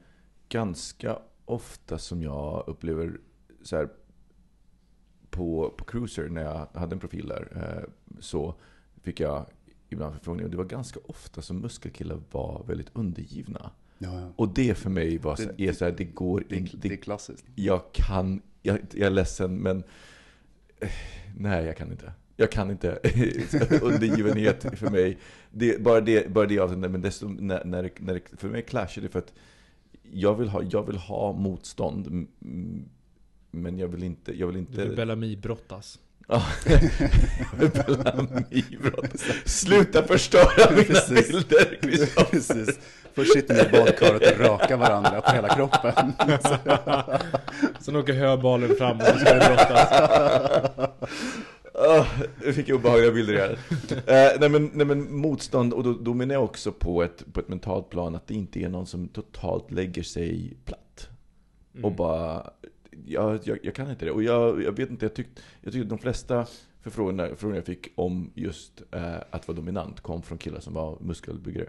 ganska 0.49 1.19
ofta 1.45 1.99
som 1.99 2.23
jag 2.23 2.65
upplever 2.67 3.21
så 3.63 3.77
här 3.77 3.89
på, 5.31 5.75
på 5.77 5.85
Cruiser, 5.85 6.29
när 6.29 6.43
jag 6.43 6.67
hade 6.81 6.95
en 6.95 7.01
profil 7.01 7.29
där, 7.29 7.87
så 8.21 8.55
fick 9.03 9.21
jag 9.21 9.47
ibland 9.91 10.15
förfrågningar. 10.15 10.45
Och 10.45 10.51
det 10.51 10.57
var 10.57 10.65
ganska 10.65 11.01
ofta 11.07 11.43
som 11.43 11.59
muskelkillar 11.59 12.21
var 12.31 12.65
väldigt 12.67 12.91
undergivna. 12.93 13.71
ja, 13.99 14.21
ja. 14.21 14.33
Och 14.37 14.49
det 14.55 14.75
för 14.75 14.91
mig 14.91 15.19
var 15.19 15.37
så, 15.37 15.43
Det- 15.57 15.69
är 15.69 15.73
så 15.73 15.85
här, 15.85 15.93
det 15.93 16.05
går 16.05 16.45
Det, 16.49 16.55
är- 16.55 16.59
inte. 16.59 16.77
det 16.77 16.89
är 16.89 16.91
Det, 16.91 16.97
klassiskt. 16.97 17.45
jag 17.55 17.83
kan, 17.93 18.43
jag, 18.63 18.79
jag 18.95 19.07
är 19.07 19.11
ledsen 19.11 19.57
men 19.59 19.83
eh, 20.81 20.89
nej 21.39 21.65
jag 21.65 21.77
kan 21.77 21.91
inte. 21.93 22.13
Jag 22.37 22.51
kan 22.53 22.71
inte. 22.71 22.99
Undergivenhet 23.83 24.67
för 24.79 24.91
mig. 24.91 25.19
Det, 25.51 25.83
bara 25.83 26.01
det, 26.01 26.31
bara 26.33 26.47
det 26.47 26.59
avseendet, 26.59 26.91
men 26.91 27.01
desto, 27.03 27.29
när, 27.29 27.65
när, 27.65 27.91
när 27.99 28.21
för 28.37 28.49
mig 28.49 28.63
clashar 28.63 29.03
det 29.03 29.09
för 29.09 29.19
att 29.19 29.33
jag 30.13 30.35
vill 30.35 30.49
ha, 30.49 30.63
jag 30.63 30.87
vill 30.87 30.97
ha 30.97 31.33
motstånd. 31.33 32.27
Men 33.51 33.79
jag 33.79 33.89
vill 33.89 34.03
inte, 34.03 34.39
jag 34.39 34.47
vill 34.47 34.55
Du 34.55 34.61
inte... 34.61 34.85
vill 34.85 34.97
Bellamy-brottas. 34.97 35.99
Ja. 36.31 36.43
Sluta 39.45 40.03
förstöra 40.03 40.71
mina 40.71 40.85
Precis. 40.85 41.29
bilder. 41.29 41.79
Precis. 42.31 42.79
Först 43.15 43.33
sitter 43.33 43.55
ni 43.55 43.61
i 43.61 43.73
badkaret 43.73 44.33
och 44.35 44.41
rakar 44.45 44.77
varandra 44.77 45.21
på 45.21 45.31
hela 45.33 45.49
kroppen. 45.49 46.13
Sen 47.81 47.97
åker 47.97 48.13
höbalen 48.13 48.77
fram 48.77 48.97
och 48.97 49.07
ska 49.07 49.35
det 49.35 49.47
brottas. 49.47 50.91
Oh, 51.75 52.07
jag 52.45 52.55
fick 52.55 52.69
obehagliga 52.69 53.13
bilder 53.13 53.35
här. 53.35 53.59
Eh, 53.91 54.41
nej, 54.41 54.49
men, 54.49 54.71
nej 54.75 54.87
men 54.87 55.17
motstånd, 55.17 55.73
och 55.73 55.85
då, 55.85 55.93
då 55.93 56.15
menar 56.15 56.35
jag 56.35 56.45
också 56.45 56.73
på 56.73 57.03
ett, 57.03 57.33
på 57.33 57.41
ett 57.41 57.49
mentalt 57.49 57.91
plan 57.91 58.15
att 58.15 58.27
det 58.27 58.35
inte 58.35 58.61
är 58.61 58.69
någon 58.69 58.87
som 58.87 59.09
totalt 59.09 59.71
lägger 59.71 60.03
sig 60.03 60.57
platt. 60.65 61.09
Och 61.83 61.93
bara, 61.93 62.51
jag, 63.07 63.41
jag, 63.45 63.59
jag 63.63 63.75
kan 63.75 63.91
inte 63.91 64.05
det. 64.05 64.11
Och 64.11 64.23
jag, 64.23 64.63
jag 64.63 64.77
vet 64.77 64.91
inte, 64.91 65.05
jag 65.05 65.15
tyckte 65.15 65.43
jag 65.61 65.73
tyckte 65.73 65.89
de 65.89 65.99
flesta 65.99 66.47
förfrågningar, 66.83 67.29
förfrågningar 67.29 67.59
jag 67.59 67.67
fick 67.67 67.93
om 67.95 68.31
just 68.35 68.83
eh, 68.91 69.17
att 69.31 69.49
vara 69.49 69.57
dominant 69.57 70.01
kom 70.01 70.23
från 70.23 70.39
killar 70.39 70.61
som 70.61 70.75
var 70.75 70.99
muskelbyggare. 71.01 71.69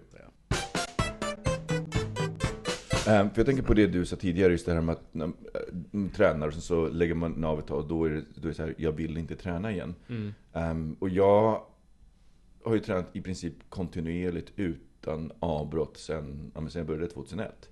Eh, 3.07 3.29
för 3.29 3.31
jag 3.35 3.45
tänker 3.45 3.63
på 3.63 3.73
det 3.73 3.87
du 3.87 4.05
sa 4.05 4.15
tidigare, 4.15 4.51
just 4.51 4.65
det 4.65 4.73
här 4.73 4.81
med 4.81 4.93
att 4.93 5.13
när 5.13 5.31
man 5.91 6.09
tränar 6.09 6.47
och 6.47 6.53
sen 6.53 6.61
så 6.61 6.87
lägger 6.89 7.13
man 7.13 7.43
av 7.43 7.59
ett 7.59 7.67
tag 7.67 7.79
och 7.79 7.87
då 7.87 8.05
är 8.05 8.09
det, 8.09 8.23
då 8.35 8.41
är 8.41 8.47
det 8.47 8.53
så 8.53 8.63
här, 8.63 8.75
jag 8.77 8.91
vill 8.91 9.17
inte 9.17 9.35
träna 9.35 9.71
igen. 9.71 9.95
Mm. 10.09 10.33
Ehm, 10.53 10.95
och 10.99 11.09
jag 11.09 11.63
har 12.63 12.73
ju 12.73 12.79
tränat 12.79 13.15
i 13.15 13.21
princip 13.21 13.53
kontinuerligt 13.69 14.51
utan 14.55 15.31
avbrott 15.39 15.97
sen, 15.97 16.51
ja, 16.55 16.69
sen 16.69 16.79
jag 16.79 16.87
började 16.87 17.07
2001. 17.07 17.69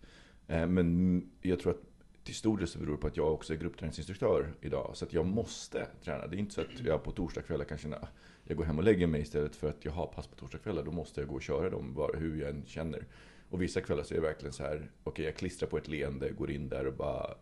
Ehm, 0.47 0.73
men 0.73 1.29
jag 1.41 1.59
tror 1.59 1.71
att 1.71 1.88
till 2.23 2.36
stor 2.36 2.58
del 2.58 2.67
så 2.67 2.79
beror 2.79 2.91
det 2.91 3.01
på 3.01 3.08
att 3.08 3.17
jag 3.17 3.34
också 3.34 3.53
är 3.53 3.58
gruppträningsinstruktör 3.58 4.53
idag. 4.62 4.91
Så 4.93 5.05
att 5.05 5.13
jag 5.13 5.25
måste 5.25 5.88
träna. 6.03 6.27
Det 6.27 6.36
är 6.36 6.39
inte 6.39 6.53
så 6.53 6.62
att 6.62 6.79
jag 6.86 7.03
på 7.03 7.12
torsdagskvällar 7.12 7.65
kan 7.65 7.77
känna 7.77 8.08
jag 8.43 8.58
går 8.58 8.65
hem 8.65 8.77
och 8.77 8.84
lägger 8.84 9.08
mig 9.08 9.21
istället 9.21 9.55
för 9.55 9.69
att 9.69 9.86
jag 9.86 9.91
har 9.91 10.08
pass 10.08 10.27
på 10.27 10.36
torsdagskvällar. 10.36 10.84
Då 10.84 10.91
måste 10.91 11.21
jag 11.21 11.29
gå 11.29 11.36
och 11.36 11.41
köra 11.41 11.69
dem 11.69 11.93
bara 11.93 12.17
hur 12.17 12.41
jag 12.41 12.49
än 12.49 12.63
känner. 12.65 13.05
Och 13.49 13.62
vissa 13.62 13.82
kvällar 13.82 14.03
så 14.03 14.13
är 14.13 14.15
det 14.15 14.27
verkligen 14.27 14.53
så 14.53 14.63
här, 14.63 14.91
okej 15.03 15.25
jag 15.25 15.36
klistrar 15.36 15.69
på 15.69 15.77
ett 15.77 15.88
leende, 15.88 16.29
går 16.29 16.51
in 16.51 16.69
där 16.69 16.88
och 16.88 16.93
bara 16.93 17.34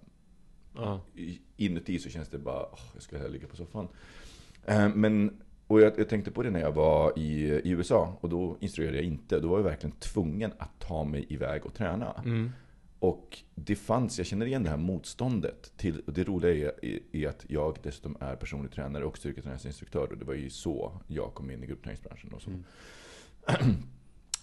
i- 1.16 1.42
inuti 1.58 2.00
så 2.00 2.10
känns 2.10 2.30
det 2.30 2.38
bara, 2.38 2.66
åh, 2.72 2.80
jag 2.94 3.04
ska 3.04 3.18
hellre 3.18 3.32
ligga 3.32 3.48
på 3.48 3.56
soffan. 3.56 3.88
Eh, 4.66 4.90
men, 4.96 5.42
och 5.68 5.82
jag, 5.82 5.94
jag 6.00 6.10
tänkte 6.10 6.32
på 6.32 6.44
det 6.44 6.50
när 6.50 6.60
jag 6.60 6.72
var 6.72 7.20
i, 7.20 7.44
i 7.64 7.70
USA 7.70 8.18
och 8.22 8.30
då 8.30 8.58
instruerade 8.60 8.98
jag 8.98 9.06
inte. 9.06 9.40
Då 9.40 9.48
var 9.48 9.58
jag 9.58 9.64
verkligen 9.64 9.96
tvungen 10.00 10.52
att 10.58 10.80
ta 10.80 11.04
mig 11.04 11.26
iväg 11.30 11.66
och 11.66 11.74
träna. 11.74 12.14
Mm. 12.26 12.52
Och 13.00 13.40
det 13.56 13.76
fanns, 13.76 14.18
jag 14.18 14.28
känner 14.28 14.46
igen 14.46 14.64
det 14.64 14.70
här 14.70 14.78
motståndet. 14.78 15.72
Till, 15.78 16.00
och 16.00 16.14
det 16.14 16.24
roliga 16.24 16.72
är, 16.82 17.00
är, 17.16 17.28
att 17.28 17.46
jag 17.50 17.78
dessutom 17.84 18.18
är 18.20 18.36
personlig 18.36 18.72
tränare 18.72 19.06
och 19.06 19.18
styrketräningsinstruktör. 19.18 20.08
Och 20.12 20.18
det 20.18 20.26
var 20.26 20.34
ju 20.34 20.50
så 20.50 21.02
jag 21.08 21.34
kom 21.34 21.52
in 21.52 21.64
i 21.64 21.68
gruppträningsbranschen. 21.68 22.34
Och 22.34 22.42
så. 22.42 22.52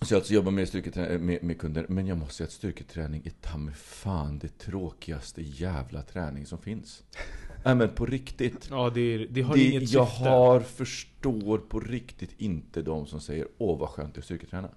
Så 0.03 0.15
jag 0.15 0.19
alltså 0.19 0.35
jobbar 0.35 0.51
med, 0.53 1.21
med, 1.21 1.43
med 1.43 1.59
kunder, 1.59 1.87
men 1.89 2.07
jag 2.07 2.19
måste 2.19 2.35
säga 2.35 2.47
att 2.47 2.53
styrketräning 2.53 3.23
är 3.25 3.31
ta 3.31 3.59
fan 3.75 4.39
det 4.39 4.59
tråkigaste 4.59 5.43
jävla 5.43 6.03
träning 6.03 6.47
som 6.47 6.59
finns. 6.59 7.03
Nej 7.65 7.75
men 7.75 7.89
på 7.95 8.07
riktigt. 8.07 8.69
Ja, 8.71 8.91
det, 8.95 9.01
är, 9.01 9.27
det 9.31 9.43
har 9.43 9.55
Det, 9.55 9.65
inget 9.65 9.91
jag 9.91 10.09
syfte. 10.09 10.29
har, 10.29 10.61
förstår 10.61 11.59
på 11.59 11.81
riktigt 11.81 12.35
inte 12.41 12.83
de 12.83 13.07
som 13.07 13.21
säger 13.21 13.49
åh 13.59 13.79
vad 13.79 13.89
skönt 13.89 14.15
det 14.15 14.19
är 14.19 14.21
att 14.21 14.25
styrketräna. 14.25 14.71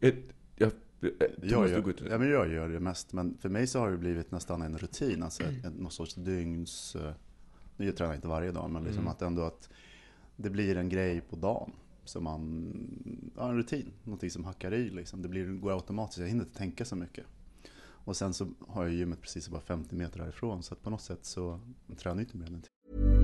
Jag, 0.00 0.12
Jag 0.56 0.72
Du 1.36 1.54
går 1.56 1.68
gör, 1.68 1.88
ut. 1.90 2.02
ja, 2.10 2.18
men 2.18 2.30
jag 2.30 2.52
gör 2.52 2.68
det 2.68 2.80
mest, 2.80 3.12
men 3.12 3.36
för 3.38 3.48
mig 3.48 3.66
så 3.66 3.78
har 3.78 3.90
det 3.90 3.96
blivit 3.98 4.30
nästan 4.30 4.62
en 4.62 4.78
rutin, 4.78 5.22
alltså 5.22 5.42
ett, 5.42 5.78
någon 5.78 5.90
sorts 5.90 6.14
dygns... 6.14 6.96
eh, 6.96 7.12
Nu 7.76 7.92
tränar 7.92 8.12
jag 8.12 8.18
inte 8.18 8.28
varje 8.28 8.52
dag, 8.52 8.70
men 8.70 8.82
liksom 8.82 9.00
Mm. 9.02 9.12
att 9.12 9.22
ändå 9.22 9.42
att 9.42 9.68
det 10.36 10.50
blir 10.50 10.76
en 10.76 10.88
grej 10.88 11.20
på 11.20 11.36
dagen. 11.36 11.72
Som 12.04 12.24
man, 12.24 12.72
ja, 13.36 13.48
en 13.48 13.56
rutin, 13.56 13.90
någonting 14.04 14.30
som 14.30 14.44
hackar 14.44 14.74
i 14.74 14.90
liksom. 14.90 15.22
Det 15.22 15.28
blir, 15.28 15.46
går 15.46 15.72
automatiskt, 15.72 16.18
jag 16.20 16.28
hinner 16.28 16.44
inte 16.44 16.58
tänka 16.58 16.84
så 16.84 16.96
mycket. 16.96 17.24
Och 18.06 18.16
sen 18.16 18.34
så 18.34 18.48
har 18.68 18.84
jag 18.84 18.92
gymmet 18.92 19.20
precis 19.20 19.48
bara 19.48 19.60
50 19.60 19.94
meter 19.96 20.20
härifrån, 20.20 20.62
så 20.62 20.74
att 20.74 20.82
på 20.82 20.90
något 20.90 21.00
sätt 21.02 21.24
så 21.24 21.60
tränar 21.96 22.16
jag 22.16 22.22
inte 22.24 22.36
mer 22.36 22.46
än 22.46 22.54
en 22.54 23.23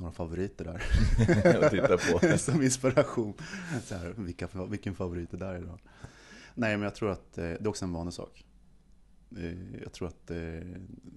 några 0.00 0.12
favoriter 0.12 0.64
där. 0.64 0.82
att 1.64 1.70
titta 1.70 1.96
på. 1.98 2.38
Som 2.38 2.62
inspiration. 2.62 3.34
Så 3.84 3.94
här, 3.94 4.14
vilka, 4.16 4.48
vilken 4.68 4.94
favorit 4.94 5.32
är 5.34 5.38
där 5.38 5.58
idag? 5.58 5.80
Nej, 6.54 6.76
men 6.76 6.82
jag 6.84 6.94
tror 6.94 7.10
att 7.10 7.38
eh, 7.38 7.44
det 7.44 7.60
är 7.60 7.68
också 7.68 7.84
en 7.84 7.92
vanesak. 7.92 8.44
Eh, 9.36 9.80
Jag 9.82 9.92
tror 9.92 10.08
att 10.08 10.30
eh, 10.30 10.38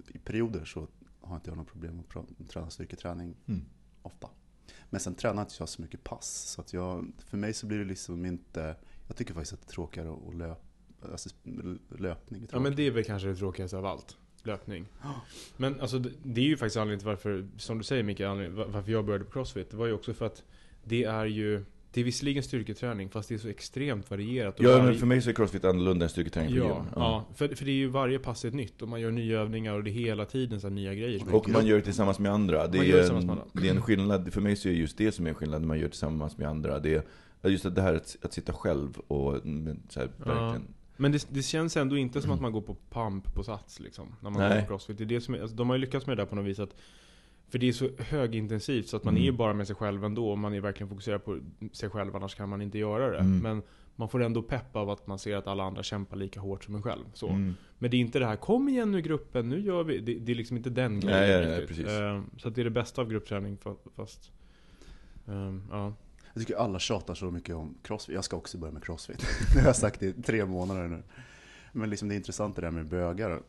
i 0.08 0.18
perioder 0.24 0.64
så 0.64 0.88
har 1.20 1.36
inte 1.36 1.50
jag 1.50 1.56
några 1.56 1.70
problem 1.70 2.00
att 2.00 2.06
pra- 2.14 2.46
träna 2.48 2.70
styrketräning 2.70 3.36
Mm. 3.46 3.64
ofta. 4.02 4.28
Men 4.90 5.00
sen 5.00 5.14
tränar 5.14 5.42
inte 5.42 5.54
jag 5.58 5.68
så 5.68 5.82
mycket 5.82 6.04
pass. 6.04 6.26
Så 6.48 6.60
att 6.60 6.72
jag, 6.72 7.12
för 7.26 7.36
mig 7.36 7.52
så 7.54 7.66
blir 7.66 7.78
det 7.78 7.84
liksom 7.84 8.26
inte... 8.26 8.76
Jag 9.06 9.16
tycker 9.16 9.34
faktiskt 9.34 9.52
att 9.52 9.60
det 9.60 9.70
är 9.70 9.72
tråkigare 9.74 10.12
att 10.28 10.34
löp, 10.34 10.58
alltså 11.12 11.28
löpning. 11.98 12.42
Är 12.42 12.48
Ja 12.52 12.60
men 12.60 12.62
tråkigt. 12.62 12.76
det 12.76 12.82
är 12.86 12.90
väl 12.90 13.04
kanske 13.04 13.28
det 13.28 13.36
tråkigaste 13.36 13.76
av 13.76 13.86
allt. 13.86 14.16
Löpning. 14.44 14.86
Men 15.56 15.80
alltså 15.80 15.98
det, 15.98 16.10
det 16.22 16.40
är 16.40 16.44
ju 16.44 16.56
faktiskt 16.56 16.76
anledningen 16.76 16.98
till 16.98 17.06
varför, 17.08 17.46
som 17.56 17.78
du 17.78 17.84
säger 17.84 18.02
Micke, 18.02 18.20
var- 18.20 18.66
varför 18.68 18.92
jag 18.92 19.04
började 19.04 19.24
på 19.24 19.30
Crossfit. 19.30 19.70
Det 19.70 19.76
var 19.76 19.86
ju 19.86 19.92
också 19.92 20.14
för 20.14 20.26
att 20.26 20.42
det 20.84 21.04
är 21.04 21.24
ju, 21.26 21.64
det 21.92 22.00
är 22.00 22.04
visserligen 22.04 22.42
styrketräning 22.42 23.08
fast 23.10 23.28
det 23.28 23.34
är 23.34 23.38
så 23.38 23.48
extremt 23.48 24.10
varierat. 24.10 24.54
Ja, 24.58 24.68
varje- 24.70 24.82
men 24.84 24.94
för 24.94 25.06
mig 25.06 25.22
så 25.22 25.30
är 25.30 25.34
crossfit 25.34 25.64
annorlunda 25.64 26.04
än 26.04 26.10
styrketräning 26.10 26.54
Ja, 26.54 26.64
gym. 26.64 26.84
ja. 26.94 27.24
För, 27.34 27.48
för 27.48 27.64
det 27.64 27.70
är 27.70 27.74
ju 27.74 27.86
varje 27.88 28.18
pass 28.18 28.44
är 28.44 28.48
ett 28.48 28.54
nytt 28.54 28.82
och 28.82 28.88
man 28.88 29.00
gör 29.00 29.10
nya 29.10 29.40
övningar 29.40 29.74
och 29.74 29.84
det 29.84 29.90
är 29.90 29.92
hela 29.92 30.24
tiden 30.24 30.60
så 30.60 30.68
nya 30.68 30.94
grejer. 30.94 31.34
Och 31.34 31.48
man 31.48 31.66
gör 31.66 31.76
det 31.76 31.82
tillsammans 31.82 32.18
med 32.18 32.32
andra. 32.32 32.66
Det 32.66 32.78
det 32.78 32.90
är, 32.92 33.10
en, 33.10 33.16
andra. 33.30 33.44
det 33.52 33.68
är 33.68 33.74
en 33.74 33.82
skillnad, 33.82 34.32
för 34.32 34.40
mig 34.40 34.56
så 34.56 34.68
är 34.68 34.72
just 34.72 34.98
det 34.98 35.12
som 35.12 35.26
är 35.26 35.30
en 35.30 35.34
skillnad 35.36 35.60
när 35.60 35.68
man 35.68 35.76
gör 35.78 35.84
det 35.84 35.90
tillsammans 35.90 36.38
med 36.38 36.48
andra. 36.48 36.78
Det 36.80 37.04
är 37.42 37.48
just 37.50 37.74
det 37.74 37.82
här 37.82 37.94
att, 37.94 38.16
att 38.22 38.32
sitta 38.32 38.52
själv 38.52 38.98
och 38.98 39.40
så 39.88 40.00
här, 40.00 40.08
Ja. 40.18 40.24
verkligen. 40.34 40.74
Men 40.96 41.12
det, 41.12 41.26
det 41.30 41.42
känns 41.42 41.76
ändå 41.76 41.96
inte 41.96 42.22
som 42.22 42.30
att 42.30 42.40
man 42.40 42.52
går 42.52 42.60
på 42.60 42.76
pump 42.90 43.34
på 43.34 43.42
sats 43.44 43.80
liksom. 43.80 44.16
När 44.20 44.30
man 44.30 44.40
Nej. 44.40 44.54
går 44.54 44.60
på 44.60 44.66
crossfit. 44.66 44.98
Det 44.98 45.04
är 45.04 45.06
det 45.06 45.20
som 45.20 45.34
alltså, 45.34 45.56
de 45.56 45.68
har 45.68 45.76
ju 45.76 45.80
lyckats 45.80 46.06
med 46.06 46.16
det 46.16 46.22
där 46.22 46.26
på 46.28 46.36
något 46.36 46.44
vis 46.46 46.58
att 46.58 46.74
För 47.48 47.58
det 47.58 47.68
är 47.68 47.72
så 47.72 47.88
högintensivt 47.98 48.88
så 48.88 48.96
att 48.96 49.04
man 49.04 49.14
Mm. 49.14 49.22
är 49.22 49.24
ju 49.26 49.32
bara 49.32 49.52
med 49.54 49.66
sig 49.66 49.76
själv 49.76 50.04
ändå. 50.04 50.28
Och 50.30 50.38
man 50.38 50.54
är 50.54 50.60
verkligen 50.60 50.88
fokuserad 50.88 51.24
på 51.24 51.38
sig 51.72 51.90
själv, 51.90 52.16
annars 52.16 52.34
kan 52.34 52.48
man 52.48 52.62
inte 52.62 52.78
göra 52.78 53.10
det. 53.10 53.18
Mm. 53.18 53.38
Men 53.38 53.62
man 53.96 54.08
får 54.08 54.22
ändå 54.22 54.42
peppa 54.42 54.78
av 54.78 54.90
att 54.90 55.06
man 55.06 55.18
ser 55.18 55.36
att 55.36 55.46
alla 55.46 55.64
andra 55.64 55.82
kämpar 55.82 56.16
lika 56.16 56.40
hårt 56.40 56.64
som 56.64 56.74
en 56.74 56.82
själv. 56.82 57.04
Så. 57.14 57.28
Mm. 57.28 57.54
Men 57.78 57.90
det 57.90 57.96
är 57.96 57.98
inte 57.98 58.18
det 58.18 58.26
här 58.26 58.36
'Kom 58.36 58.68
igen 58.68 58.90
nu 58.92 59.00
gruppen, 59.02 59.48
nu 59.48 59.60
gör 59.60 59.84
vi' 59.84 59.98
Det, 60.00 60.14
det 60.14 60.32
är 60.32 60.36
liksom 60.36 60.56
inte 60.56 60.70
den 60.70 61.00
grejen 61.00 61.20
Nej, 61.20 61.36
nej, 61.40 61.46
nej, 61.46 61.60
riktigt. 61.60 61.76
precis. 61.76 61.92
Eh, 61.92 62.22
Så 62.38 62.48
att 62.48 62.54
det 62.54 62.60
är 62.62 62.64
det 62.64 62.70
bästa 62.70 63.02
av 63.02 63.08
gruppträning 63.08 63.56
fa- 63.64 63.76
fast... 63.96 64.32
ehm, 65.28 65.62
ja. 65.70 65.92
Jag 66.34 66.40
tycker 66.46 66.56
alla 66.60 66.78
tjatar 66.78 67.14
så 67.14 67.30
mycket 67.30 67.54
om 67.54 67.74
crossfit. 67.82 68.14
Jag 68.14 68.24
ska 68.24 68.36
också 68.36 68.58
börja 68.58 68.72
med 68.72 68.84
crossfit. 68.84 69.26
Det 69.54 69.60
har 69.60 69.66
jag 69.66 69.76
sagt 69.76 70.02
i 70.02 70.12
tre 70.12 70.44
månader 70.46 70.88
nu. 70.88 71.02
Men 71.72 71.90
liksom 71.90 72.08
det 72.08 72.14
intressanta 72.14 72.60
där 72.60 72.70
med 72.70 72.86
bögar. 72.86 73.30
Är 73.30 73.36
det, 73.36 73.44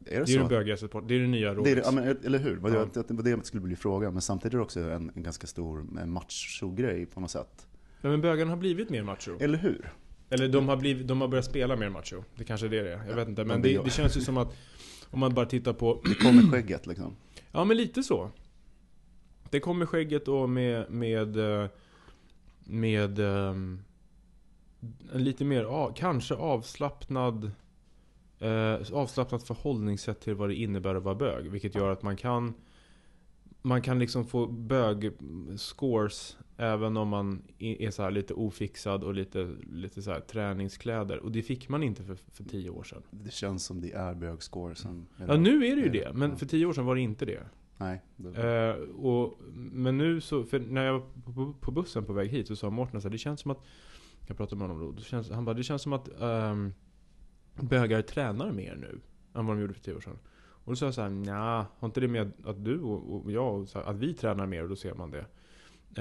Det 0.00 0.14
är 0.16 0.24
så? 0.24 0.38
den 0.38 0.48
bögigaste 0.48 0.86
sport, 0.88 1.04
det 1.08 1.14
är 1.14 1.18
det 1.20 1.26
nya 1.26 1.46
det 1.46 1.52
är, 1.52 1.54
rådet. 1.56 1.76
det- 1.76 1.82
ja, 1.84 1.90
men, 1.90 2.18
eller 2.24 2.38
hur? 2.38 2.56
Vad 2.56 2.72
Ja. 2.72 2.76
jag- 2.94 3.04
Det 3.08 3.14
var 3.14 3.22
det 3.22 3.46
skulle 3.46 3.60
bli 3.62 3.76
frågan. 3.76 4.12
Men 4.12 4.22
samtidigt 4.22 4.54
är 4.54 4.58
det 4.58 4.62
också 4.64 4.80
en, 4.80 5.10
en 5.14 5.22
ganska 5.22 5.46
stor 5.46 5.86
eh, 5.98 6.06
macho-grej 6.06 7.06
på 7.06 7.20
något 7.20 7.30
sätt. 7.30 7.66
Ja, 8.00 8.08
men 8.08 8.20
bögarna 8.20 8.50
har 8.50 8.56
blivit 8.58 8.90
mer 8.90 9.02
macho. 9.02 9.36
Eller 9.40 9.58
hur? 9.58 9.92
Eller 10.30 10.48
de 10.48 10.68
har, 10.68 10.76
blivit, 10.76 11.08
de 11.08 11.20
har 11.20 11.28
börjat 11.28 11.44
spela 11.44 11.76
mer 11.76 11.88
macho. 11.88 12.22
Det 12.36 12.44
kanske 12.44 12.66
är 12.66 12.70
det 12.70 12.82
det 12.82 12.92
är. 12.92 13.02
Jag 13.08 13.16
vet 13.16 13.28
inte. 13.28 13.44
Men 13.44 13.62
de 13.62 13.74
det, 13.76 13.84
det 13.84 13.90
känns 13.90 14.16
ju 14.16 14.20
som 14.20 14.36
att 14.36 14.56
om 15.10 15.20
man 15.20 15.34
bara 15.34 15.46
tittar 15.46 15.72
på... 15.72 16.00
Det 16.04 16.14
kommer 16.24 16.42
skägget 16.50 16.86
liksom. 16.86 17.16
Ja 17.52 17.64
men 17.64 17.76
lite 17.76 18.02
så. 18.02 18.30
Det 19.50 19.60
kommer 19.60 19.86
skägget 19.86 20.28
och 20.28 20.50
med... 20.50 20.90
Med... 20.90 21.36
Med... 22.64 23.18
En 25.12 25.24
lite 25.24 25.44
mer, 25.44 25.64
ah, 25.64 25.92
kanske 25.96 26.34
avslappnad... 26.34 27.50
Eh, 28.38 28.76
avslappnat 28.92 29.42
förhållningssätt 29.42 30.20
till 30.20 30.34
vad 30.34 30.48
det 30.48 30.54
innebär 30.54 30.94
att 30.94 31.02
vara 31.02 31.14
bög. 31.14 31.50
Vilket 31.50 31.74
gör 31.74 31.90
att 31.90 32.02
man 32.02 32.16
kan... 32.16 32.54
Man 33.62 33.82
kan 33.82 33.98
liksom 33.98 34.26
få 34.26 34.46
bög-scores 34.46 36.36
även 36.56 36.96
om 36.96 37.08
man 37.08 37.42
är 37.58 37.90
så 37.90 38.02
här 38.02 38.10
lite 38.10 38.34
ofixad 38.34 39.04
och 39.04 39.14
lite, 39.14 39.56
lite 39.72 40.02
så 40.02 40.10
här 40.10 40.20
träningskläder. 40.20 41.18
Och 41.18 41.32
det 41.32 41.42
fick 41.42 41.68
man 41.68 41.82
inte 41.82 42.02
för, 42.02 42.14
för 42.14 42.44
tio 42.44 42.70
år 42.70 42.82
sedan. 42.82 43.02
Det 43.10 43.32
känns 43.32 43.64
som 43.64 43.80
det 43.80 43.92
är 43.92 44.14
bögscore. 44.14 44.74
Som, 44.74 45.06
Ja 45.16 45.36
nu 45.36 45.66
är 45.66 45.76
det 45.76 45.82
ju 45.82 45.88
det? 45.88 46.12
men 46.14 46.36
för 46.36 46.46
tio 46.46 46.66
år 46.66 46.72
sedan 46.72 46.86
var 46.86 46.94
det 46.94 47.00
inte 47.00 47.24
det. 47.24 47.42
Nej. 47.76 48.02
Det, 48.16 48.42
Eh, 48.42 48.76
och, 48.88 49.34
men 49.54 49.98
nu 49.98 50.20
så, 50.20 50.44
för 50.44 50.58
när 50.58 50.84
jag 50.84 50.92
var 50.92 51.32
på, 51.34 51.52
på 51.60 51.70
bussen 51.70 52.04
på 52.04 52.12
väg 52.12 52.28
hit 52.30 52.48
så 52.48 52.56
sa 52.56 52.70
Mårten 52.70 53.00
så 53.00 53.08
här, 53.08 53.12
det 53.12 53.18
känns 53.18 53.40
som 53.40 53.50
att 53.50 53.60
Jag 54.26 54.36
pratade 54.36 54.58
med 54.58 54.68
honom 54.68 54.86
då, 54.86 54.92
det 54.92 55.02
känns, 55.02 55.30
han 55.30 55.44
bara, 55.44 55.54
det 55.54 55.62
känns 55.62 55.82
som 55.82 55.92
att 55.92 56.20
ehm, 56.20 56.72
Bögar 57.54 58.02
tränar 58.02 58.52
mer 58.52 58.76
nu 58.76 59.00
Än 59.34 59.46
vad 59.46 59.56
de 59.56 59.60
gjorde 59.60 59.74
för 59.74 59.82
tio 59.82 59.94
år 59.94 60.00
sedan. 60.00 60.18
Och 60.64 60.72
då 60.72 60.76
sa 60.76 60.84
jag 60.84 60.94
såhär, 60.94 61.10
nja, 61.10 61.66
har 61.78 61.88
inte 61.88 62.00
det 62.00 62.08
med 62.08 62.32
att 62.44 62.64
du 62.64 62.80
och, 62.80 63.14
och 63.24 63.32
jag, 63.32 63.54
och 63.54 63.68
här, 63.74 63.82
att 63.82 63.96
vi 63.96 64.14
tränar 64.14 64.46
mer? 64.46 64.62
Och 64.62 64.68
då 64.68 64.76
ser 64.76 64.94
man 64.94 65.10
det. 65.10 65.26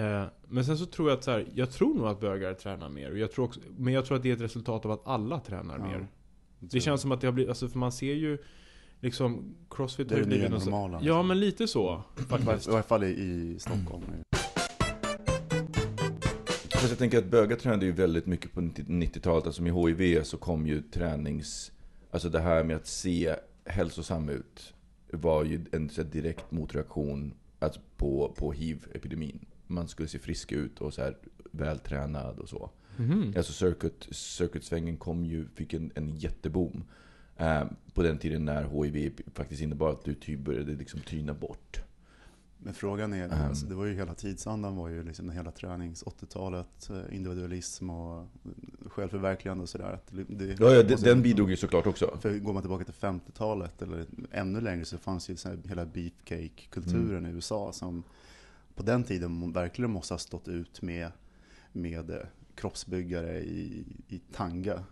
Eh, 0.01 0.25
Men 0.47 0.65
sen 0.65 0.77
så 0.77 0.86
tror 0.86 1.09
jag 1.09 1.17
att 1.17 1.23
så 1.23 1.31
här, 1.31 1.47
jag 1.53 1.71
tror 1.71 1.95
nog 1.95 2.07
att 2.07 2.19
bögar 2.19 2.53
tränar 2.53 2.89
mer 2.89 3.12
och 3.12 3.17
jag 3.17 3.31
tror 3.31 3.45
också, 3.45 3.59
Men 3.77 3.93
jag 3.93 4.05
tror 4.05 4.17
att 4.17 4.23
det 4.23 4.29
är 4.29 4.33
ett 4.33 4.41
resultat 4.41 4.86
av 4.86 4.91
att 4.91 5.07
alla 5.07 5.39
tränar 5.39 5.79
Ja, 5.79 5.86
mer. 5.86 6.07
Det 6.59 6.67
Det 6.71 6.79
känns 6.79 7.01
som 7.01 7.12
att 7.12 7.21
det 7.21 7.27
har 7.27 7.31
blivit, 7.31 7.49
alltså 7.49 7.67
för 7.67 7.79
man 7.79 7.91
ser 7.91 8.13
ju 8.13 8.38
Liksom 9.03 9.55
Crossfit 9.69 10.09
Det 10.09 10.15
är 10.15 10.19
det 10.19 10.25
nya 10.25 10.49
normala, 10.49 10.93
Ja 10.93 10.99
liksom. 10.99 11.27
men 11.27 11.39
lite 11.39 11.67
så 11.67 12.03
I 12.19 12.21
faktiskt 12.21 12.67
varje 12.67 12.83
fall 12.83 13.03
i, 13.03 13.07
i 13.07 13.55
Stockholm. 13.59 14.03
Fast 16.71 16.89
jag 16.89 16.97
tänker 16.97 17.17
att 17.17 17.25
bögar 17.25 17.55
tränade 17.55 17.85
ju 17.85 17.91
väldigt 17.91 18.25
mycket 18.25 18.53
på 18.53 18.61
90-talet. 18.61 19.45
Alltså 19.45 19.61
med 19.63 19.73
HIV 19.73 20.23
så 20.23 20.37
kom 20.37 20.67
ju 20.67 20.81
tränings... 20.81 21.71
Alltså 22.11 22.29
det 22.29 22.39
här 22.39 22.63
med 22.63 22.75
att 22.75 22.87
se 22.87 23.35
hälsosam 23.65 24.29
ut 24.29 24.73
var 25.11 25.43
ju 25.43 25.65
en 25.71 25.89
så 25.89 26.03
här 26.03 26.09
direkt 26.09 26.51
motreaktion 26.51 27.33
alltså 27.59 27.81
på, 27.97 28.35
på 28.37 28.51
hiv-epidemin. 28.51 29.45
Man 29.67 29.87
skulle 29.87 30.09
se 30.09 30.19
frisk 30.19 30.51
ut 30.51 30.81
och 30.81 30.93
så 30.93 31.01
här 31.01 31.17
vältränad 31.51 32.39
och 32.39 32.49
så. 32.49 32.69
Mhm. 32.97 33.33
Alltså 33.37 33.53
circuit, 33.53 34.07
circuitsvängen 34.11 34.97
kom 34.97 35.25
ju, 35.25 35.47
fick 35.55 35.73
en, 35.73 35.91
en 35.95 36.15
jätteboom. 36.15 36.83
Eh, 37.37 37.63
på 37.93 38.03
den 38.03 38.17
tiden 38.17 38.45
när 38.45 38.83
HIV 38.83 39.11
faktiskt 39.33 39.61
innebar 39.61 39.91
att 39.91 40.05
du 40.25 40.37
började 40.37 40.71
liksom 40.73 40.99
tyna 40.99 41.33
bort. 41.33 41.79
Men 42.57 42.73
frågan 42.73 43.13
är, 43.13 43.25
Ehm. 43.25 43.31
alltså, 43.49 43.65
det 43.65 43.75
var 43.75 43.85
ju 43.85 43.93
hela 43.95 44.13
tidsandan 44.13 44.75
var 44.75 44.89
ju 44.89 45.03
liksom 45.03 45.29
hela 45.29 45.51
tränings 45.51 46.03
80-talet, 46.03 46.89
eh, 46.89 47.15
individualism 47.15 47.89
och 47.89 48.27
självförverkligande 48.87 49.61
och 49.63 49.69
sådär. 49.69 49.99
Det- 50.11 50.23
det- 50.23 50.59
Ja, 50.59 50.71
ja, 50.73 50.83
den, 50.83 51.01
den 51.01 51.21
bidrog 51.21 51.49
ju 51.49 51.57
såklart 51.57 51.87
också. 51.87 52.17
För 52.21 52.39
går 52.39 52.53
man 52.53 52.61
tillbaka 52.63 52.85
till 52.85 52.93
50-talet 52.93 53.81
eller 53.81 54.05
ännu 54.31 54.61
längre 54.61 54.85
så 54.85 54.97
fanns 54.97 55.29
ju 55.29 55.35
så 55.35 55.49
hela 55.65 55.85
beefcake-kulturen 55.85 57.17
Mm. 57.17 57.31
i 57.31 57.33
USA 57.33 57.71
som 57.73 58.03
på 58.75 58.83
den 58.83 59.03
tiden 59.03 59.51
verkligen 59.53 59.91
måste 59.91 60.13
ha 60.13 60.19
stått 60.19 60.47
ut 60.47 60.81
med, 60.81 61.11
med 61.71 62.09
eh, 62.09 62.17
kroppsbyggare 62.55 63.39
i, 63.39 63.85
i 64.07 64.19
tanga. 64.33 64.83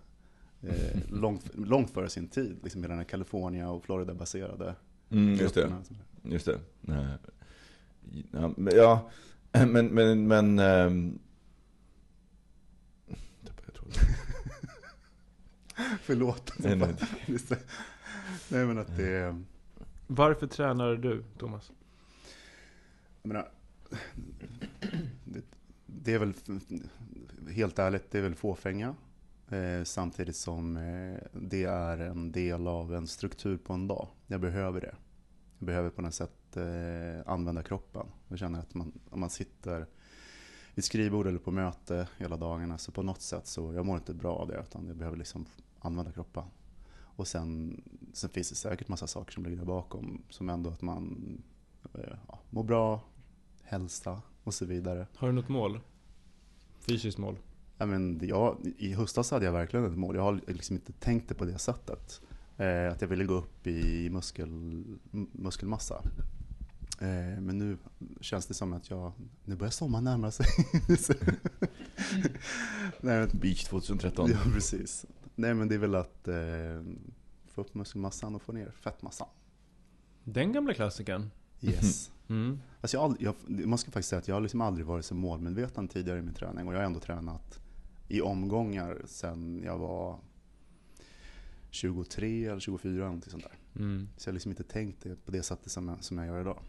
Eh, 0.64 1.00
långt, 1.10 1.50
långt 1.56 1.92
före 1.92 2.10
sin 2.10 2.28
tid, 2.28 2.60
liksom 2.64 2.82
hela 2.82 2.92
den 2.92 3.00
här 3.00 3.10
California 3.10 3.70
och 3.70 3.84
Florida-baserade 3.84 4.76
Mm, 5.12 5.36
just 5.36 5.56
det. 5.56 5.74
Just 6.24 6.46
det. 6.46 6.60
Nej. 6.82 7.18
Ja, 8.32 8.54
men, 8.58 8.76
ja, 8.76 9.10
men, 9.68 9.88
men, 9.88 10.28
men... 10.28 10.60
tråden. 13.74 13.92
Förlåt. 16.02 16.54
Nej, 16.58 16.76
nej. 16.76 16.96
Nej 18.50 18.66
men 18.66 18.78
att 18.78 18.98
det... 18.98 19.44
Varför 20.08 20.48
tränar 20.48 20.96
du, 20.96 21.24
Thomas? 21.38 21.72
Jag 23.22 23.28
menar, 23.28 23.52
det, 25.26 25.44
det 25.86 26.14
är 26.14 26.20
väl, 26.20 26.34
helt 27.52 27.80
ärligt, 27.80 28.12
det 28.12 28.18
är 28.18 28.22
väl 28.22 28.36
fåfänga. 28.36 28.96
Eh, 29.52 29.84
samtidigt 29.84 30.36
som 30.36 30.78
eh, 30.78 31.20
det 31.34 31.64
är 31.64 31.98
en 31.98 32.32
del 32.32 32.68
av 32.68 32.96
en 32.96 33.08
struktur 33.08 33.58
på 33.58 33.74
en 33.74 33.88
dag. 33.88 34.08
Jag 34.28 34.42
behöver 34.42 34.82
det. 34.82 34.96
Jag 35.58 35.66
behöver 35.66 35.90
på 35.90 36.02
något 36.02 36.14
sätt 36.14 36.58
eh, 36.58 37.32
använda 37.32 37.64
kroppen. 37.64 38.08
Jag 38.28 38.40
känner 38.40 38.60
att 38.60 38.74
man, 38.74 39.00
om 39.10 39.20
man 39.20 39.30
sitter 39.30 39.80
vid 39.80 39.88
ett 40.76 40.86
skrivbord 40.86 41.28
eller 41.28 41.40
på 41.40 41.52
möte 41.52 42.08
hela 42.18 42.38
dagarna 42.38 42.78
så 42.78 42.92
på 42.92 43.04
något 43.04 43.22
sätt 43.22 43.48
så 43.48 43.74
jag 43.74 43.86
mår 43.86 43.98
inte 43.98 44.14
bra 44.14 44.36
av 44.36 44.48
det 44.48 44.64
utan 44.68 44.88
jag 44.88 44.96
behöver 44.96 45.18
liksom 45.18 45.46
använda 45.80 46.12
kroppen. 46.12 46.44
Och 46.94 47.28
sen, 47.28 47.82
sen 48.14 48.30
finns 48.30 48.50
det 48.50 48.56
säkert 48.56 48.88
massa 48.88 49.08
saker 49.08 49.34
som 49.34 49.44
ligger 49.44 49.58
där 49.58 49.66
bakom 49.66 50.24
som 50.30 50.50
ändå 50.50 50.70
att 50.70 50.82
man 50.82 51.38
eh, 51.94 52.16
ja, 52.28 52.40
mår 52.50 52.64
bra, 52.64 53.02
hälsa 53.64 54.22
och 54.44 54.54
så 54.54 54.66
vidare. 54.66 55.08
Har 55.16 55.28
du 55.28 55.34
något 55.34 55.50
mål? 55.50 55.80
Fysiskt 56.80 57.18
mål? 57.18 57.38
Ja, 57.82 57.86
men 57.88 58.20
jag, 58.24 58.58
I 58.78 58.94
höstas 58.94 59.32
hade 59.32 59.46
jag 59.46 59.52
verkligen 59.52 59.86
ett 59.86 59.98
mål. 59.98 60.16
Jag 60.16 60.24
har 60.24 60.40
liksom 60.48 60.76
inte 60.76 60.92
tänkt 60.94 61.30
det 61.30 61.36
på 61.36 61.46
det 61.46 61.58
sättet. 61.58 62.22
Eh, 62.58 62.92
att 62.92 63.02
jag 63.02 63.08
ville 63.08 63.24
gå 63.26 63.34
upp 63.34 63.68
i 63.68 64.10
muskel, 64.10 64.50
muskelmassa. 65.32 66.04
Eh, 67.00 67.42
men 67.42 67.58
nu 67.58 67.78
känns 68.22 68.46
det 68.46 68.54
som 68.54 68.74
att 68.74 68.90
jag, 68.90 69.12
nu 69.46 69.56
börjar 69.56 69.72
sommaren 69.72 70.04
närma 70.04 70.32
sig. 70.32 70.46
Nej, 73.02 73.20
men, 73.20 73.30
Beach 73.42 73.64
2013. 73.64 74.30
ja, 74.32 74.38
precis. 74.54 75.06
Nej 75.36 75.54
men 75.54 75.68
det 75.68 75.76
är 75.76 75.80
väl 75.80 75.96
att 75.96 76.28
eh, 76.28 76.36
få 77.48 77.62
upp 77.62 77.74
muskelmassan 77.76 78.36
och 78.36 78.42
få 78.42 78.52
ner 78.52 78.72
fettmassan. 78.72 79.28
Den 80.24 80.52
gamla 80.52 80.74
klassikern? 80.74 81.30
Yes. 81.62 82.12
Mm. 82.32 82.60
Alltså 82.82 82.98
jag, 82.98 83.04
aldrig- 83.04 83.28
jag, 83.28 83.68
man 83.68 83.78
ska 83.78 83.92
faktiskt 83.92 84.10
säga 84.10 84.20
att 84.20 84.28
jag 84.28 84.36
har 84.36 84.42
liksom 84.42 84.62
aldrig 84.62 84.86
varit 84.86 85.06
så 85.06 85.16
målmedveten 85.16 85.88
tidigare 85.88 86.20
i 86.20 86.22
min 86.22 86.34
träning 86.34 86.68
och 86.68 86.74
jag 86.74 86.80
har 86.80 86.86
ändå 86.86 87.00
tränat 87.00 87.60
i 88.12 88.22
omgångar 88.22 89.02
sedan 89.06 89.62
jag 89.66 89.78
var 89.78 90.20
23 91.70 92.46
eller 92.46 92.60
24 92.60 92.92
eller 92.92 93.04
någonting 93.04 93.32
sånt 93.32 93.44
där. 93.44 93.82
Mm. 93.82 94.10
Så 94.18 94.28
jag 94.28 94.32
har 94.32 94.34
liksom 94.34 94.52
inte 94.52 94.64
tänkt 94.64 95.04
det 95.04 95.26
på 95.26 95.32
det 95.32 95.44
sättet 95.44 95.72
som 95.72 95.88
jag, 95.88 96.04
som 96.04 96.18
jag 96.18 96.28
gör 96.28 96.42
idag. 96.42 96.60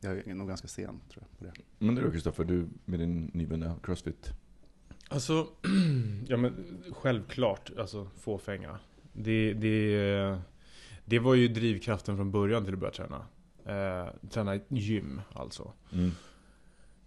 Jag 0.00 0.28
är 0.28 0.34
nog 0.34 0.48
ganska 0.48 0.68
sen 0.68 1.00
tror 1.10 1.24
jag 1.28 1.38
på 1.38 1.44
det. 1.44 1.52
Men 1.78 1.94
du 1.94 2.10
Kristoffer, 2.10 2.44
du 2.44 2.68
med 2.84 3.00
din 3.00 3.30
nyvunna 3.34 3.76
crossfit. 3.82 4.30
Alltså, 5.08 5.48
ja 6.28 6.36
men 6.36 6.82
självklart, 6.92 7.70
alltså 7.78 8.08
fåfänga. 8.16 8.78
Det, 9.12 9.52
det, 9.52 10.38
det 11.04 11.18
var 11.18 11.34
ju 11.34 11.48
drivkraften 11.48 12.16
från 12.16 12.30
början 12.30 12.64
till 12.64 12.74
att 12.74 12.80
börja 12.80 12.92
träna. 12.92 13.26
Eh, 13.64 14.28
träna 14.30 14.54
i 14.54 14.60
gym 14.68 15.20
alltså. 15.32 15.72
Mm. 15.92 16.10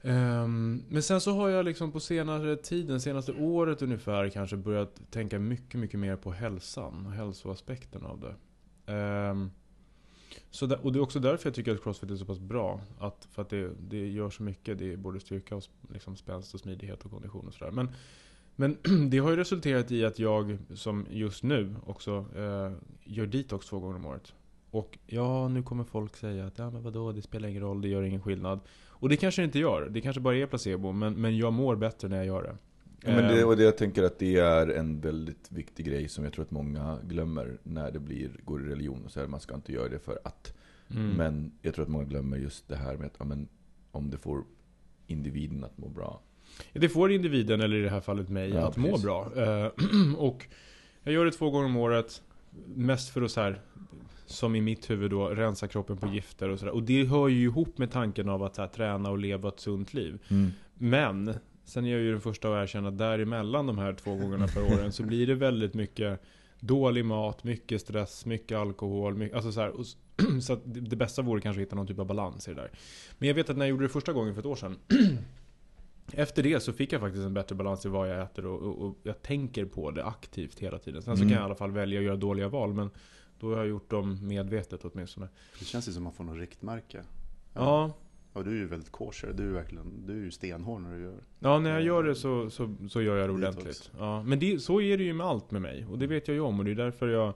Um, 0.07 0.83
men 0.89 1.03
sen 1.03 1.21
så 1.21 1.31
har 1.31 1.49
jag 1.49 1.65
liksom 1.65 1.91
på 1.91 1.99
senare 1.99 2.55
tiden, 2.55 3.01
senaste 3.01 3.33
året 3.33 3.81
ungefär, 3.81 4.29
kanske 4.29 4.57
börjat 4.57 5.01
tänka 5.11 5.39
mycket, 5.39 5.79
mycket 5.79 5.99
mer 5.99 6.15
på 6.15 6.31
hälsan 6.31 7.05
och 7.05 7.11
hälsoaspekten 7.11 8.05
av 8.05 8.19
det. 8.19 8.93
Um, 8.93 9.51
så 10.49 10.65
där, 10.65 10.85
och 10.85 10.93
det 10.93 10.99
är 10.99 11.03
också 11.03 11.19
därför 11.19 11.49
jag 11.49 11.55
tycker 11.55 11.75
att 11.75 11.83
Crossfit 11.83 12.11
är 12.11 12.15
så 12.15 12.25
pass 12.25 12.39
bra. 12.39 12.81
Att, 12.99 13.27
för 13.31 13.41
att 13.41 13.49
det, 13.49 13.71
det 13.89 14.07
gör 14.07 14.29
så 14.29 14.43
mycket. 14.43 14.77
Det 14.77 14.93
är 14.93 14.97
både 14.97 15.19
styrka 15.19 15.55
och 15.55 15.63
liksom 15.93 16.15
spänst 16.15 16.53
och 16.53 16.59
smidighet 16.59 17.05
och 17.05 17.11
kondition 17.11 17.47
och 17.47 17.53
sådär. 17.53 17.71
Men, 17.71 17.89
men 18.55 18.77
det 19.09 19.17
har 19.17 19.29
ju 19.29 19.35
resulterat 19.35 19.91
i 19.91 20.05
att 20.05 20.19
jag, 20.19 20.57
som 20.75 21.05
just 21.09 21.43
nu, 21.43 21.75
också 21.85 22.25
eh, 22.35 22.71
gör 23.03 23.25
detox 23.25 23.67
två 23.67 23.79
gånger 23.79 23.95
om 23.95 24.05
året. 24.05 24.33
Och 24.71 24.97
ja, 25.05 25.47
nu 25.47 25.63
kommer 25.63 25.83
folk 25.83 26.15
säga 26.15 26.45
att 26.45 26.57
ja 26.57 26.69
men 26.69 26.83
vadå, 26.83 27.11
det 27.11 27.21
spelar 27.21 27.49
ingen 27.49 27.61
roll, 27.61 27.81
det 27.81 27.87
gör 27.87 28.03
ingen 28.03 28.21
skillnad. 28.21 28.59
Och 28.99 29.09
det 29.09 29.17
kanske 29.17 29.41
det 29.41 29.45
inte 29.45 29.59
gör. 29.59 29.89
Det 29.89 30.01
kanske 30.01 30.19
bara 30.19 30.35
är 30.35 30.45
placebo. 30.45 30.91
Men, 30.91 31.13
men 31.13 31.37
jag 31.37 31.53
mår 31.53 31.75
bättre 31.75 32.07
när 32.07 32.17
jag 32.17 32.25
gör 32.25 32.43
det. 32.43 32.57
Ja, 33.03 33.11
men 33.15 33.23
det, 33.27 33.41
Ehm, 33.41 33.47
och 33.47 33.57
det, 33.57 33.63
jag 33.63 33.77
tänker 33.77 34.03
att 34.03 34.19
det 34.19 34.37
är 34.37 34.67
en 34.67 35.01
väldigt 35.01 35.51
viktig 35.51 35.85
grej 35.85 36.07
som 36.09 36.23
jag 36.23 36.33
tror 36.33 36.45
att 36.45 36.51
många 36.51 36.99
glömmer 37.03 37.57
när 37.63 37.91
det 37.91 37.99
blir, 37.99 38.29
går 38.45 38.65
i 38.67 38.69
religion 38.69 39.05
och 39.05 39.11
så 39.11 39.19
här, 39.19 39.27
man 39.27 39.39
ska 39.39 39.55
inte 39.55 39.73
göra 39.73 39.89
det 39.89 39.99
för 39.99 40.19
att. 40.23 40.53
mm. 40.91 41.09
Men 41.09 41.51
jag 41.61 41.73
tror 41.75 41.83
att 41.85 41.89
många 41.91 42.03
glömmer 42.05 42.37
just 42.37 42.67
det 42.67 42.75
här 42.75 42.97
med 42.97 43.05
att 43.05 43.15
ja, 43.19 43.25
men, 43.25 43.47
om 43.91 44.09
det 44.09 44.17
får 44.17 44.43
individen 45.07 45.63
att 45.63 45.77
må 45.77 45.89
bra. 45.89 46.21
Det 46.73 46.89
får 46.89 47.11
individen, 47.11 47.61
eller 47.61 47.77
i 47.77 47.81
det 47.81 47.89
här 47.89 48.01
fallet 48.01 48.29
mig, 48.29 48.49
Ja, 48.49 48.67
att 48.67 48.77
må 48.77 48.87
precis. 48.87 49.03
bra. 49.03 49.31
Eh, 49.35 49.71
och 50.17 50.45
jag 51.03 51.13
gör 51.13 51.25
det 51.25 51.31
två 51.31 51.49
gånger 51.49 51.65
om 51.65 51.77
året. 51.77 52.21
Mest 52.65 53.09
för 53.09 53.21
att 53.21 53.31
så 53.31 53.41
här, 53.41 53.61
som 54.27 54.55
i 54.55 54.61
mitt 54.61 54.89
huvud 54.89 55.11
då, 55.11 55.27
rensa 55.29 55.67
kroppen 55.67 55.97
på 55.97 56.07
gifter 56.07 56.49
och 56.49 56.59
sådär. 56.59 56.71
Och 56.71 56.83
det 56.83 57.03
hör 57.05 57.27
ju 57.27 57.43
ihop 57.43 57.77
med 57.77 57.91
tanken 57.91 58.29
av 58.29 58.43
att 58.43 58.57
här, 58.57 58.67
träna 58.67 59.09
och 59.09 59.17
leva 59.17 59.49
ett 59.49 59.59
sunt 59.59 59.93
liv. 59.93 60.19
Men, 60.73 61.33
sen 61.65 61.85
är 61.85 61.91
jag 61.91 62.01
ju 62.01 62.11
den 62.11 62.21
första 62.21 62.49
att 62.57 62.63
erkänna 62.63 62.87
att 62.87 62.97
däremellan 62.97 63.67
de 63.67 63.77
här 63.77 63.93
två 63.93 64.15
gångerna 64.15 64.47
per 64.47 64.63
åren 64.73 64.91
så 64.91 65.03
blir 65.03 65.27
det 65.27 65.35
väldigt 65.35 65.73
mycket 65.73 66.21
dålig 66.59 67.05
mat, 67.05 67.43
mycket 67.43 67.81
stress, 67.81 68.25
mycket 68.25 68.57
alkohol. 68.57 69.15
Mycket, 69.15 69.35
alltså 69.35 69.51
så 69.51 69.61
här, 69.61 69.69
och, 69.69 69.85
så 70.41 70.55
det, 70.65 70.79
det 70.79 70.95
bästa 70.95 71.21
vore 71.21 71.41
kanske 71.41 71.61
att 71.61 71.65
hitta 71.67 71.75
någon 71.75 71.87
typ 71.87 71.99
av 71.99 72.05
balans 72.05 72.47
i 72.47 72.53
det 72.53 72.61
där. 72.61 72.71
Men 73.17 73.27
jag 73.27 73.35
vet 73.35 73.49
att 73.49 73.57
när 73.57 73.65
jag 73.65 73.69
gjorde 73.69 73.85
det 73.85 73.89
första 73.89 74.13
gången 74.13 74.33
för 74.33 74.39
ett 74.39 74.45
år 74.45 74.55
sedan 74.55 74.75
Efter 76.11 76.43
det 76.43 76.59
så 76.59 76.73
fick 76.73 76.93
jag 76.93 77.01
faktiskt 77.01 77.23
en 77.25 77.33
bättre 77.33 77.55
balans 77.55 77.85
i 77.85 77.89
vad 77.89 78.09
jag 78.09 78.21
äter 78.21 78.45
och, 78.45 78.61
och, 78.61 78.85
och 78.87 78.97
jag 79.03 79.21
tänker 79.21 79.65
på 79.65 79.91
det 79.91 80.05
aktivt 80.05 80.59
hela 80.59 80.79
tiden. 80.79 81.01
Sen 81.01 81.17
så 81.17 81.23
Mm. 81.23 81.29
kan 81.29 81.35
jag 81.37 81.43
i 81.43 81.45
alla 81.45 81.55
fall 81.55 81.71
välja 81.71 81.99
att 81.99 82.05
göra 82.05 82.15
dåliga 82.15 82.47
val 82.49 82.73
men 82.73 82.89
då 83.39 83.49
har 83.49 83.57
jag 83.57 83.67
gjort 83.67 83.89
dem 83.89 84.27
medvetet 84.27 84.85
åtminstone. 84.85 85.27
Det 85.59 85.65
känns 85.65 85.87
ju 85.87 85.91
som 85.91 86.01
att 86.01 86.03
man 86.03 86.13
får 86.13 86.23
något 86.33 86.39
riktmärke. 86.39 87.03
Ja, 87.53 87.93
Och 88.33 88.43
du 88.43 88.49
är 88.51 88.55
ju 88.55 88.67
väldigt 88.67 88.91
kosher. 88.91 89.33
Du 89.33 89.47
är 89.49 89.53
verkligen, 89.53 90.05
du 90.07 90.13
är 90.13 90.23
ju 90.23 90.31
stenhård 90.31 90.81
när 90.81 90.95
du 90.95 91.01
gör. 91.01 91.23
ja 91.39 91.59
när 91.59 91.69
jag 91.69 91.81
gör 91.81 92.03
det 92.03 92.15
så, 92.15 92.49
så, 92.49 92.75
så 92.89 93.01
gör 93.01 93.17
jag 93.17 93.29
det 93.29 93.33
ordentligt. 93.33 93.91
Ja, 93.97 94.23
men 94.23 94.39
det, 94.39 94.59
så 94.59 94.81
är 94.81 94.97
det 94.97 95.03
ju 95.03 95.13
med 95.13 95.27
allt 95.27 95.51
med 95.51 95.61
mig 95.61 95.85
och 95.85 95.97
det 95.99 96.07
vet 96.07 96.27
jag 96.27 96.35
ju 96.35 96.41
om 96.41 96.59
och 96.59 96.65
det 96.65 96.71
är 96.71 96.75
därför 96.75 97.07
jag 97.07 97.33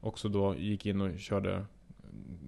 också 0.00 0.28
då 0.28 0.54
gick 0.56 0.86
in 0.86 1.00
och 1.00 1.18
körde 1.18 1.64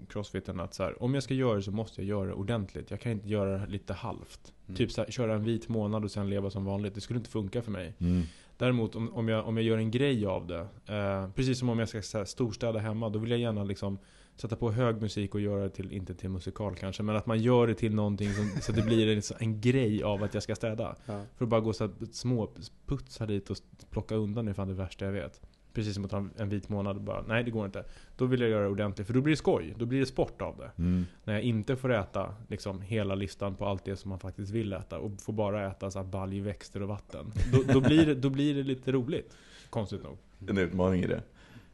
crossfiten 0.09 0.61
att 0.61 0.75
så 0.75 0.83
här, 0.83 1.03
om 1.03 1.15
jag 1.15 1.23
ska 1.23 1.35
göra 1.35 1.55
det 1.57 1.63
så 1.63 1.71
måste 1.71 2.01
jag 2.01 2.09
göra 2.09 2.27
det 2.27 2.33
ordentligt. 2.35 2.91
Jag 2.91 3.01
kan 3.01 3.13
inte 3.13 3.29
göra 3.29 3.59
det 3.59 3.67
lite 3.67 3.93
halvt. 3.93 4.53
Mm. 4.67 4.77
Typ 4.77 4.93
så 4.93 5.03
här, 5.03 5.11
köra 5.11 5.35
en 5.35 5.45
vit 5.45 5.69
månad 5.69 6.05
och 6.05 6.11
sen 6.11 6.31
leva 6.31 6.51
som 6.51 6.65
vanligt. 6.65 6.95
Det 6.95 7.01
skulle 7.01 7.19
inte 7.19 7.31
funka 7.31 7.63
för 7.63 7.71
mig. 7.71 7.95
Mm. 7.99 8.23
Däremot 8.59 8.97
om, 8.97 9.15
om, 9.15 9.29
jag, 9.29 9.47
om 9.47 9.57
jag 9.57 9.67
gör 9.67 9.79
en 9.79 9.91
grej 9.91 10.27
av 10.27 10.47
det, 10.47 10.67
eh, 10.87 11.31
precis 11.31 11.59
som 11.59 11.69
om 11.69 11.79
jag 11.79 11.89
ska 11.89 12.03
så 12.03 12.19
här, 12.19 12.25
storstäda 12.25 12.79
hemma, 12.79 13.09
då 13.09 13.19
vill 13.19 13.31
jag 13.31 13.41
gärna 13.41 13.65
liksom 13.65 13.99
sätta 14.37 14.57
på 14.57 14.73
hög 14.73 15.01
musik 15.01 15.35
och 15.35 15.41
göra 15.41 15.63
det 15.63 15.71
till, 15.71 15.93
inte 15.93 16.15
till 16.15 16.29
musikal 16.29 16.75
kanske, 16.75 17.03
men 17.03 17.17
att 17.17 17.27
man 17.27 17.39
gör 17.39 17.67
det 17.67 17.75
till 17.75 17.95
någonting 17.95 18.33
som, 18.33 18.51
så 18.63 18.73
att 18.73 18.77
det 18.77 18.83
blir 18.83 19.17
en, 19.17 19.23
en 19.39 19.61
grej 19.61 20.03
av 20.03 20.23
att 20.23 20.35
jag 20.35 20.43
ska 20.43 20.55
städa. 20.55 20.97
Ja. 21.07 21.23
För 21.37 21.45
att 21.45 21.49
bara 21.49 21.61
gå 21.61 21.73
så 21.73 21.85
här, 21.85 21.93
små 22.13 22.51
putsa 22.87 23.27
dit 23.27 23.51
och 23.51 23.57
plocka 23.91 24.15
undan 24.15 24.49
är 24.49 24.53
fan 24.53 24.69
det 24.69 24.75
värsta 24.75 25.05
jag 25.05 25.13
vet. 25.13 25.41
Precis 25.77 25.95
som 25.95 26.05
att 26.05 26.11
ta 26.11 26.29
en- 26.37 26.49
vit 26.49 26.69
månad 26.69 26.97
och 26.97 27.03
bara, 27.03 27.23
nej 27.29 27.45
det 27.45 27.51
går 27.51 27.67
inte. 27.67 27.85
Då 28.17 28.25
vill 28.27 28.41
jag 28.41 28.51
göra 28.51 28.63
det 28.63 28.69
ordentligt, 28.71 29.07
för 29.07 29.15
då 29.15 29.21
blir 29.21 29.33
det 29.33 29.37
skoj. 29.37 29.75
Då 29.79 29.87
blir 29.87 30.01
det 30.01 30.07
sport 30.07 30.43
av 30.43 30.57
det. 30.57 30.71
Mm. 30.83 31.07
När 31.25 31.35
jag 31.35 31.43
inte 31.43 31.77
får 31.77 31.93
äta 31.93 32.35
liksom, 32.49 32.81
hela 32.83 33.15
listan 33.15 33.55
på 33.55 33.67
allt 33.67 33.85
det 33.85 33.97
som 33.97 34.09
man 34.09 34.19
faktiskt 34.19 34.51
vill 34.53 34.73
äta 34.73 34.99
och 34.99 35.21
får 35.21 35.33
bara 35.33 35.71
äta 35.71 35.91
så 35.91 35.99
här, 35.99 36.07
baljväxter 36.07 36.83
och 36.83 36.89
vatten. 36.89 37.33
Då, 37.53 37.73
då, 37.73 37.81
blir 37.81 38.07
det, 38.07 38.15
då 38.15 38.31
blir 38.31 38.55
det 38.55 38.63
lite 38.63 38.93
roligt. 38.93 39.37
Konstigt 39.71 40.03
nog. 40.03 40.19
En 40.49 40.59
utmaning 40.59 41.03
i 41.03 41.07
det. 41.07 41.23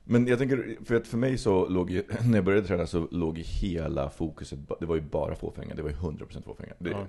Men 0.05 0.27
jag 0.27 0.39
tänker, 0.39 0.77
för 0.85 0.95
att 0.95 1.07
för 1.07 1.19
mig 1.19 1.39
så 1.39 1.69
låg 1.69 1.91
ju, 1.91 2.03
när 2.25 2.35
jag 2.39 2.45
började 2.45 2.67
träna 2.67 2.87
så 2.87 3.09
låg 3.11 3.39
ju 3.39 3.45
hela 3.45 4.11
fokuset, 4.11 4.59
det 4.81 4.87
var 4.87 4.95
ju 4.97 5.03
bara 5.03 5.35
fåfänga. 5.35 5.75
Det 5.75 5.83
var 5.83 5.91
ju 5.91 5.97
100% 5.97 6.43
fåfänga. 6.45 6.73
Det, 6.79 6.91
Ja. 6.91 7.07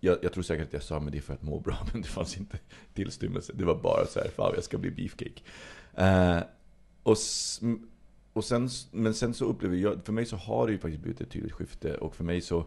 jag, 0.00 0.18
jag 0.22 0.32
tror 0.32 0.42
säkert 0.42 0.66
att 0.66 0.72
jag 0.72 0.82
sa 0.82 1.00
men 1.00 1.12
det 1.12 1.18
är 1.18 1.22
för 1.22 1.34
att 1.34 1.42
må 1.42 1.60
bra, 1.60 1.76
men 1.92 2.02
det 2.02 2.08
fanns 2.08 2.36
inte 2.38 2.58
tillstymmelse. 2.94 3.52
Det 3.56 3.64
var 3.64 3.74
bara 3.82 4.06
så 4.06 4.20
här, 4.20 4.28
fan 4.28 4.52
jag 4.54 4.64
ska 4.64 4.78
bli 4.78 4.90
beefcake. 4.90 5.40
Eh, 5.98 6.42
och, 7.02 7.16
och 8.32 8.44
sen, 8.44 8.68
men 8.90 9.14
sen 9.14 9.34
så 9.34 9.44
upplever 9.44 9.76
jag, 9.76 10.04
för 10.04 10.12
mig 10.12 10.26
så 10.26 10.36
har 10.36 10.66
det 10.66 10.72
ju 10.72 10.78
faktiskt 10.78 11.02
blivit 11.02 11.20
ett 11.20 11.30
tydligt 11.30 11.52
skifte. 11.52 11.94
Och 11.94 12.14
för 12.14 12.24
mig 12.24 12.40
så, 12.40 12.64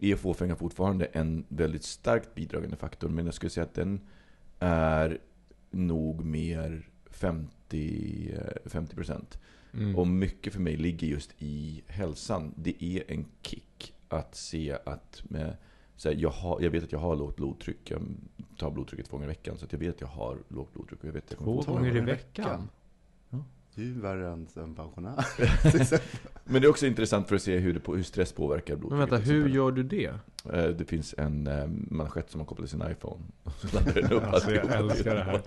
är 0.00 0.16
fåfänga 0.16 0.56
fortfarande 0.56 1.04
en 1.04 1.44
väldigt 1.48 1.84
starkt 1.84 2.34
bidragande 2.34 2.76
faktor. 2.76 3.08
Men 3.08 3.24
jag 3.24 3.34
skulle 3.34 3.50
säga 3.50 3.64
att 3.64 3.74
den 3.74 4.00
är 4.58 5.18
nog 5.70 6.24
mer 6.24 6.88
50, 7.10 8.34
eh, 8.34 8.70
50%. 8.70 9.38
Mm. 9.72 9.96
Och 9.96 10.06
mycket 10.06 10.52
för 10.52 10.60
mig 10.60 10.76
ligger 10.76 11.06
just 11.06 11.30
i 11.38 11.82
hälsan. 11.86 12.54
Det 12.56 12.84
är 12.84 13.02
en 13.08 13.26
kick 13.42 13.94
att 14.08 14.34
se 14.34 14.76
att 14.84 15.22
med, 15.24 15.56
så 16.00 16.08
här, 16.08 16.16
jag, 16.16 16.30
har, 16.30 16.60
jag 16.60 16.70
vet 16.70 16.84
att 16.84 16.92
jag 16.92 16.98
har 16.98 17.16
lågt 17.16 17.36
blodtryck. 17.36 17.90
Jag 17.90 18.02
tar 18.58 18.70
blodtrycket 18.70 19.06
två 19.08 19.16
gånger 19.16 19.26
i 19.26 19.28
veckan. 19.28 19.58
Så 19.58 19.64
att 19.64 19.72
jag 19.72 19.78
vet 19.78 19.94
att 19.94 20.00
jag 20.00 20.08
har 20.08 20.38
lågt 20.48 20.72
blodtryck. 20.74 21.00
Och 21.00 21.08
jag 21.08 21.12
vet 21.12 21.24
att 21.24 21.30
jag 21.30 21.64
Två 21.64 21.72
gånger 21.72 21.96
i 21.96 22.00
veckan? 22.00 22.06
veckan. 22.06 22.68
Ja. 23.30 23.38
Det 23.74 23.82
är 23.82 23.86
ju 23.86 24.00
värre 24.00 24.28
än 24.32 24.46
en 24.56 24.74
pensionär. 24.74 25.24
Men 26.44 26.62
det 26.62 26.66
är 26.66 26.70
också 26.70 26.86
intressant 26.86 27.28
för 27.28 27.36
att 27.36 27.42
se 27.42 27.58
hur, 27.58 27.74
det 27.74 27.80
på, 27.80 27.96
hur 27.96 28.02
stress 28.02 28.32
påverkar 28.32 28.74
Men 28.74 28.80
blodtrycket. 28.80 29.12
vänta, 29.12 29.24
till 29.24 29.32
hur 29.34 29.48
gör 29.48 29.70
du 29.72 29.82
det? 29.82 30.12
Eh, 30.52 30.64
Det 30.64 30.84
finns 30.84 31.14
en 31.18 31.46
eh, 31.46 31.66
manschett 31.90 32.30
som 32.30 32.38
man 32.38 32.46
kopplar 32.46 32.66
till 32.66 32.78
sin 32.80 32.90
iPhone. 32.90 33.22
Så 33.60 33.76
laddar 33.76 33.92
den 34.02 34.12
upp 34.12 34.24
Alltså 34.26 34.50
jag 34.54 34.72
älskar 34.72 35.14
det 35.14 35.22
här. 35.24 35.40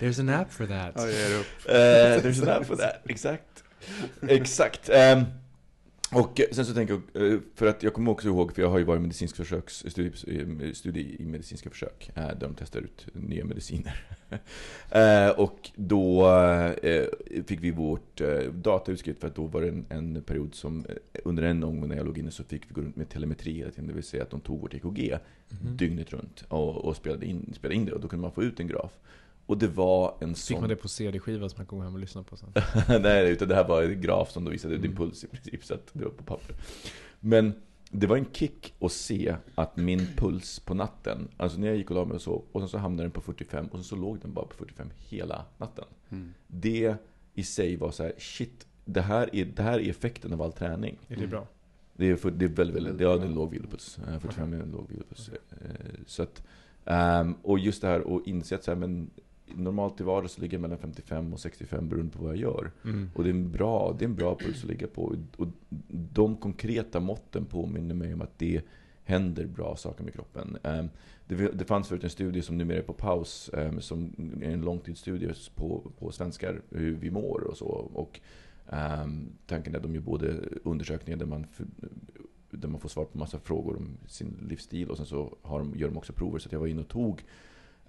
There's 0.00 0.20
an 0.20 0.28
app 0.28 0.52
for 0.52 0.66
that. 0.66 1.06
Ger 1.06 1.40
upp. 1.40 1.68
Eh, 1.68 2.28
there's 2.30 2.42
an 2.42 2.48
app 2.60 2.66
for 2.66 2.76
that, 2.76 3.00
exakt. 3.04 3.64
Exakt. 4.22 4.88
Ehm, 4.88 5.24
och 6.12 6.40
sen 6.52 6.66
så 6.66 6.74
tänker 6.74 7.00
jag, 7.12 7.32
eh, 7.32 7.38
för 7.54 7.66
att 7.66 7.82
jag 7.82 7.94
kommer 7.94 8.10
också 8.10 8.28
ihåg, 8.28 8.52
för 8.54 8.62
jag 8.62 8.70
har 8.70 8.78
ju 8.78 8.84
varit 8.84 9.02
medicinsk 9.02 9.36
försöks, 9.36 9.74
studie, 9.74 10.74
studie 10.74 11.16
i 11.18 11.24
medicinska 11.24 11.70
försök, 11.70 12.10
eh, 12.14 12.22
där 12.26 12.40
de 12.40 12.54
testar 12.58 12.80
ut 12.80 13.06
nya 13.12 13.44
mediciner. 13.44 14.06
Eh, 14.90 15.28
och 15.28 15.70
då 15.74 16.28
eh, 16.82 17.04
fick 17.46 17.62
vi 17.62 17.70
vårt 17.70 18.20
eh, 18.20 18.38
data 18.52 18.92
utskrivet, 18.92 19.20
för 19.20 19.28
att 19.28 19.34
då 19.34 19.46
var 19.46 19.60
det 19.60 19.68
en, 19.68 19.86
en 19.88 20.22
period 20.22 20.54
som, 20.54 20.86
eh, 20.88 20.94
under 21.24 21.42
en 21.42 21.64
omgång 21.64 21.88
när 21.88 21.96
jag 21.96 22.06
låg 22.06 22.18
inne 22.18 22.30
så 22.30 22.44
fick 22.44 22.62
vi 22.70 22.74
gå 22.74 22.80
runt 22.80 22.96
med 22.96 23.08
telemetri 23.08 23.52
hela 23.52 23.70
tiden, 23.70 23.86
det 23.86 23.92
vill 23.94 24.02
säga 24.02 24.22
att 24.22 24.30
de 24.30 24.40
tog 24.40 24.60
vårt 24.60 24.74
EKG 24.74 25.18
Mhm. 25.50 25.76
dygnet 25.76 26.12
runt 26.12 26.44
och, 26.48 26.76
och 26.76 26.96
spelade, 26.96 27.26
in, 27.26 27.52
spelade 27.56 27.74
in 27.74 27.84
det, 27.84 27.92
och 27.92 28.00
då 28.00 28.08
kunde 28.08 28.22
man 28.22 28.32
få 28.32 28.42
ut 28.42 28.60
en 28.60 28.66
graf. 28.68 28.98
Och 29.50 29.58
det 29.58 29.68
var 29.68 30.14
en 30.20 30.28
Fick 30.34 30.38
sån... 30.44 30.60
man 30.60 30.68
det 30.68 30.76
på 30.76 30.88
CD-skiva 30.88 31.48
som 31.48 31.58
man 31.58 31.66
kom 31.66 31.80
hem 31.80 31.94
och 31.94 32.00
lyssnade 32.00 32.26
på 32.28 32.36
sen? 32.36 32.52
Nej, 33.02 33.30
utan 33.30 33.48
det 33.48 33.54
här 33.54 33.68
var 33.68 33.82
en 33.82 34.00
graf 34.00 34.30
som 34.30 34.44
då 34.44 34.50
visade 34.50 34.74
din 34.76 34.84
Mm. 34.84 34.96
puls 34.96 35.24
i 35.24 35.26
princip, 35.26 35.64
så 35.64 35.74
att 35.74 35.86
det 35.92 36.04
var 36.04 36.10
på 36.10 36.24
papper. 36.24 36.56
Men 37.20 37.52
det 37.90 38.06
var 38.06 38.16
en 38.16 38.26
kick 38.32 38.74
att 38.80 38.92
se 38.92 39.36
att 39.54 39.76
min 39.76 40.06
puls 40.16 40.60
på 40.60 40.74
natten, 40.74 41.28
alltså 41.36 41.58
när 41.58 41.66
jag 41.66 41.76
gick 41.76 41.90
och 41.90 41.96
la 41.96 42.04
mig 42.04 42.14
och 42.14 42.22
sov, 42.22 42.44
och 42.52 42.60
sen 42.60 42.68
så 42.68 42.78
hamnade 42.78 43.02
den 43.02 43.10
på 43.10 43.20
45, 43.20 43.66
och 43.66 43.72
sen 43.78 43.84
så 43.84 43.96
låg 43.96 44.18
den 44.20 44.32
bara 44.34 44.46
på 44.46 44.54
45 44.56 44.90
hela 44.96 45.44
natten. 45.58 45.84
Mm. 46.10 46.34
Det 46.46 46.94
i 47.34 47.42
sig 47.42 47.76
var 47.76 47.90
så 47.90 48.02
här, 48.02 48.12
shit, 48.18 48.66
det 48.84 49.00
här 49.00 49.30
är, 49.36 49.44
det 49.44 49.62
här 49.62 49.78
är 49.80 49.90
effekten 49.90 50.32
av 50.32 50.42
all 50.42 50.52
träning. 50.52 50.98
Är 51.08 51.16
det 51.16 51.26
bra? 51.26 51.46
Det 51.94 52.10
är, 52.10 52.16
för, 52.16 52.30
det 52.30 52.44
är 52.44 52.48
väldigt, 52.48 52.76
väldigt, 52.76 52.98
det 52.98 53.04
är 53.04 53.22
en 53.24 53.34
låg 53.34 53.50
vilopuls. 53.50 53.98
Eh, 54.08 54.18
45 54.18 54.52
är 54.52 54.60
en 54.62 54.70
låg 54.70 54.88
vilopuls. 54.88 55.28
Eh, 55.28 55.66
Så 56.06 56.22
att, 56.22 56.42
ehm, 56.84 57.34
och 57.42 57.58
just 57.58 57.82
det 57.82 57.88
här 57.88 58.16
att 58.16 58.26
inse 58.26 58.54
att 58.54 58.64
så 58.64 58.70
här, 58.70 58.78
men 58.78 59.10
normalt 59.56 60.00
i 60.00 60.04
vardags 60.04 60.38
ligger 60.38 60.54
jag 60.54 60.62
mellan 60.62 60.78
55 60.78 61.32
och 61.32 61.40
65 61.40 61.88
beroende 61.88 62.12
på 62.12 62.22
vad 62.22 62.32
jag 62.32 62.40
gör. 62.40 62.70
Mm. 62.84 63.10
Och 63.14 63.24
det 63.24 63.30
är 63.30 63.34
en 63.34 63.50
bra, 63.50 63.96
det 63.98 64.04
är 64.04 64.08
en 64.08 64.14
bra 64.14 64.34
puls 64.34 64.62
att 64.62 64.70
ligga 64.70 64.86
på. 64.86 65.16
Och 65.36 65.48
de 65.88 66.36
konkreta 66.36 67.00
måtten 67.00 67.44
påminner 67.44 67.94
mig 67.94 68.14
om 68.14 68.22
att 68.22 68.38
det 68.38 68.62
händer 69.04 69.46
bra 69.46 69.76
saker 69.76 70.04
med 70.04 70.12
kroppen. 70.12 70.58
Ehm, 70.62 70.88
Det, 71.28 71.64
fanns 71.64 71.88
förut 71.88 72.04
en 72.04 72.10
studie 72.10 72.42
som 72.42 72.58
numera 72.58 72.78
är 72.78 72.82
på 72.82 72.92
paus, 72.92 73.50
ehm, 73.52 73.80
som 73.80 74.14
är 74.42 74.50
en 74.50 74.60
långtidsstudie 74.60 75.34
på, 75.54 75.92
på 75.98 76.12
svenskar, 76.12 76.62
hur 76.70 76.96
vi 76.96 77.10
mår 77.10 77.40
och 77.40 77.56
så. 77.56 77.66
Och 77.94 78.20
ehm, 78.68 79.28
tanken 79.46 79.74
är 79.74 79.76
att 79.76 79.82
de 79.82 79.94
gör 79.94 80.02
både 80.02 80.34
undersökningar 80.64 81.18
där 81.18 81.26
man, 81.26 81.46
där 82.50 82.68
man 82.68 82.80
får 82.80 82.88
svar 82.88 83.04
på 83.04 83.18
massa 83.18 83.38
frågor 83.38 83.76
om 83.76 83.88
sin 84.06 84.46
livsstil 84.48 84.90
och 84.90 84.96
sen 84.96 85.06
så 85.06 85.36
har 85.42 85.58
de, 85.58 85.74
gör 85.76 85.88
de 85.88 85.96
också 85.96 86.12
prover. 86.12 86.38
Så 86.38 86.48
jag 86.52 86.60
var 86.60 86.66
inne 86.66 86.80
och 86.80 86.88
tog 86.88 87.24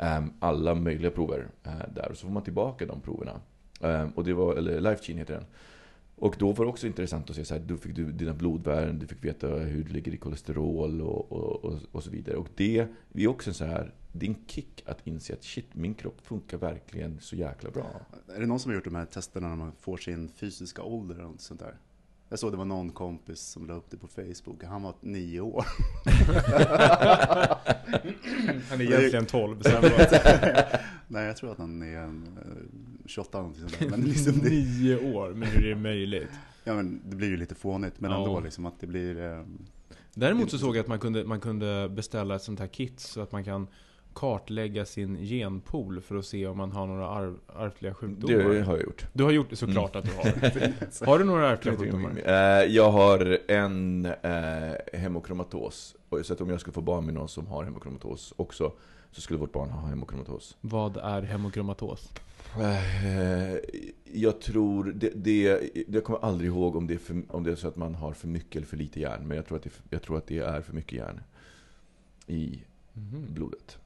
Ehm, 0.01 0.33
alla 0.39 0.75
möjliga 0.75 1.11
prover 1.11 1.47
eh, 1.63 1.71
där. 1.93 2.11
Och 2.11 2.17
så 2.17 2.25
får 2.25 2.33
man 2.33 2.43
tillbaka 2.43 2.85
de 2.85 3.01
proverna. 3.01 3.41
Ehm, 3.81 4.09
och 4.09 4.23
det 4.23 4.33
var, 4.33 4.55
eller 4.55 4.81
LifeGene 4.81 5.19
heter 5.19 5.33
den. 5.33 5.45
Och 6.15 6.35
då 6.39 6.51
var 6.51 6.65
det 6.65 6.71
också 6.71 6.87
intressant 6.87 7.29
att 7.29 7.35
se 7.35 7.45
så 7.45 7.53
här, 7.53 7.61
då 7.61 7.77
fick 7.77 7.95
du 7.95 8.11
dina 8.11 8.33
blodvärden, 8.33 8.99
du 8.99 9.07
fick 9.07 9.23
veta 9.25 9.47
hur 9.47 9.83
du 9.83 9.93
ligger 9.93 10.13
i 10.13 10.17
kolesterol 10.17 11.01
och, 11.01 11.31
och, 11.31 11.65
och, 11.65 11.79
och 11.91 12.03
så 12.03 12.09
vidare. 12.09 12.37
Och 12.37 12.47
det 12.55 12.87
är 13.13 13.27
också 13.27 13.49
en 13.49 13.53
så 13.53 13.65
här, 13.65 13.93
det 14.11 14.25
är 14.25 14.29
en 14.29 14.45
kick 14.47 14.83
att 14.85 15.07
inse 15.07 15.33
att 15.33 15.43
shit, 15.43 15.75
min 15.75 15.93
kropp 15.93 16.21
funkar 16.21 16.57
verkligen 16.57 17.19
så 17.19 17.35
jäkla 17.35 17.71
bra. 17.71 18.01
Är 18.35 18.39
det 18.39 18.45
någon 18.45 18.59
som 18.59 18.71
har 18.71 18.75
gjort 18.75 18.83
de 18.83 18.95
här 18.95 19.05
testerna 19.05 19.47
när 19.47 19.55
man 19.55 19.71
får 19.79 19.97
sin 19.97 20.29
fysiska 20.29 20.81
ålder 20.81 21.15
eller 21.15 21.23
något 21.23 21.41
sånt 21.41 21.59
där? 21.59 21.75
Jag 22.33 22.39
såg 22.39 22.51
det 22.53 22.57
var 22.57 22.65
någon 22.65 22.91
kompis 22.91 23.39
som 23.41 23.67
la 23.67 23.73
upp 23.73 23.85
det 23.89 23.97
på 23.97 24.07
Facebook. 24.07 24.63
Han 24.63 24.81
var 24.83 24.93
nio 25.01 25.39
år. 25.41 25.65
Han 28.69 28.81
är 28.81 28.81
egentligen 28.81 29.25
12, 29.25 29.61
så 29.61 29.69
han 29.69 29.81
bara, 29.81 29.91
Nej, 31.07 31.25
jag 31.25 31.37
tror 31.37 31.51
att 31.51 31.57
han 31.57 31.81
är 31.81 31.97
en, 31.97 32.37
eh, 32.37 32.43
28 33.05 33.37
eller 33.37 33.41
någonting 33.47 33.69
sånt 33.69 33.79
där. 33.79 33.89
Men, 33.89 34.01
liksom 34.01 34.39
det, 34.39 34.49
Nio 34.49 35.13
år, 35.13 35.33
men 35.33 35.49
hur 35.49 35.65
är 35.65 35.69
det 35.69 35.75
möjligt? 35.81 36.29
ja, 36.63 36.73
men 36.73 37.01
det 37.09 37.15
blir 37.15 37.27
ju 37.27 37.37
lite 37.37 37.55
fånigt. 37.55 37.99
Men 37.99 38.11
Ja. 38.11 38.17
ändå 38.17 38.39
liksom 38.39 38.65
att 38.65 38.79
det 38.79 38.87
blir... 38.87 39.31
eh, 39.31 39.45
Däremot 40.13 40.51
så 40.51 40.57
såg 40.57 40.75
jag 40.75 40.81
att 40.83 40.87
man 40.87 40.99
kunde, 40.99 41.23
man 41.25 41.39
kunde 41.39 41.89
beställa 41.89 42.35
ett 42.35 42.41
sånt 42.43 42.59
här 42.59 42.67
kit 42.67 42.99
så 42.99 43.21
att 43.21 43.31
man 43.31 43.43
kan 43.43 43.67
kartlägga 44.13 44.85
sin 44.85 45.15
genpool 45.17 46.01
för 46.01 46.15
att 46.15 46.25
se 46.25 46.47
om 46.47 46.57
man 46.57 46.71
har 46.71 46.87
några 46.87 47.07
arv, 47.09 47.37
ärftliga 47.59 47.93
sjukdomar. 47.93 48.37
Det 48.53 48.61
har 48.61 48.73
jag 48.75 48.83
gjort. 48.83 49.05
Du 49.13 49.23
har 49.23 49.31
gjort 49.31 49.49
det 49.49 49.55
såklart 49.55 49.95
att 49.95 50.05
du 50.05 50.11
har. 50.11 51.05
Har 51.05 51.19
du 51.19 51.25
några 51.25 51.49
ärftliga 51.51 51.77
sjukdomar? 51.77 52.21
Eh, 52.25 52.33
Jag 52.65 52.91
har 52.91 53.39
en 53.47 54.05
eh, 54.05 54.73
hemokromatos. 54.99 55.95
Så 56.23 56.33
att 56.33 56.41
om 56.41 56.49
jag 56.49 56.59
skulle 56.59 56.73
få 56.73 56.81
barn 56.81 57.05
med 57.05 57.13
någon 57.13 57.29
som 57.29 57.47
har 57.47 57.63
hemokromatos 57.63 58.33
också, 58.37 58.73
så 59.11 59.21
skulle 59.21 59.39
vårt 59.39 59.51
barn 59.51 59.69
ha 59.69 59.87
hemokromatos. 59.87 60.57
Vad 60.61 60.97
är 60.97 61.21
hemokromatos? 61.21 62.09
Eh, 62.59 63.59
Jag 64.13 64.41
tror, 64.41 64.83
det, 64.95 65.09
det, 65.15 65.59
jag 65.87 66.03
kommer 66.03 66.19
aldrig 66.25 66.47
ihåg 66.49 66.75
om 66.75 66.87
det, 66.87 66.93
är 66.93 66.97
för, 66.97 67.21
om 67.29 67.43
det 67.43 67.51
är 67.51 67.55
så 67.55 67.67
att 67.67 67.75
man 67.75 67.95
har 67.95 68.13
för 68.13 68.27
mycket 68.27 68.55
eller 68.55 68.67
för 68.67 68.77
lite 68.77 68.99
järn. 68.99 69.27
Men 69.27 69.37
jag 69.37 69.45
tror 69.45 69.57
att 69.57 69.63
det, 69.63 69.71
jag 69.89 70.01
tror 70.01 70.17
att 70.17 70.27
det 70.27 70.39
är 70.39 70.61
för 70.61 70.73
mycket 70.73 70.93
järn 70.93 71.19
i 72.27 72.59
Mhm. 72.93 73.25
blodet. 73.33 73.77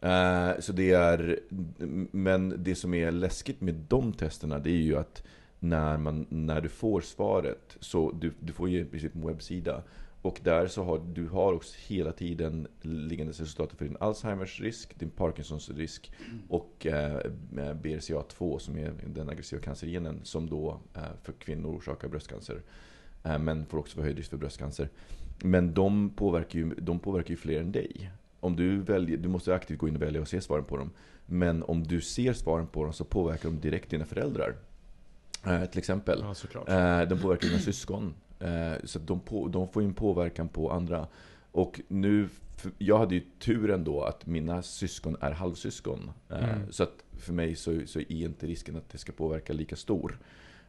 Eh, 0.00 0.50
så 0.60 0.72
det 0.72 0.92
är, 0.92 1.40
men 2.12 2.54
det 2.58 2.74
som 2.74 2.94
är 2.94 3.10
läskigt 3.10 3.60
med 3.60 3.74
de 3.74 4.12
testerna, 4.12 4.58
det 4.58 4.70
är 4.70 4.82
ju 4.82 4.96
att 4.96 5.22
när, 5.58 5.96
man, 5.96 6.26
när 6.28 6.60
du 6.60 6.68
får 6.68 7.00
svaret, 7.00 7.76
så 7.80 8.12
du, 8.12 8.32
du 8.40 8.52
får 8.52 8.68
ju 8.68 8.80
i 8.80 8.84
princip 8.84 9.14
en 9.14 9.26
webbsida. 9.26 9.82
Och 10.22 10.40
där 10.44 10.66
så 10.66 10.82
har 10.84 11.02
du 11.14 11.28
har 11.28 11.52
också 11.52 11.74
hela 11.86 12.12
tiden 12.12 12.68
liggande 12.80 13.32
resultat 13.32 13.72
för 13.72 13.84
din 13.84 13.96
Alzheimers 14.00 14.60
risk, 14.60 14.98
din 14.98 15.10
Parkinsons 15.10 15.70
risk 15.70 16.12
och 16.48 16.86
eh, 16.86 17.16
eh 17.16 17.74
BRCA2 17.74 18.58
som 18.58 18.78
är 18.78 18.92
den 19.06 19.30
aggressiva 19.30 19.62
cancergenen 19.62 20.20
som 20.22 20.50
då 20.50 20.80
eh, 20.94 21.02
för 21.22 21.32
kvinnor 21.32 21.76
orsakar 21.76 22.08
bröstcancer. 22.08 22.62
Eh, 23.24 23.38
men 23.38 23.66
får 23.66 23.78
också 23.78 23.96
förhöjd 23.96 24.16
risk 24.16 24.30
för 24.30 24.36
bröstcancer. 24.36 24.88
Men 25.42 25.74
de 25.74 26.10
påverkar 26.10 26.58
ju, 26.58 26.74
de 26.74 26.98
påverkar 26.98 27.30
ju 27.30 27.36
fler 27.36 27.60
än 27.60 27.72
dig. 27.72 28.10
Om 28.40 28.56
du 28.56 28.76
väljer, 28.76 29.16
du 29.16 29.28
måste 29.28 29.54
aktivt 29.54 29.78
gå 29.78 29.88
in 29.88 29.96
och 29.96 30.02
välja 30.02 30.20
och 30.20 30.28
se 30.28 30.40
svaren 30.40 30.64
på 30.64 30.76
dem. 30.76 30.90
Men 31.26 31.62
om 31.62 31.82
du 31.82 32.00
ser 32.00 32.32
svaren 32.32 32.66
på 32.66 32.84
dem 32.84 32.92
så 32.92 33.04
påverkar 33.04 33.48
de 33.48 33.60
direkt 33.60 33.90
dina 33.90 34.04
föräldrar. 34.04 34.54
Eh, 35.46 35.64
till 35.64 35.78
exempel. 35.78 36.24
Ja. 36.66 37.00
Eh, 37.00 37.08
de 37.08 37.18
påverkar 37.18 37.48
dina 37.48 37.60
syskon. 37.60 38.14
Eh, 38.40 38.72
så 38.84 38.98
de, 38.98 39.20
på, 39.20 39.48
de 39.48 39.68
får 39.68 39.82
ju 39.82 39.88
en 39.88 39.94
påverkan 39.94 40.48
på 40.48 40.70
andra. 40.70 41.06
Och 41.52 41.80
nu, 41.88 42.28
jag 42.78 42.98
hade 42.98 43.14
ju 43.14 43.22
turen 43.38 43.84
då 43.84 44.02
att 44.02 44.26
mina 44.26 44.62
syskon 44.62 45.16
är 45.20 45.30
halvsyskon. 45.30 46.10
Eh, 46.30 46.36
Mm. 46.36 46.72
Så 46.72 46.82
att 46.82 47.04
för 47.12 47.32
mig 47.32 47.56
så, 47.56 47.80
så 47.86 47.98
är 47.98 48.12
inte 48.12 48.46
risken 48.46 48.76
att 48.76 48.90
det 48.90 48.98
ska 48.98 49.12
påverka 49.12 49.52
lika 49.52 49.76
stor. 49.76 50.18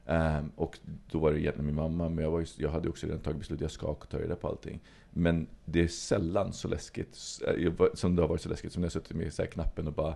Eh, 0.06 0.44
och 0.56 0.80
då 1.12 1.20
var 1.20 1.32
det 1.32 1.40
egentligen 1.40 1.66
min 1.66 1.76
mamma, 1.76 2.10
men 2.10 2.24
jag, 2.24 2.32
var 2.32 2.40
ju, 2.40 2.46
jag 2.58 2.70
hade 2.70 2.90
också 2.90 3.06
redan 3.08 3.22
tagit 3.22 3.40
beslut, 3.40 3.62
jag 3.62 3.72
ska 3.72 3.94
ta 3.94 4.18
reda 4.20 4.36
på 4.36 4.48
allting. 4.48 4.80
Men 5.18 5.48
det 5.66 5.84
är 5.84 5.88
sällan 5.88 6.54
så 6.54 6.68
läskigt, 6.68 7.18
eh, 7.48 7.74
som 7.94 8.16
det 8.16 8.22
har 8.22 8.30
varit 8.30 8.42
så 8.42 8.50
läskigt, 8.50 8.74
som 8.74 8.82
när 8.82 8.86
jag 8.86 8.92
suttit 8.92 9.18
med 9.18 9.34
så 9.34 9.46
knappen 9.46 9.88
och 9.88 9.94
bara 9.94 10.16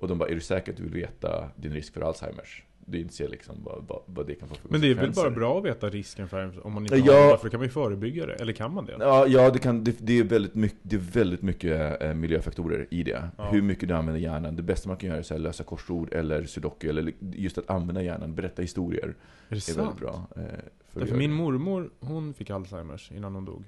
och 0.00 0.08
de 0.08 0.18
bara, 0.18 0.28
är 0.28 0.34
du 0.34 0.40
säker 0.40 0.72
att 0.72 0.76
du 0.78 0.82
vill 0.82 0.92
veta 0.92 1.48
din 1.56 1.72
risk 1.72 1.94
för 1.94 2.00
Alzheimers? 2.00 2.64
Du 2.84 3.00
inser 3.00 3.28
liksom 3.28 3.56
vad, 3.64 3.84
vad, 3.88 4.02
vad 4.06 4.26
det 4.26 4.34
kan 4.34 4.48
få 4.48 4.54
för 4.54 4.68
Men 4.68 4.80
det 4.80 4.90
är 4.90 4.94
väl 4.94 5.12
bara 5.12 5.30
bra 5.30 5.58
att 5.58 5.64
veta 5.64 5.88
risken 5.88 6.28
för 6.28 6.66
om 6.66 6.72
man 6.72 6.82
inte 6.82 6.96
Ja. 6.96 7.12
har 7.12 7.32
det, 7.32 7.38
för 7.38 7.44
då 7.44 7.50
kan 7.50 7.60
man 7.60 7.66
ju 7.66 7.72
förebygga 7.72 8.26
det. 8.26 8.34
Eller 8.34 8.52
kan 8.52 8.74
man 8.74 8.86
det? 8.86 8.96
Ja, 9.00 9.26
ja 9.26 9.50
det, 9.50 9.58
kan, 9.58 9.84
det, 9.84 9.96
det, 9.98 10.18
är 10.18 10.24
väldigt 10.24 10.54
mycket, 10.54 10.78
det 10.82 10.96
är 10.96 11.00
väldigt 11.00 11.42
mycket 11.42 12.02
eh, 12.02 12.14
miljöfaktorer 12.14 12.86
i 12.90 13.02
det. 13.02 13.28
Ja. 13.36 13.50
Hur 13.50 13.62
mycket 13.62 13.88
du 13.88 13.94
använder 13.94 14.20
hjärnan. 14.20 14.56
Det 14.56 14.62
bästa 14.62 14.88
man 14.88 14.96
kan 14.96 15.08
göra 15.08 15.18
är 15.18 15.30
här, 15.30 15.38
lösa 15.38 15.64
korsord 15.64 16.12
eller 16.12 16.44
sudoku. 16.44 16.88
Eller 16.88 17.12
just 17.20 17.58
att 17.58 17.70
använda 17.70 18.02
hjärnan, 18.02 18.34
berätta 18.34 18.62
historier. 18.62 19.04
Är 19.06 19.14
det 19.48 19.56
är 19.56 19.60
sant? 19.60 19.78
väldigt 19.78 20.00
bra. 20.00 20.26
Eh, 20.36 20.42
för 20.42 20.46
att 20.46 20.60
Därför 20.92 21.16
min 21.16 21.32
mormor, 21.32 21.90
hon 22.00 22.34
fick 22.34 22.50
Alzheimers 22.50 23.12
innan 23.12 23.34
hon 23.34 23.44
dog. 23.44 23.64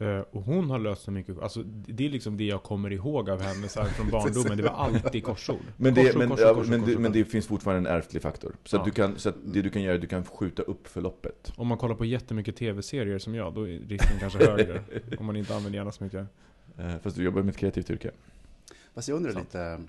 Eh, 0.00 0.18
och 0.30 0.42
hon 0.42 0.70
har 0.70 0.78
löst 0.78 1.02
så 1.02 1.10
mycket, 1.10 1.38
alltså 1.38 1.62
det 1.86 2.06
är 2.06 2.10
liksom 2.10 2.36
det 2.36 2.44
jag 2.44 2.62
kommer 2.62 2.92
ihåg 2.92 3.30
av 3.30 3.40
henne 3.42 3.68
så 3.68 3.80
här, 3.80 3.88
från 3.88 4.10
barndomen. 4.10 4.56
Det 4.56 4.62
var 4.62 4.70
alltid 4.70 5.24
korsord. 5.24 5.56
Men 5.76 5.94
det, 5.94 6.02
Korsord, 6.04 6.18
men, 6.18 6.28
korsord, 6.28 6.46
ja, 6.46 6.54
korsord, 6.54 6.70
men, 6.70 6.80
det, 6.80 6.86
korsord. 6.86 7.00
men 7.02 7.12
det 7.12 7.24
finns 7.24 7.46
fortfarande 7.46 7.90
en 7.90 7.96
ärftlig 7.96 8.22
faktor. 8.22 8.56
Så, 8.64 8.76
Ja. 8.76 8.80
att 8.80 8.84
du 8.84 8.90
kan, 8.90 9.18
så 9.18 9.28
att 9.28 9.34
det 9.44 9.62
du 9.62 9.70
kan 9.70 9.82
göra 9.82 9.92
är 9.92 9.94
att 9.96 10.00
du 10.00 10.06
kan 10.06 10.24
skjuta 10.24 10.62
upp 10.62 10.88
förloppet. 10.88 11.52
Om 11.56 11.66
man 11.66 11.78
kollar 11.78 11.94
på 11.94 12.04
jättemycket 12.04 12.56
tv-serier 12.56 13.18
som 13.18 13.34
jag, 13.34 13.54
då 13.54 13.68
är 13.68 13.78
risken 13.88 14.18
kanske 14.20 14.50
högre. 14.50 14.82
om 15.18 15.26
man 15.26 15.36
inte 15.36 15.56
använder 15.56 15.76
hjärnan 15.78 15.92
så 15.92 16.04
mycket. 16.04 16.26
Eh, 16.78 16.94
Fast 17.02 17.16
du 17.16 17.24
jobbar 17.24 17.42
med 17.42 17.50
ett 17.52 17.56
kreativt 17.58 17.90
yrke. 17.90 18.10
Fast 18.94 19.08
jag 19.08 19.16
undrar 19.16 19.32
Sant. 19.32 19.44
lite, 19.44 19.80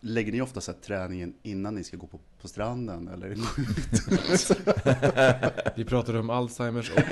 lägger 0.00 0.32
ni 0.32 0.40
ofta 0.40 0.60
så 0.60 0.72
här 0.72 0.78
träningen 0.78 1.34
innan 1.42 1.74
ni 1.74 1.84
ska 1.84 1.96
gå 1.96 2.06
på, 2.06 2.20
på 2.42 2.48
stranden? 2.48 3.08
Eller 3.08 3.28
gå 3.28 3.34
ut? 4.32 5.76
Vi 5.76 5.84
pratade 5.84 6.18
om 6.18 6.30
Alzheimers 6.30 6.90
och 6.90 7.02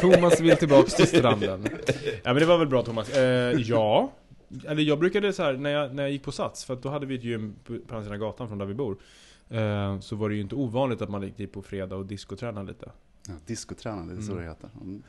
Thomas 0.00 0.40
vill 0.40 0.56
tillbaks 0.56 0.94
till 0.94 1.06
stranden. 1.06 1.68
Ja 2.22 2.32
men 2.32 2.36
det 2.36 2.46
var 2.46 2.58
väl 2.58 2.68
bra 2.68 2.82
Thomas. 2.82 3.10
Eh, 3.10 3.52
ja. 3.60 4.12
Eller 4.66 4.82
jag 4.82 4.98
brukade 4.98 5.32
så 5.32 5.42
här 5.42 5.52
när 5.52 5.70
jag, 5.70 5.94
när 5.94 6.02
jag 6.02 6.12
gick 6.12 6.22
på 6.22 6.32
Sats, 6.32 6.64
för 6.64 6.74
att 6.74 6.82
då 6.82 6.88
hade 6.88 7.06
vi 7.06 7.14
ett 7.14 7.24
gym 7.24 7.54
på, 7.64 7.72
andra 7.88 8.02
sidan 8.04 8.20
gatan 8.20 8.48
från 8.48 8.58
där 8.58 8.66
vi 8.66 8.74
bor. 8.74 8.96
Eh, 9.48 10.00
så 10.00 10.16
var 10.16 10.28
det 10.28 10.34
ju 10.34 10.40
inte 10.40 10.54
ovanligt 10.54 11.02
att 11.02 11.08
man 11.10 11.22
gick 11.22 11.36
dit 11.36 11.52
på 11.52 11.62
fredag 11.62 11.96
och 11.96 12.06
diskotränade 12.06 12.66
lite. 12.68 12.90
Ja, 13.28 13.34
Discotränande, 13.46 14.14
det 14.14 14.20
är 14.20 14.22
så 14.22 14.32
Mm. 14.32 14.44
det 14.44 14.50
heter. 14.50 14.70
Mm. 14.80 15.02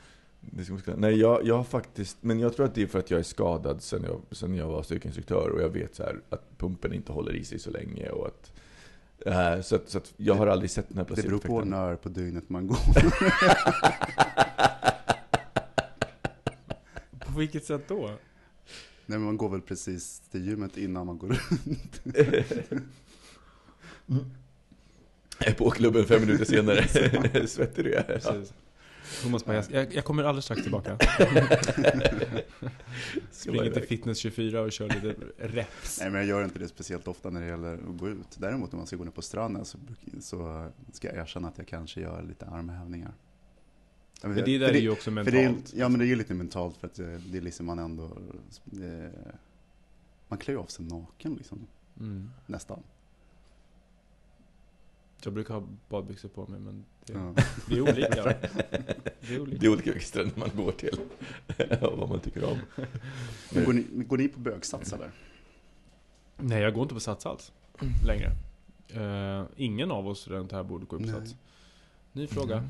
Nej, 0.97 1.19
jag, 1.19 1.45
jag 1.45 1.55
har 1.55 1.63
faktiskt, 1.63 2.17
men 2.21 2.39
jag 2.39 2.55
tror 2.55 2.65
att 2.65 2.75
det 2.75 2.81
är 2.81 2.87
för 2.87 2.99
att 2.99 3.11
jag 3.11 3.19
är 3.19 3.23
skadad 3.23 3.81
sen 3.81 4.03
jag, 4.03 4.21
sen 4.31 4.55
jag 4.55 4.67
var 4.67 4.83
styrkeinstruktör 4.83 5.49
och 5.49 5.61
jag 5.61 5.69
vet 5.69 5.95
så 5.95 6.03
här 6.03 6.21
att 6.29 6.57
pumpen 6.57 6.93
inte 6.93 7.11
håller 7.11 7.35
i 7.35 7.43
sig 7.43 7.59
så 7.59 7.71
länge 7.71 8.09
och 8.09 8.27
att 8.27 8.51
eh, 9.25 9.61
så, 9.61 9.75
att, 9.75 9.89
så 9.89 9.97
att 9.97 10.13
jag 10.17 10.35
har 10.35 10.47
aldrig 10.47 10.71
sett 10.71 10.89
den 10.89 10.97
här 10.97 11.05
Det 11.15 11.23
beror 11.23 11.39
på 11.39 11.61
när 11.61 11.95
på 11.95 12.09
dygnet 12.09 12.49
man 12.49 12.67
går. 12.67 12.77
På 17.19 17.39
vilket 17.39 17.65
sätt 17.65 17.87
då? 17.87 18.09
Nej, 19.05 19.17
men 19.17 19.21
man 19.21 19.37
går 19.37 19.49
väl 19.49 19.61
precis 19.61 20.19
till 20.19 20.47
gymmet 20.47 20.77
innan 20.77 21.05
man 21.05 21.17
går. 21.17 21.37
Jag 25.39 25.47
är 25.47 25.53
på 25.53 25.69
klubben 25.69 26.05
fem 26.05 26.21
minuter 26.21 26.45
senare. 26.45 26.87
Svettig 27.47 27.85
du 27.85 27.93
är. 27.93 28.03
Precis. 28.03 28.53
Thomas 29.23 29.45
bara, 29.45 29.63
jag, 29.71 29.93
jag 29.93 30.03
kommer 30.05 30.23
alldeles 30.23 30.45
strax 30.45 30.61
tillbaka. 30.61 30.97
Springer 33.31 33.71
till 33.71 33.83
Fitness 33.83 34.17
24 34.17 34.61
och 34.61 34.71
kör 34.71 34.89
lite 34.89 35.15
reps. 35.37 35.99
Nej, 36.01 36.09
men 36.09 36.19
jag 36.21 36.27
gör 36.27 36.43
inte 36.43 36.59
det 36.59 36.67
speciellt 36.67 37.07
ofta 37.07 37.29
när 37.29 37.41
det 37.41 37.47
gäller 37.47 37.73
att 37.73 37.97
gå 37.97 38.09
ut. 38.09 38.35
Däremot 38.37 38.73
om 38.73 38.77
man 38.77 38.87
ska 38.87 38.95
gå 38.95 39.03
ner 39.03 39.11
på 39.11 39.21
stranden 39.21 39.65
så, 39.65 39.77
så 40.21 40.69
ska 40.93 41.07
jag 41.07 41.17
erkänna 41.17 41.47
att 41.47 41.57
jag 41.57 41.67
kanske 41.67 42.01
gör 42.01 42.23
lite 42.23 42.45
armhävningar. 42.45 43.13
Men 44.23 44.35
det 44.35 44.57
där 44.57 44.67
För 44.67 44.75
är 44.75 44.79
ju 44.79 44.89
också 44.89 45.11
mentalt. 45.11 45.71
det 45.71 45.77
ja, 45.79 45.89
men 45.89 45.99
det 45.99 46.05
är 46.05 46.07
ju 46.07 46.15
lite 46.15 46.33
mentalt 46.33 46.77
för 46.77 46.87
att 46.87 46.99
eh, 46.99 47.07
det 47.07 47.37
är 47.37 47.41
liksom 47.41 47.65
man 47.65 47.79
ändå... 47.79 48.03
eh, 48.73 49.11
Man 50.27 50.39
klär 50.39 50.53
ju 50.53 50.59
av 50.59 50.65
sig 50.65 50.85
naken 50.85 51.33
liksom, 51.33 51.67
Mm. 51.99 52.29
nästan. 52.45 52.83
Jag 55.23 55.33
brukar 55.33 55.53
ha 55.53 55.63
badbyxor 55.89 56.29
på 56.29 56.47
mig 56.47 56.59
men 56.59 56.85
det, 57.05 57.13
Ja. 57.13 57.33
det 57.67 57.75
är 57.77 57.81
olika. 57.81 58.23
Det 59.21 59.35
är 59.35 59.39
olika. 59.39 59.57
Det 59.59 59.65
är 59.65 59.69
olika 59.71 59.91
vilka 59.91 60.05
stränder 60.05 60.33
man 60.39 60.49
går 60.65 60.71
till. 60.71 60.99
och 61.81 61.97
vad 61.97 62.09
man 62.09 62.19
tycker 62.19 62.43
om. 62.43 62.57
Men 63.53 63.65
går, 63.65 63.73
ni, 63.73 63.85
går 64.03 64.17
ni 64.17 64.27
på 64.27 64.39
bögsats 64.39 64.93
eller? 64.93 65.11
Nej, 66.37 66.61
jag 66.61 66.73
går 66.73 66.81
inte 66.83 66.93
på 66.93 66.99
Sats 66.99 67.25
alls 67.25 67.51
längre. 68.05 68.31
Eh, 68.87 69.45
ingen 69.55 69.91
av 69.91 70.07
oss 70.07 70.27
runt 70.27 70.51
här 70.51 70.63
borde 70.63 70.85
gå 70.85 70.97
på 70.97 71.03
Nej. 71.03 71.11
Sats. 71.11 71.35
Ny 72.13 72.27
fråga. 72.27 72.67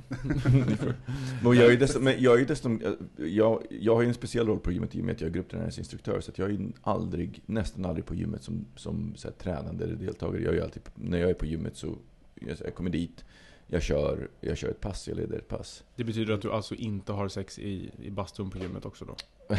Men 1.44 1.58
jag 1.58 1.74
är 1.74 1.78
dessutom, 1.78 2.04
men 2.04 2.22
jag, 2.24 2.42
är 2.42 2.46
dessutom 2.46 2.82
jag, 3.18 3.64
jag 3.70 3.96
har 3.96 4.02
ju 4.02 4.08
en 4.08 4.14
speciell 4.14 4.48
roll 4.48 4.60
på 4.60 4.72
gymmet 4.72 4.96
i 4.96 5.02
och 5.02 5.06
med 5.06 5.16
att 5.16 5.22
jag 5.22 5.28
är 5.30 5.34
grupptränarinstruktör. 5.34 6.22
Så 6.22 6.32
att 6.32 6.38
jag 6.38 6.50
är 6.50 6.54
ju 6.54 6.72
aldrig, 6.82 7.42
nästan 7.46 7.86
aldrig 7.86 8.06
på 8.06 8.16
gymmet 8.16 8.44
som, 8.44 8.66
som 8.76 9.14
så 9.16 9.28
här, 9.28 9.36
tränande 9.36 9.84
eller 9.84 9.96
deltagare. 9.96 10.44
Jag 10.44 10.56
är 10.56 10.62
alltid, 10.62 10.82
när 10.96 11.18
jag 11.18 11.30
är 11.30 11.34
på 11.34 11.46
gymmet 11.46 11.76
så 11.78 11.96
jag, 12.40 12.76
kommer 12.76 12.90
dit, 12.90 13.26
jag 13.68 13.82
kör, 13.82 14.30
jag 14.42 14.58
kör 14.58 14.70
ett 14.70 14.82
pass, 14.82 15.08
jag 15.08 15.18
leder 15.18 15.38
ett 15.38 15.48
pass. 15.48 15.84
Det 15.96 16.04
betyder 16.04 16.34
att 16.34 16.42
du 16.42 16.52
alltså 16.52 16.76
inte 16.76 17.12
har 17.12 17.28
sex 17.28 17.60
i, 17.60 17.92
i 18.02 18.12
bastun 18.12 18.50
på 18.50 18.58
gymmet 18.58 18.86
också 18.86 19.06
då? 19.06 19.16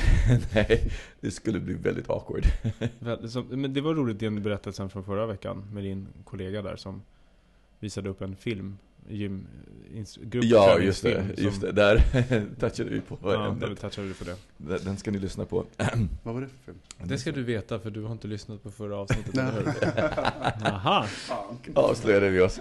Nej, 0.55 0.93
det 1.21 1.31
skulle 1.31 1.61
bli 1.61 1.75
väldigt 1.75 2.11
awkward. 2.11 2.45
Men 3.49 3.75
det 3.75 3.81
var 3.81 3.95
roligt 3.95 4.21
den 4.21 4.43
berättelsen 4.43 4.91
från 4.91 5.05
förra 5.05 5.27
veckan 5.27 5.65
med 5.73 5.85
din 5.85 6.09
kollega 6.25 6.63
där 6.63 6.77
som 6.77 7.03
visade 7.81 8.09
upp 8.09 8.21
en 8.21 8.37
film, 8.37 8.79
gym, 9.09 9.47
Ja, 9.93 9.99
just 9.99 10.15
det. 10.17 10.29
gruppträningsfilm 10.31 11.33
Just 11.37 11.61
som- 11.61 11.67
det. 11.69 11.73
Där 11.73 12.03
touchade 12.61 12.91
vi 12.91 13.01
på 13.01 13.19
Ja, 13.23 13.47
ämnet. 13.49 13.81
touchade 13.81 14.09
du 14.09 14.15
på 14.15 14.25
det. 14.25 14.37
Den 14.57 14.79
den 14.85 14.97
ska 14.97 15.11
ni 15.11 15.19
lyssna 15.19 15.45
på. 15.45 15.65
Vad 16.23 16.35
var 16.35 16.41
det 16.41 16.49
för 16.49 16.57
film? 16.65 16.79
Det 17.05 17.19
ska 17.19 17.33
du 17.33 17.43
veta 17.43 17.79
för 17.79 17.91
du 17.91 18.03
har 18.03 18.13
inte 18.13 18.29
lyssnat 18.29 18.63
på 18.63 18.71
förra 18.71 18.97
avsnittet, 18.97 19.35
Nej. 19.35 19.49
eller 19.49 19.63
hur? 19.63 20.67
Aha! 20.73 21.07
Avslöjade 21.75 22.31
vi 22.31 22.41
oss. 22.41 22.61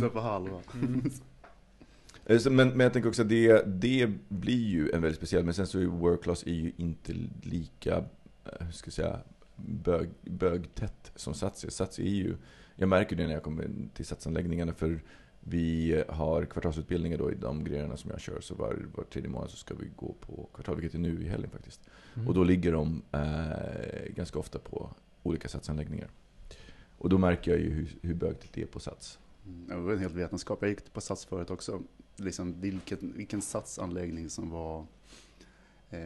Så 0.00 0.08
på 0.10 0.20
halva. 0.20 0.60
Eh, 2.26 2.40
Men, 2.50 2.68
men 2.68 2.80
jag 2.80 2.92
tänker 2.92 3.08
också 3.08 3.22
att 3.22 3.28
det, 3.28 3.62
det 3.66 4.10
blir 4.28 4.68
ju 4.68 4.90
en 4.90 5.02
väldigt 5.02 5.16
speciell, 5.18 5.44
men 5.44 5.54
sen 5.54 5.66
så 5.66 5.78
är 5.78 5.82
ju 5.82 5.88
work 5.88 6.22
class 6.22 6.42
är 6.46 6.50
ju 6.54 6.72
inte 6.76 7.12
lika, 7.42 7.96
eh, 7.96 8.04
hur 8.66 8.72
ska 8.72 8.86
jag 8.86 8.92
säga, 8.94 9.18
bög, 9.56 10.08
bögtätt 10.22 11.12
som 11.16 11.34
Sats 11.34 11.64
är. 11.64 11.70
Sats 11.70 11.98
är 11.98 12.02
ju, 12.02 12.34
jag 12.76 12.88
märker 12.88 13.16
det 13.16 13.26
när 13.26 13.34
jag 13.34 13.42
kommer 13.42 13.68
till 13.94 14.06
satsanläggningarna 14.06 14.72
för 14.72 15.00
vi 15.40 16.02
har 16.08 16.44
kvartalsutbildningar 16.44 17.18
då 17.18 17.32
i 17.32 17.34
de 17.34 17.64
grejerna 17.64 17.96
som 17.96 18.10
jag 18.10 18.20
kör. 18.20 18.40
Så 18.40 18.54
var, 18.54 18.78
var 18.94 19.04
tredje 19.04 19.30
månad 19.30 19.50
så 19.50 19.56
ska 19.56 19.74
vi 19.74 19.90
gå 19.96 20.14
på 20.20 20.48
kvartal, 20.54 20.76
vilket 20.76 20.94
är 20.94 20.98
nu 20.98 21.22
i 21.22 21.28
helgen 21.28 21.50
faktiskt. 21.50 21.80
Mm. 22.14 22.28
Och 22.28 22.34
då 22.34 22.44
ligger 22.44 22.72
de 22.72 23.02
eh, 23.12 24.12
ganska 24.14 24.38
ofta 24.38 24.58
på 24.58 24.90
olika 25.22 25.48
satsanläggningar. 25.48 26.08
Och 26.98 27.08
då 27.08 27.18
märker 27.18 27.50
jag 27.50 27.60
ju 27.60 27.70
hur, 27.70 27.96
hur 28.02 28.14
bögtätt 28.14 28.50
det 28.52 28.62
är 28.62 28.66
på 28.66 28.80
Sats. 28.80 29.18
Mm, 29.46 29.68
Det 29.68 29.76
var 29.76 29.92
en 29.92 29.98
helt 29.98 30.14
vetenskap. 30.14 30.58
Jag 30.60 30.68
gick 30.68 30.92
på 30.92 31.00
Sats 31.00 31.24
förut 31.24 31.50
också. 31.50 31.82
Liksom 32.16 32.60
vilken, 32.60 33.12
vilken 33.16 33.42
satsanläggning 33.42 34.30
som 34.30 34.50
var 34.50 34.86
eh, 35.90 35.98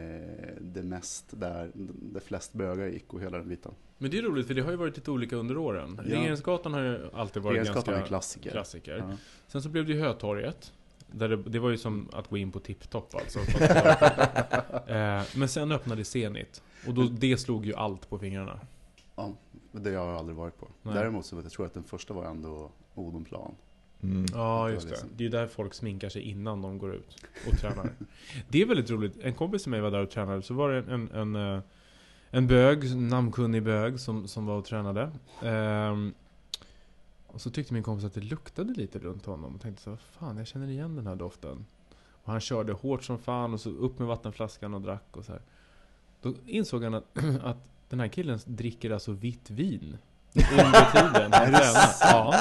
det 0.61 0.83
mest 0.83 1.25
där, 1.31 1.71
där 1.75 2.21
flest 2.21 2.53
bögar 2.53 2.87
gick 2.87 3.15
och 3.15 3.21
hela 3.21 3.39
den 3.39 3.49
biten. 3.49 3.73
Men 3.99 4.11
det 4.11 4.19
är 4.19 4.23
roligt 4.23 4.47
för 4.47 4.55
det 4.55 4.63
har 4.63 4.71
ju 4.71 4.77
varit 4.77 4.97
lite 4.97 5.11
olika 5.11 5.37
under 5.37 5.57
åren. 5.57 6.01
Ja. 6.05 6.15
Regeringsgatan 6.15 6.75
har 6.75 6.81
ju 6.81 7.11
alltid 7.13 7.43
varit 7.43 7.55
Regeringsgatan 7.55 7.95
ganska 7.95 8.09
klassiker. 8.09 8.51
klassiker. 8.51 8.97
Ja. 8.97 9.17
Sen 9.47 9.63
så 9.63 9.69
blev 9.69 9.87
det 9.87 9.93
ju 9.93 10.01
Hötorget. 10.01 10.73
Där 11.07 11.29
det, 11.29 11.37
det 11.37 11.59
var 11.59 11.71
ju 11.71 11.79
som 11.79 12.09
att 12.13 12.29
gå 12.29 12.37
in 12.37 12.53
på 12.53 12.61
Tipptopp 12.61 13.15
alltså. 13.15 13.39
eh, 14.93 15.23
men 15.37 15.49
sen 15.49 15.73
öppnade 15.73 16.05
Zenit. 16.05 16.63
Och 16.87 16.95
då, 16.95 17.03
det 17.03 17.37
slog 17.37 17.67
ju 17.67 17.75
allt 17.75 18.09
på 18.09 18.19
fingrarna. 18.19 18.61
Ja, 19.17 19.33
det 19.73 19.95
har 19.95 20.07
jag 20.07 20.17
aldrig 20.17 20.37
varit 20.37 20.59
på. 20.59 20.69
Nej. 20.83 20.95
Däremot 20.95 21.27
så 21.27 21.37
jag, 21.37 21.53
tror 21.53 21.65
jag 21.65 21.69
att 21.69 21.75
den 21.75 21.85
första 21.85 22.15
var 22.15 22.25
ändå 22.25 22.71
Odenplan. 22.95 23.55
Mm. 24.11 24.27
Ja, 24.35 24.71
just 24.71 24.87
det. 24.87 24.91
liksom- 24.91 25.09
Det 25.17 25.23
är 25.23 25.25
ju 25.25 25.31
där 25.31 25.47
folk 25.47 25.75
sminkar 25.75 26.09
sig 26.09 26.23
innan 26.23 26.63
de 26.63 26.79
går 26.79 26.95
ut 26.95 27.17
och 27.51 27.59
tränar. 27.59 27.91
det 28.49 28.63
är 28.63 28.67
väldigt 28.67 28.91
roligt. 28.91 29.17
En 29.23 29.35
kompis 29.35 29.63
till 29.63 29.71
mig 29.71 29.81
var 29.81 29.91
där 29.91 30.03
och 30.03 30.11
tränade. 30.11 30.43
Så 30.43 30.55
var 30.55 30.71
det 30.71 30.93
en, 30.93 31.11
en, 31.11 31.37
eh, 31.37 31.61
en 32.31 32.47
bög, 32.47 32.97
namnkunnig 32.97 33.63
bög, 33.63 34.01
som, 34.01 34.29
som 34.29 34.47
var 34.47 34.57
och 34.59 34.65
tränade. 34.65 35.11
Ehm, 35.43 36.15
och 37.27 37.41
så 37.41 37.51
tyckte 37.51 37.75
min 37.75 37.83
kompis 37.83 38.05
att 38.05 38.15
det 38.15 38.21
luktade 38.21 38.73
lite 38.73 38.99
runt 38.99 39.27
honom. 39.27 39.55
Och 39.55 39.61
tänkte 39.61 39.83
så, 39.83 39.97
fan 39.97 40.37
jag 40.39 40.47
känner 40.47 40.69
igen 40.69 40.97
den 40.97 41.07
här 41.07 41.17
doften. 41.17 41.67
Och 42.25 42.33
han 42.33 42.41
körde 42.41 42.73
hårt 42.73 43.05
som 43.05 43.19
fan 43.19 43.53
och 43.55 43.61
så 43.61 43.71
upp 43.71 43.99
med 43.99 44.09
vattenflaskan 44.09 44.75
och 44.75 44.81
drack 44.81 45.17
och 45.17 45.25
så 45.25 45.33
här. 45.33 45.43
Då 46.23 46.35
insåg 46.47 46.85
han 46.85 46.95
att, 46.95 47.05
att 47.43 47.57
den 47.89 48.01
här 48.01 48.09
killen 48.09 48.39
dricker 48.45 48.91
alltså 48.91 49.13
vitt 49.13 49.51
vin. 49.51 49.99
Under 50.35 50.91
tiden 50.93 51.33
han 51.33 51.53
tränar. 51.53 51.73
Ja. 52.01 52.35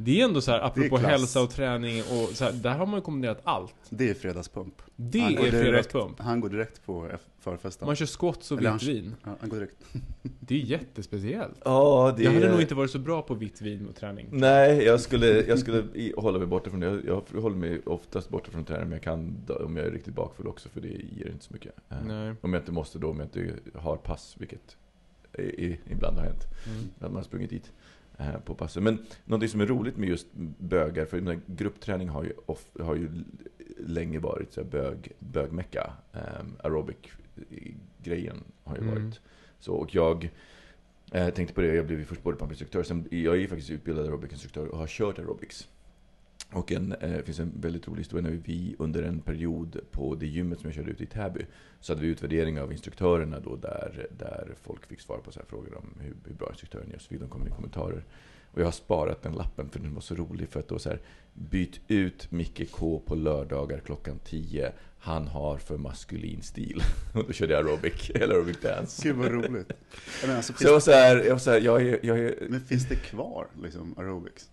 Det 0.00 0.20
är 0.20 0.24
ändå 0.24 0.40
så 0.40 0.50
här, 0.50 0.60
apropå 0.60 0.96
klass. 0.98 1.10
hälsa 1.10 1.42
och 1.42 1.50
träning 1.50 2.00
och 2.02 2.28
så 2.36 2.44
här, 2.44 2.52
där 2.52 2.70
har 2.78 2.86
man 2.86 2.94
ju 2.94 3.00
kombinerat 3.00 3.40
allt. 3.44 3.74
Det 3.90 4.10
är 4.10 4.14
fredagspump. 4.14 4.82
Det 4.96 5.20
Han 5.20 5.34
går 5.34 5.46
är 5.46 5.50
direkt- 5.50 5.62
fredagspump. 5.64 6.20
Han 6.20 6.40
går 6.40 6.48
direkt 6.48 6.86
på 6.86 7.08
förfesten. 7.40 7.86
Man 7.86 7.96
kör 7.96 8.06
squats 8.06 8.50
och 8.50 8.58
Eller 8.58 8.72
vitt 8.72 8.82
han- 8.82 8.94
vin. 8.94 9.14
Ja, 9.24 9.30
han 9.40 9.48
går 9.48 9.56
direkt. 9.56 9.74
Det 10.22 10.54
är 10.54 10.58
jättespeciellt. 10.58 11.58
Ja, 11.64 12.14
det 12.16 12.22
Jag 12.22 12.32
hade 12.32 12.46
är- 12.46 12.50
nog 12.52 12.60
inte 12.60 12.74
varit 12.74 12.90
så 12.90 12.98
bra 12.98 13.22
på 13.22 13.34
vitt 13.34 13.60
vin 13.60 13.86
och 13.88 13.96
träning. 13.96 14.26
Nej, 14.30 14.82
jag 14.84 15.00
skulle, 15.00 15.26
jag 15.26 15.58
skulle 15.58 15.84
hålla 16.16 16.38
mig 16.38 16.46
borta 16.46 16.70
från 16.70 16.80
det. 16.80 16.86
Jag, 16.86 17.22
jag 17.34 17.40
håller 17.40 17.56
mig 17.56 17.80
oftast 17.86 18.28
borta 18.28 18.50
från 18.50 18.64
träning, 18.64 18.84
men 18.88 18.92
jag 18.92 19.02
kan 19.02 19.36
om 19.64 19.76
jag 19.76 19.86
är 19.86 19.90
riktigt 19.90 20.14
bakfull 20.14 20.46
också, 20.46 20.68
för 20.68 20.80
det 20.80 20.88
ger 20.88 21.26
inte 21.32 21.44
så 21.44 21.52
mycket. 21.52 21.72
Eh, 21.90 21.96
Nej. 22.06 22.34
Om 22.40 22.52
jag 22.52 22.60
inte 22.60 22.72
måste 22.72 22.98
då, 22.98 23.10
om 23.10 23.18
jag 23.18 23.26
inte 23.26 23.54
har 23.74 23.96
pass, 23.96 24.34
vilket 24.38 24.76
i, 25.38 25.76
ibland 25.90 26.16
har 26.16 26.24
hänt. 26.24 26.44
Mm. 26.66 26.84
Att 26.94 27.00
man 27.00 27.14
har 27.16 27.22
sprungit 27.22 27.50
dit 27.50 27.72
på 28.44 28.54
passet. 28.54 28.82
Men 28.82 28.98
någonting 29.24 29.48
som 29.48 29.60
är 29.60 29.66
roligt 29.66 29.96
med 29.96 30.08
just 30.08 30.26
bögar, 30.58 31.04
för 31.04 31.40
gruppträning 31.46 32.08
har 32.08 32.24
ju, 32.24 32.32
off, 32.46 32.66
har 32.80 32.94
ju 32.94 33.08
länge 33.78 34.18
varit 34.18 34.52
så 34.52 34.64
bög, 34.64 35.12
bögmecka. 35.18 35.92
Um, 36.12 36.56
Aerobic-grejen 36.62 38.44
har 38.64 38.76
ju 38.76 38.82
Mm. 38.82 38.94
varit. 38.94 39.20
Så, 39.60 39.72
och 39.74 39.94
jag 39.94 40.30
eh, 41.12 41.28
tänkte 41.28 41.54
på 41.54 41.60
det, 41.60 41.74
jag 41.74 41.86
blev 41.86 41.98
ju 41.98 42.04
först 42.04 42.22
bodypump-instruktör, 42.22 42.82
sen 42.82 43.08
jag 43.10 43.34
är 43.34 43.40
ju 43.40 43.48
faktiskt 43.48 43.70
utbildad 43.70 44.06
aerobic-instruktör 44.06 44.66
och 44.66 44.78
har 44.78 44.86
kört 44.86 45.18
aerobics. 45.18 45.68
Och 46.52 46.72
en, 46.72 46.92
eh, 46.92 47.10
det 47.10 47.22
finns 47.22 47.38
en 47.38 47.52
väldigt 47.60 47.88
rolig 47.88 48.00
historia 48.00 48.22
när 48.22 48.38
vi 48.44 48.76
under 48.78 49.02
en 49.02 49.20
period 49.20 49.80
på 49.90 50.14
det 50.14 50.26
gymmet 50.26 50.60
som 50.60 50.68
jag 50.68 50.74
körde 50.74 50.90
ut 50.90 51.00
i 51.00 51.06
Täby 51.06 51.46
så 51.80 51.92
hade 51.92 52.02
vi 52.02 52.08
utvärdering 52.08 52.60
av 52.60 52.72
instruktörerna 52.72 53.40
då 53.40 53.56
där, 53.56 54.06
där 54.18 54.54
folk 54.62 54.86
fick 54.86 55.00
svara 55.00 55.20
på 55.20 55.32
så 55.32 55.40
här 55.40 55.46
frågor 55.46 55.76
om 55.76 55.94
hur, 56.00 56.14
hur 56.26 56.34
bra 56.34 56.48
instruktören 56.50 56.90
gör. 56.90 56.98
Så 56.98 57.08
fick 57.08 57.20
de 57.20 57.28
komma 57.28 57.46
i 57.46 57.50
kommentarer. 57.50 58.04
Och 58.52 58.60
jag 58.60 58.66
har 58.66 58.72
sparat 58.72 59.22
den 59.22 59.32
lappen 59.32 59.68
för 59.70 59.78
den 59.80 59.94
var 59.94 60.00
så 60.00 60.14
rolig 60.14 60.48
för 60.48 60.60
att 60.60 60.68
då 60.68 60.78
så 60.78 60.88
här, 60.88 61.00
byt 61.32 61.80
ut 61.88 62.30
Micke 62.30 62.70
K 62.70 63.02
på 63.06 63.14
lördagar 63.14 63.80
klockan 63.80 64.18
10. 64.24 64.72
Han 64.98 65.28
har 65.28 65.58
för 65.58 65.76
maskulin 65.76 66.42
stil. 66.42 66.82
Och 67.14 67.24
då 67.26 67.32
körde 67.32 67.52
jag 67.52 67.66
aerobic, 67.66 68.10
eller 68.14 68.34
aerobic 68.34 68.60
dance. 68.60 69.02
Gud 69.02 69.16
vad 69.16 69.32
roligt. 69.32 69.72
Jag 70.20 70.26
menar, 70.26 70.36
alltså, 70.36 70.52
Så 70.52 70.64
jag 70.64 70.72
var 70.72 70.80
så 70.80 70.90
här, 70.90 71.16
jag 71.16 71.32
var 71.32 71.38
så 71.38 71.50
här, 71.50 71.60
jag 71.60 71.82
är, 71.82 72.00
jag 72.02 72.18
är 72.18 72.46
Men 72.48 72.60
finns 72.60 72.88
det 72.88 72.96
kvar, 72.96 73.46
liksom, 73.62 73.94
aerobics? 73.98 74.50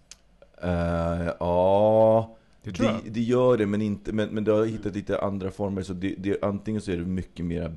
Eh, 0.62 1.34
ja, 1.39 2.38
Det 2.64 2.72
det, 3.10 3.22
gör 3.22 3.58
det, 3.58 3.66
men, 3.66 3.82
inte, 3.82 4.14
men, 4.14 4.30
men 4.30 4.43
det 4.43 4.51
har 4.51 4.66
hittat 4.66 4.95
lite 4.95 5.20
andra 5.20 5.51
former. 5.51 5.82
Så 5.82 5.93
det, 5.93 6.16
det, 6.18 6.43
antingen 6.43 6.82
så 6.82 6.91
är 6.91 6.97
det 6.97 7.06
mycket 7.06 7.45
mer... 7.45 7.76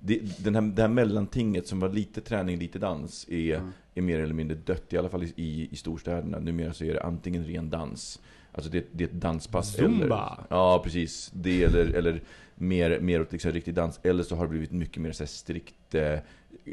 Det, 0.00 0.44
den 0.44 0.54
här, 0.54 0.62
det 0.62 0.82
här 0.82 0.88
mellantinget 0.88 1.66
som 1.66 1.80
var 1.80 1.88
lite 1.88 2.20
träning, 2.20 2.58
lite 2.58 2.78
dans, 2.78 3.28
är, 3.28 3.56
Mm. 3.56 3.70
är 3.94 4.02
mer 4.02 4.18
eller 4.18 4.34
mindre 4.34 4.56
dött. 4.64 4.92
I 4.92 4.98
alla 4.98 5.08
fall 5.08 5.24
i, 5.24 5.68
i, 5.72 5.76
storstäderna. 5.76 6.38
Numera 6.38 6.72
så 6.72 6.84
är 6.84 6.94
det 6.94 7.02
antingen 7.02 7.44
ren 7.44 7.70
dans, 7.70 8.20
alltså 8.52 8.70
det, 8.70 8.86
det 8.92 9.04
är 9.04 9.08
ett 9.08 9.14
danspass. 9.14 9.74
Zumba. 9.76 10.04
Eller, 10.04 10.56
ja, 10.56 10.80
precis. 10.84 11.30
Det 11.34 11.62
eller, 11.64 11.84
eller 11.94 12.22
mer, 12.54 13.00
mer 13.00 13.20
åt 13.20 13.32
liksom 13.32 13.52
riktig 13.52 13.74
dans. 13.74 14.00
Eller 14.02 14.22
så 14.22 14.36
har 14.36 14.44
det 14.44 14.50
blivit 14.50 14.72
mycket 14.72 15.02
mer 15.02 15.12
så 15.12 15.26
strikt 15.26 15.94
eh, 15.94 16.18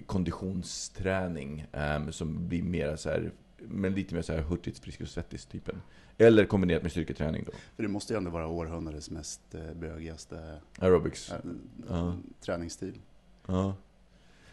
konditionsträning. 0.06 1.66
ehm, 1.72 2.12
som 2.12 2.48
blir 2.48 2.64
mer 2.64 2.96
så 2.96 3.10
här, 3.10 3.32
men 3.70 3.94
lite 3.94 4.16
mer 4.16 4.22
så 4.22 4.34
här 4.34 4.42
hurtigt, 4.42 4.80
frisk 4.80 5.02
och 5.02 5.08
svettis 5.08 5.46
typen. 5.46 5.82
Eller 6.18 6.46
kombinerat 6.46 6.82
med 6.82 6.92
styrketräning 6.92 7.44
då. 7.46 7.52
För 7.76 7.84
det 7.84 7.90
måste 7.90 8.14
ju 8.14 8.18
ändå 8.18 8.32
vara 8.32 8.48
århundradets 8.48 9.10
mest 9.10 9.42
eh, 9.56 9.74
bögigaste 9.74 10.58
Aerobics. 10.80 11.32
äh, 11.32 11.38
Ja. 11.90 12.18
träningsstil. 12.42 13.00
Ja, 13.48 13.76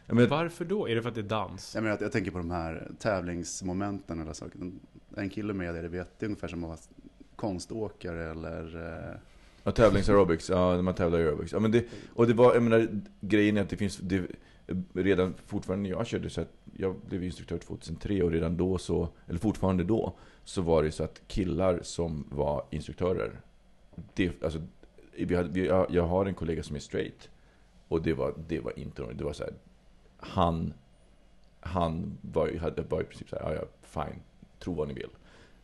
men, 0.06 0.28
Varför 0.28 0.64
då? 0.64 0.88
Är 0.88 0.94
det 0.94 1.02
för 1.02 1.08
att 1.08 1.14
det 1.14 1.20
är 1.20 1.22
dans? 1.22 1.74
Jag, 1.74 1.82
menar, 1.82 1.94
att 1.94 2.00
jag 2.00 2.12
tänker 2.12 2.30
på 2.30 2.38
de 2.38 2.50
här 2.50 2.90
tävlingsmomenten 2.98 4.20
eller 4.20 4.32
saker. 4.32 4.60
En 5.16 5.30
kille 5.30 5.52
med 5.52 5.74
det, 5.74 5.82
det 5.82 5.88
vet, 5.88 6.18
det 6.18 6.24
är 6.24 6.28
ungefär 6.28 6.48
som 6.48 6.64
att 6.64 6.68
vara 6.68 6.78
konståkare 7.36 8.30
eller... 8.30 8.76
eh, 9.12 9.16
ja, 9.62 9.70
tävlings-aerobics. 9.70 10.50
Ja, 10.50 10.82
man 10.82 10.94
tävlar 10.94 11.18
i 11.18 11.22
aerobics. 11.22 11.52
Ja, 11.52 11.58
men 11.60 11.70
det, 11.72 11.86
och 12.14 12.26
det 12.26 12.34
var, 12.34 12.54
jag 12.54 12.62
menar, 12.62 12.88
grejen 13.20 13.56
är 13.56 13.62
att 13.62 13.68
det 13.70 13.76
finns, 13.76 13.96
det, 13.96 14.26
redan 14.94 15.34
fortfarande 15.46 15.82
när 15.82 15.90
jag 15.96 16.06
körde 16.06 16.30
så 16.30 16.40
att 16.40 16.52
jag 16.76 16.96
blev 17.08 17.24
instruktör 17.24 17.58
2003 17.58 18.22
och 18.22 18.30
redan 18.30 18.56
då 18.56 18.78
så, 18.78 19.08
eller 19.28 19.38
fortfarande 19.38 19.84
då, 19.84 20.14
så 20.44 20.62
var 20.62 20.82
det 20.82 20.92
så 20.92 21.04
att 21.04 21.22
killar 21.28 21.80
som 21.82 22.26
var 22.30 22.64
instruktörer, 22.70 23.40
det, 24.14 24.42
alltså, 24.42 24.62
vi 25.16 25.34
hade, 25.34 25.48
vi, 25.48 25.66
jag, 25.66 25.86
jag 25.90 26.06
har 26.06 26.26
en 26.26 26.34
kollega 26.34 26.62
som 26.62 26.76
är 26.76 26.80
straight, 26.80 27.30
och 27.88 28.02
det 28.02 28.12
var, 28.14 28.34
det 28.48 28.60
var 28.60 28.78
inte 28.78 29.12
det 29.12 29.24
var 29.24 29.32
så 29.32 29.42
här, 29.44 29.52
han, 30.16 30.72
han 31.60 32.18
var, 32.20 32.56
hade, 32.56 32.82
var 32.82 33.00
i 33.00 33.04
princip 33.04 33.28
så 33.28 33.36
här, 33.36 33.54
ja, 33.54 33.54
ja, 33.54 33.64
fine, 34.04 34.20
tro 34.58 34.74
vad 34.74 34.88
ni 34.88 34.94
vill. 34.94 35.10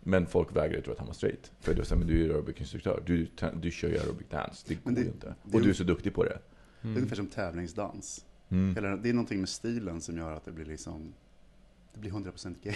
Men 0.00 0.26
folk 0.26 0.56
vägrade 0.56 0.82
tro 0.82 0.92
att 0.92 0.98
han 0.98 1.06
var 1.06 1.14
straight. 1.14 1.52
För 1.61 1.72
det 1.74 1.78
var 1.80 1.84
så 1.84 1.94
här, 1.94 1.98
men 1.98 2.09
du 2.09 2.24
är 2.24 2.28
aerobic-instruktör, 2.34 3.02
du, 3.06 3.26
du 3.61 3.70
kör 3.70 3.88
ju 3.88 3.98
aerobic 3.98 4.26
dance, 4.30 4.64
det 4.68 4.74
går 4.84 4.90
det- 4.90 5.00
ju 5.00 5.06
inte. 5.06 5.34
det- 5.44 5.56
Och 5.56 5.62
du 5.62 5.70
är 5.70 5.74
så 5.74 5.84
duktig 5.84 6.14
på 6.14 6.24
det. 6.24 6.38
Det 6.82 6.88
är 6.88 6.96
ungefär 6.96 7.16
som 7.16 7.26
tävlingsdans. 7.26 8.24
Mm. 8.49 8.74
Hela, 8.74 8.96
det 8.96 9.09
är 9.09 9.12
någonting 9.12 9.40
med 9.40 9.49
stilen 9.49 10.01
som 10.01 10.16
gör 10.16 10.32
att 10.32 10.44
det 10.44 10.53
blir 10.53 10.64
liksom... 10.64 11.14
Det 11.94 12.01
blir 12.01 12.11
100% 12.11 12.55
gay. 12.62 12.74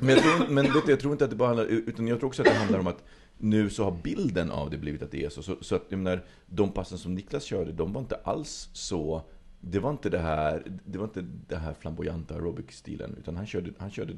Men, 0.00 0.08
jag 0.08 0.22
tror, 0.22 0.48
men 0.48 0.64
vet 0.72 0.86
du, 0.86 0.92
jag 0.92 1.00
tror 1.00 1.12
inte 1.12 1.24
att 1.24 1.30
det 1.30 1.36
bara 1.36 1.48
handlar, 1.48 1.64
utan 1.66 2.08
jag 2.08 2.18
tror 2.18 2.28
också 2.28 2.42
att 2.42 2.48
det 2.48 2.54
handlar 2.54 2.78
om 2.78 2.86
att 2.86 3.04
nu 3.38 3.70
så 3.70 3.84
har 3.84 3.98
bilden 4.02 4.50
av 4.50 4.70
det 4.70 4.78
blivit 4.78 5.02
att 5.02 5.10
det 5.10 5.24
är 5.24 5.28
så. 5.28 5.42
Så, 5.42 5.56
så 5.60 5.76
att 5.76 5.84
jag 5.88 5.98
menar, 5.98 6.24
de 6.46 6.72
passen 6.72 6.98
som 6.98 7.14
Niklas 7.14 7.44
körde, 7.44 7.72
de 7.72 7.92
var 7.92 8.00
inte 8.00 8.16
alls 8.16 8.70
så 8.72 9.22
det 9.60 9.78
var 9.78 9.90
inte 9.90 10.10
det 10.10 10.18
här, 10.18 10.62
det 10.84 10.98
var 10.98 11.04
inte 11.04 11.26
det 11.48 11.56
här 11.56 11.74
flamboyanta 11.74 12.34
aerobic-stilen, 12.34 13.16
utan 13.18 13.36
han 13.36 13.46
körde, 13.46 13.72
han 13.78 13.90
körde, 13.90 14.16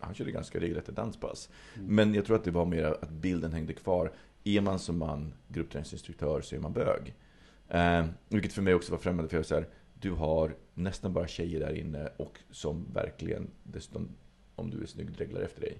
han 0.00 0.14
körde 0.14 0.30
ganska 0.30 0.60
regelrätta 0.60 0.92
danspass. 0.92 1.48
Men 1.74 2.14
jag 2.14 2.24
tror 2.24 2.36
att 2.36 2.44
det 2.44 2.50
var 2.50 2.66
mer 2.66 2.84
att 2.84 3.10
bilden 3.10 3.52
hängde 3.52 3.72
kvar. 3.72 4.12
Är 4.44 4.60
man 4.60 4.78
som 4.78 4.98
man 4.98 5.34
gruppträningsinstruktör 5.48 6.40
så 6.40 6.56
är 6.56 6.60
man 6.60 6.72
bög. 6.72 7.14
Eh, 7.70 8.06
vilket 8.28 8.52
för 8.52 8.62
mig 8.62 8.74
också 8.74 8.92
var 8.92 8.98
främmande, 8.98 9.28
för 9.28 9.36
jag 9.36 9.40
var 9.42 9.44
så 9.44 9.54
här, 9.54 9.68
du 10.00 10.10
har 10.10 10.54
nästan 10.74 11.12
bara 11.12 11.26
tjejer 11.28 11.60
där 11.60 11.72
inne 11.72 12.08
och 12.16 12.38
som 12.50 12.92
verkligen, 12.92 13.50
dessutom 13.62 14.08
om 14.54 14.70
du 14.70 14.82
är 14.82 14.86
snygg, 14.86 15.12
dreglar 15.12 15.40
efter 15.40 15.60
dig. 15.60 15.78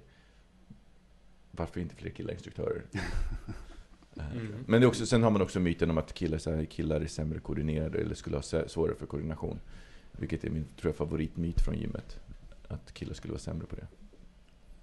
Varför 1.50 1.80
inte 1.80 1.94
fler 1.94 2.10
killar 2.10 2.32
instruktörer? 2.32 2.82
Eh, 4.16 4.36
Mm. 4.36 4.64
Men 4.66 4.80
det 4.80 4.86
också, 4.86 5.06
sen 5.06 5.22
har 5.22 5.30
man 5.30 5.42
också 5.42 5.60
myten 5.60 5.90
om 5.90 5.98
att 5.98 6.14
killar, 6.14 6.38
så 6.38 6.50
här, 6.50 6.64
killar 6.64 7.00
är 7.00 7.06
sämre 7.06 7.38
koordinerade 7.40 7.98
eller 7.98 8.14
skulle 8.14 8.36
ha 8.36 8.42
svårare 8.42 8.94
för 8.96 9.06
koordination. 9.06 9.60
Vilket 10.12 10.44
är 10.44 10.50
min 10.50 10.64
tror 10.64 10.88
jag, 10.88 10.96
favoritmyt 10.96 11.60
från 11.60 11.74
gymmet. 11.78 12.20
Att 12.68 12.92
killar 12.94 13.14
skulle 13.14 13.32
vara 13.32 13.40
sämre 13.40 13.66
på 13.66 13.76
det. 13.76 13.86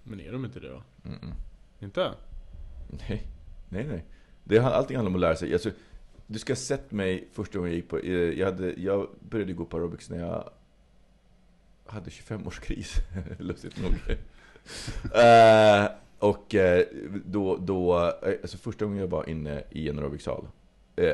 Men 0.03 0.19
är 0.19 0.31
de 0.31 0.45
inte 0.45 0.59
det 0.59 0.69
då? 0.69 0.83
Mm-mm. 1.03 1.31
Inte? 1.79 2.11
Nej, 2.89 3.27
nej, 3.69 3.87
nej. 3.87 4.05
Det, 4.43 4.57
har- 4.57 4.71
allting 4.71 4.95
handlar 4.97 5.09
om 5.09 5.15
att 5.15 5.21
lära 5.21 5.35
sig. 5.35 5.53
Alltså, 5.53 5.71
du 6.27 6.39
ska 6.39 6.51
ha 6.53 6.57
sett 6.57 6.91
mig 6.91 7.27
första 7.33 7.57
gången 7.57 7.71
jag 7.71 7.75
gick 7.77 7.89
på... 7.89 7.97
eh, 7.99 8.11
Jag, 8.39 8.45
hade, 8.45 8.73
jag 8.77 9.09
började 9.29 9.53
gå 9.53 9.65
på 9.65 9.77
aerobics 9.77 10.09
när 10.09 10.19
jag 10.19 10.49
hade 11.85 12.09
25-årskris, 12.09 12.95
lustigt 13.39 13.81
nog. 13.81 13.91
Eh, 15.15 15.87
och 16.19 16.55
eh, 16.55 16.85
då, 17.25 17.57
då, 17.57 17.93
alltså 17.95 18.57
första 18.57 18.85
gången 18.85 18.99
jag 18.99 19.07
var 19.07 19.29
inne 19.29 19.63
i 19.71 19.89
en 19.89 19.99
aerobicsal 19.99 20.47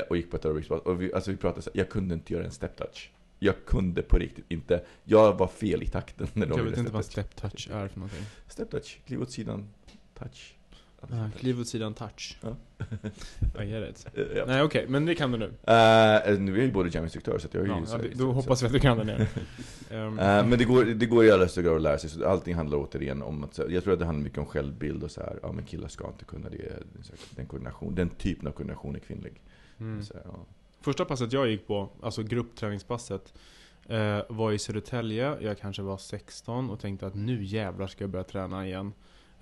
och 0.08 0.16
gick 0.16 0.30
på 0.30 0.36
ett 0.36 0.44
aerobicsbad, 0.44 0.78
och 0.78 1.02
vi, 1.02 1.12
alltså 1.14 1.30
vi 1.30 1.36
pratade 1.36 1.62
så 1.62 1.70
jag 1.74 1.88
kunde 1.88 2.14
inte 2.14 2.32
göra 2.32 2.44
en 2.44 2.50
step 2.50 2.76
touch. 2.76 3.12
Jag 3.38 3.54
kunde 3.66 4.02
på 4.02 4.18
riktigt 4.18 4.44
inte. 4.48 4.84
Jag 5.04 5.38
var 5.38 5.46
fel 5.46 5.82
i 5.82 5.86
takten 5.86 6.26
när 6.32 6.46
de 6.46 6.58
Jag 6.58 6.64
vet 6.64 6.78
inte 6.78 6.92
vad 6.92 7.04
step 7.04 7.36
touch 7.36 7.68
är 7.72 7.88
för 7.88 7.98
någonting. 7.98 8.24
Step 8.48 8.70
touch, 8.70 9.00
kliv 9.06 9.22
åt 9.22 9.30
sidan, 9.30 9.68
touch. 10.18 10.54
Ah, 11.12 11.38
kliv 11.38 11.60
åt 11.60 11.68
sidan 11.68 11.94
touch. 11.94 12.38
Ja. 12.40 12.56
I 13.62 13.70
get 13.70 13.90
it. 13.90 14.06
Ja. 14.36 14.44
Nej 14.46 14.62
okej, 14.62 14.86
men 14.88 15.06
det 15.06 15.14
kan 15.14 15.32
du 15.32 15.38
nu. 15.38 15.44
Eh, 15.44 15.52
nu 15.62 16.52
är 16.52 16.56
jag 16.56 16.66
ju 16.66 16.72
både 16.72 16.88
jaminstruktör 16.88 17.38
så 17.38 17.48
jag 17.52 17.62
är 17.62 17.66
ju... 17.66 17.84
Ja, 17.92 17.98
då 18.14 18.32
hoppas 18.32 18.62
vi 18.62 18.66
att 18.66 18.72
du 18.72 18.80
kan 18.80 18.98
det 18.98 19.04
nu. 19.04 19.26
Ehm, 19.96 20.18
Eh, 20.18 20.46
men 20.46 20.58
det 20.58 20.64
går, 20.64 20.84
det 20.84 21.06
går 21.06 21.24
i 21.24 21.30
allra 21.30 21.42
högsta 21.42 21.62
grad 21.62 21.76
att 21.76 21.82
lära 21.82 21.98
sig, 21.98 22.10
så 22.10 22.28
allting 22.28 22.54
handlar 22.54 22.78
återigen 22.78 23.22
om 23.22 23.44
att, 23.44 23.58
jag 23.68 23.84
tror 23.84 23.92
att 23.92 23.98
det 23.98 24.04
handlar 24.06 24.24
mycket 24.24 24.38
om 24.38 24.46
självbild 24.46 25.02
och 25.02 25.10
så 25.10 25.20
här, 25.20 25.38
ja 25.42 25.52
men 25.52 25.64
killar 25.64 25.88
ska 25.88 26.06
inte 26.08 26.24
kunna 26.24 26.48
det, 26.50 26.82
den 27.30 27.46
koordination, 27.46 27.94
den 27.94 28.08
typen 28.10 28.48
av 28.48 28.52
koordination 28.52 28.94
är 28.94 29.00
kvinnlig. 29.00 29.42
mm. 29.78 30.02
Så, 30.04 30.14
ja. 30.24 30.46
Första 30.80 31.04
passet 31.04 31.32
jag 31.32 31.48
gick 31.48 31.66
på, 31.66 31.88
alltså 32.02 32.22
gruppträningspasset, 32.22 33.34
var 34.28 34.52
i 34.52 34.58
Södertälje. 34.58 35.36
Jag 35.40 35.58
kanske 35.58 35.82
var 35.82 35.96
16 35.96 36.70
och 36.70 36.80
tänkte 36.80 37.06
att 37.06 37.14
nu 37.14 37.44
jävlar 37.44 37.86
ska 37.86 38.04
jag 38.04 38.10
börja 38.10 38.24
träna 38.24 38.66
igen. 38.66 38.92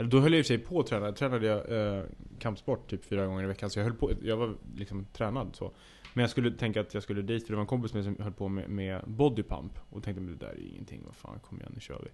Eller 0.02 0.10
då 0.10 0.20
höll 0.20 0.32
jag 0.32 0.38
i 0.38 0.42
och 0.42 0.46
för 0.46 0.54
sig 0.54 0.58
på 0.58 0.80
att 0.80 0.86
träna. 0.86 1.12
Tränade 1.12 1.46
jag 1.46 1.96
eh, 1.96 2.04
kampsport 2.38 2.90
typ 2.90 3.04
fyra 3.04 3.26
gånger 3.26 3.44
i 3.44 3.46
veckan. 3.46 3.70
Så 3.70 3.78
jag 3.78 3.84
höll 3.84 3.94
på, 3.94 4.12
jag 4.22 4.36
var 4.36 4.54
liksom 4.76 5.06
tränad 5.12 5.56
så. 5.56 5.72
Men 6.14 6.22
jag 6.22 6.30
skulle 6.30 6.50
tänka 6.50 6.80
att 6.80 6.94
jag 6.94 7.02
skulle 7.02 7.22
dit, 7.22 7.46
för 7.46 7.52
det 7.52 7.56
var 7.56 7.60
en 7.60 7.66
kompis 7.66 7.94
med 7.94 8.04
som 8.04 8.16
höll 8.20 8.32
på 8.32 8.48
med, 8.48 8.70
med 8.70 9.02
bodypump. 9.06 9.78
Och 9.90 10.02
tänkte 10.02 10.20
men 10.20 10.38
det 10.38 10.46
där 10.46 10.52
är 10.52 10.68
ingenting, 10.72 11.02
vad 11.06 11.14
fan, 11.14 11.40
kom 11.40 11.60
igen 11.60 11.72
nu 11.74 11.80
kör 11.80 12.00
vi. 12.04 12.10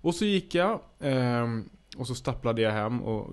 Och 0.00 0.14
så 0.14 0.24
gick 0.24 0.54
jag, 0.54 0.80
Eh, 0.98 1.46
och 1.96 2.06
så 2.06 2.14
stapplade 2.14 2.62
jag 2.62 2.72
hem 2.72 3.02
och 3.02 3.30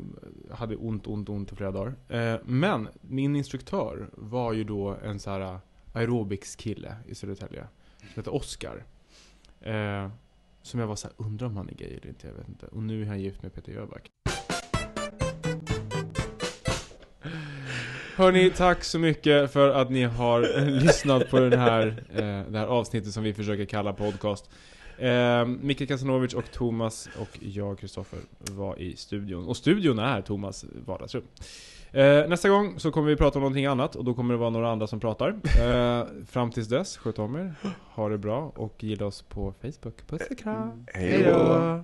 hade 0.52 0.76
ont, 0.76 1.08
ont, 1.08 1.30
ont 1.30 1.52
i 1.52 1.56
flera 1.56 1.72
dagar. 1.72 1.96
Eh, 2.08 2.40
men 2.46 2.88
min 3.02 3.36
instruktör 3.36 4.10
var 4.14 4.54
ju 4.54 4.64
då 4.64 4.98
en 5.04 5.20
så 5.20 5.30
här 5.30 5.60
aerobics-kille 5.94 6.96
i 7.08 7.16
Södertälje. 7.16 7.68
Som 7.98 8.08
hette 8.16 8.30
Oscar. 8.30 8.84
Eh, 9.62 10.10
som 10.68 10.80
jag 10.80 10.88
var 10.88 10.96
så 10.96 11.08
här, 11.08 11.26
undrar 11.26 11.48
om 11.48 11.58
han 11.58 11.70
är 11.70 11.74
gay 11.74 11.88
eller 11.88 12.08
inte, 12.08 12.28
jag 12.28 12.34
vet 12.34 12.48
inte. 12.48 12.66
Och 12.66 12.84
nu 12.84 13.02
är 13.02 13.06
han 13.06 13.22
gift 13.22 13.44
med 13.44 13.54
Peter 13.54 13.72
Jöback. 13.72 14.12
Hörni, 18.16 18.50
tack 18.50 18.84
så 18.84 19.00
mycket 19.00 19.52
för 19.52 19.70
att 19.70 19.90
ni 19.92 20.04
har 20.04 20.58
eh, 20.58 20.70
lyssnat 20.70 21.30
på 21.30 21.40
den 21.40 21.60
här, 21.60 21.88
eh, 22.10 22.52
det 22.52 22.60
här 22.60 22.68
avsnittet 22.68 23.14
som 23.14 23.24
vi 23.24 23.34
försöker 23.34 23.66
kalla 23.66 23.94
podcast. 23.94 24.50
Eh, 24.98 25.46
Micke 25.46 25.88
Kasanovic 25.88 26.34
och 26.34 26.52
Thomas 26.52 27.10
och 27.20 27.40
jag, 27.40 27.80
Kristoffer, 27.80 28.20
var 28.40 28.80
i 28.80 28.96
studion. 28.96 29.48
Och 29.48 29.58
studion 29.58 30.00
är 30.00 30.22
Thomas 30.22 30.66
vardagsrum. 30.86 31.24
Eh, 31.92 32.28
nästa 32.28 32.50
gång 32.50 32.80
så 32.80 32.92
kommer 32.92 33.08
vi 33.08 33.16
prata 33.16 33.40
om 33.40 33.42
någonting 33.42 33.66
annat 33.66 33.96
och 33.96 34.04
då 34.04 34.14
kommer 34.14 34.34
det 34.34 34.40
vara 34.40 34.50
några 34.50 34.72
andra 34.72 34.88
som 34.88 35.00
pratar. 35.00 35.30
Eh, 35.30 36.06
fram 36.30 36.52
tills 36.52 36.68
dess, 36.68 36.98
sköt 36.98 37.20
om 37.20 37.36
er, 37.36 37.54
ha 37.90 38.10
det 38.10 38.18
bra 38.18 38.52
och 38.56 38.84
gilla 38.84 39.06
oss 39.06 39.22
på 39.22 39.54
Facebook. 39.62 40.08
Puss 40.08 40.22
och 40.32 40.38
kram! 40.38 40.86
Hej 40.94 41.24
då! 41.24 41.84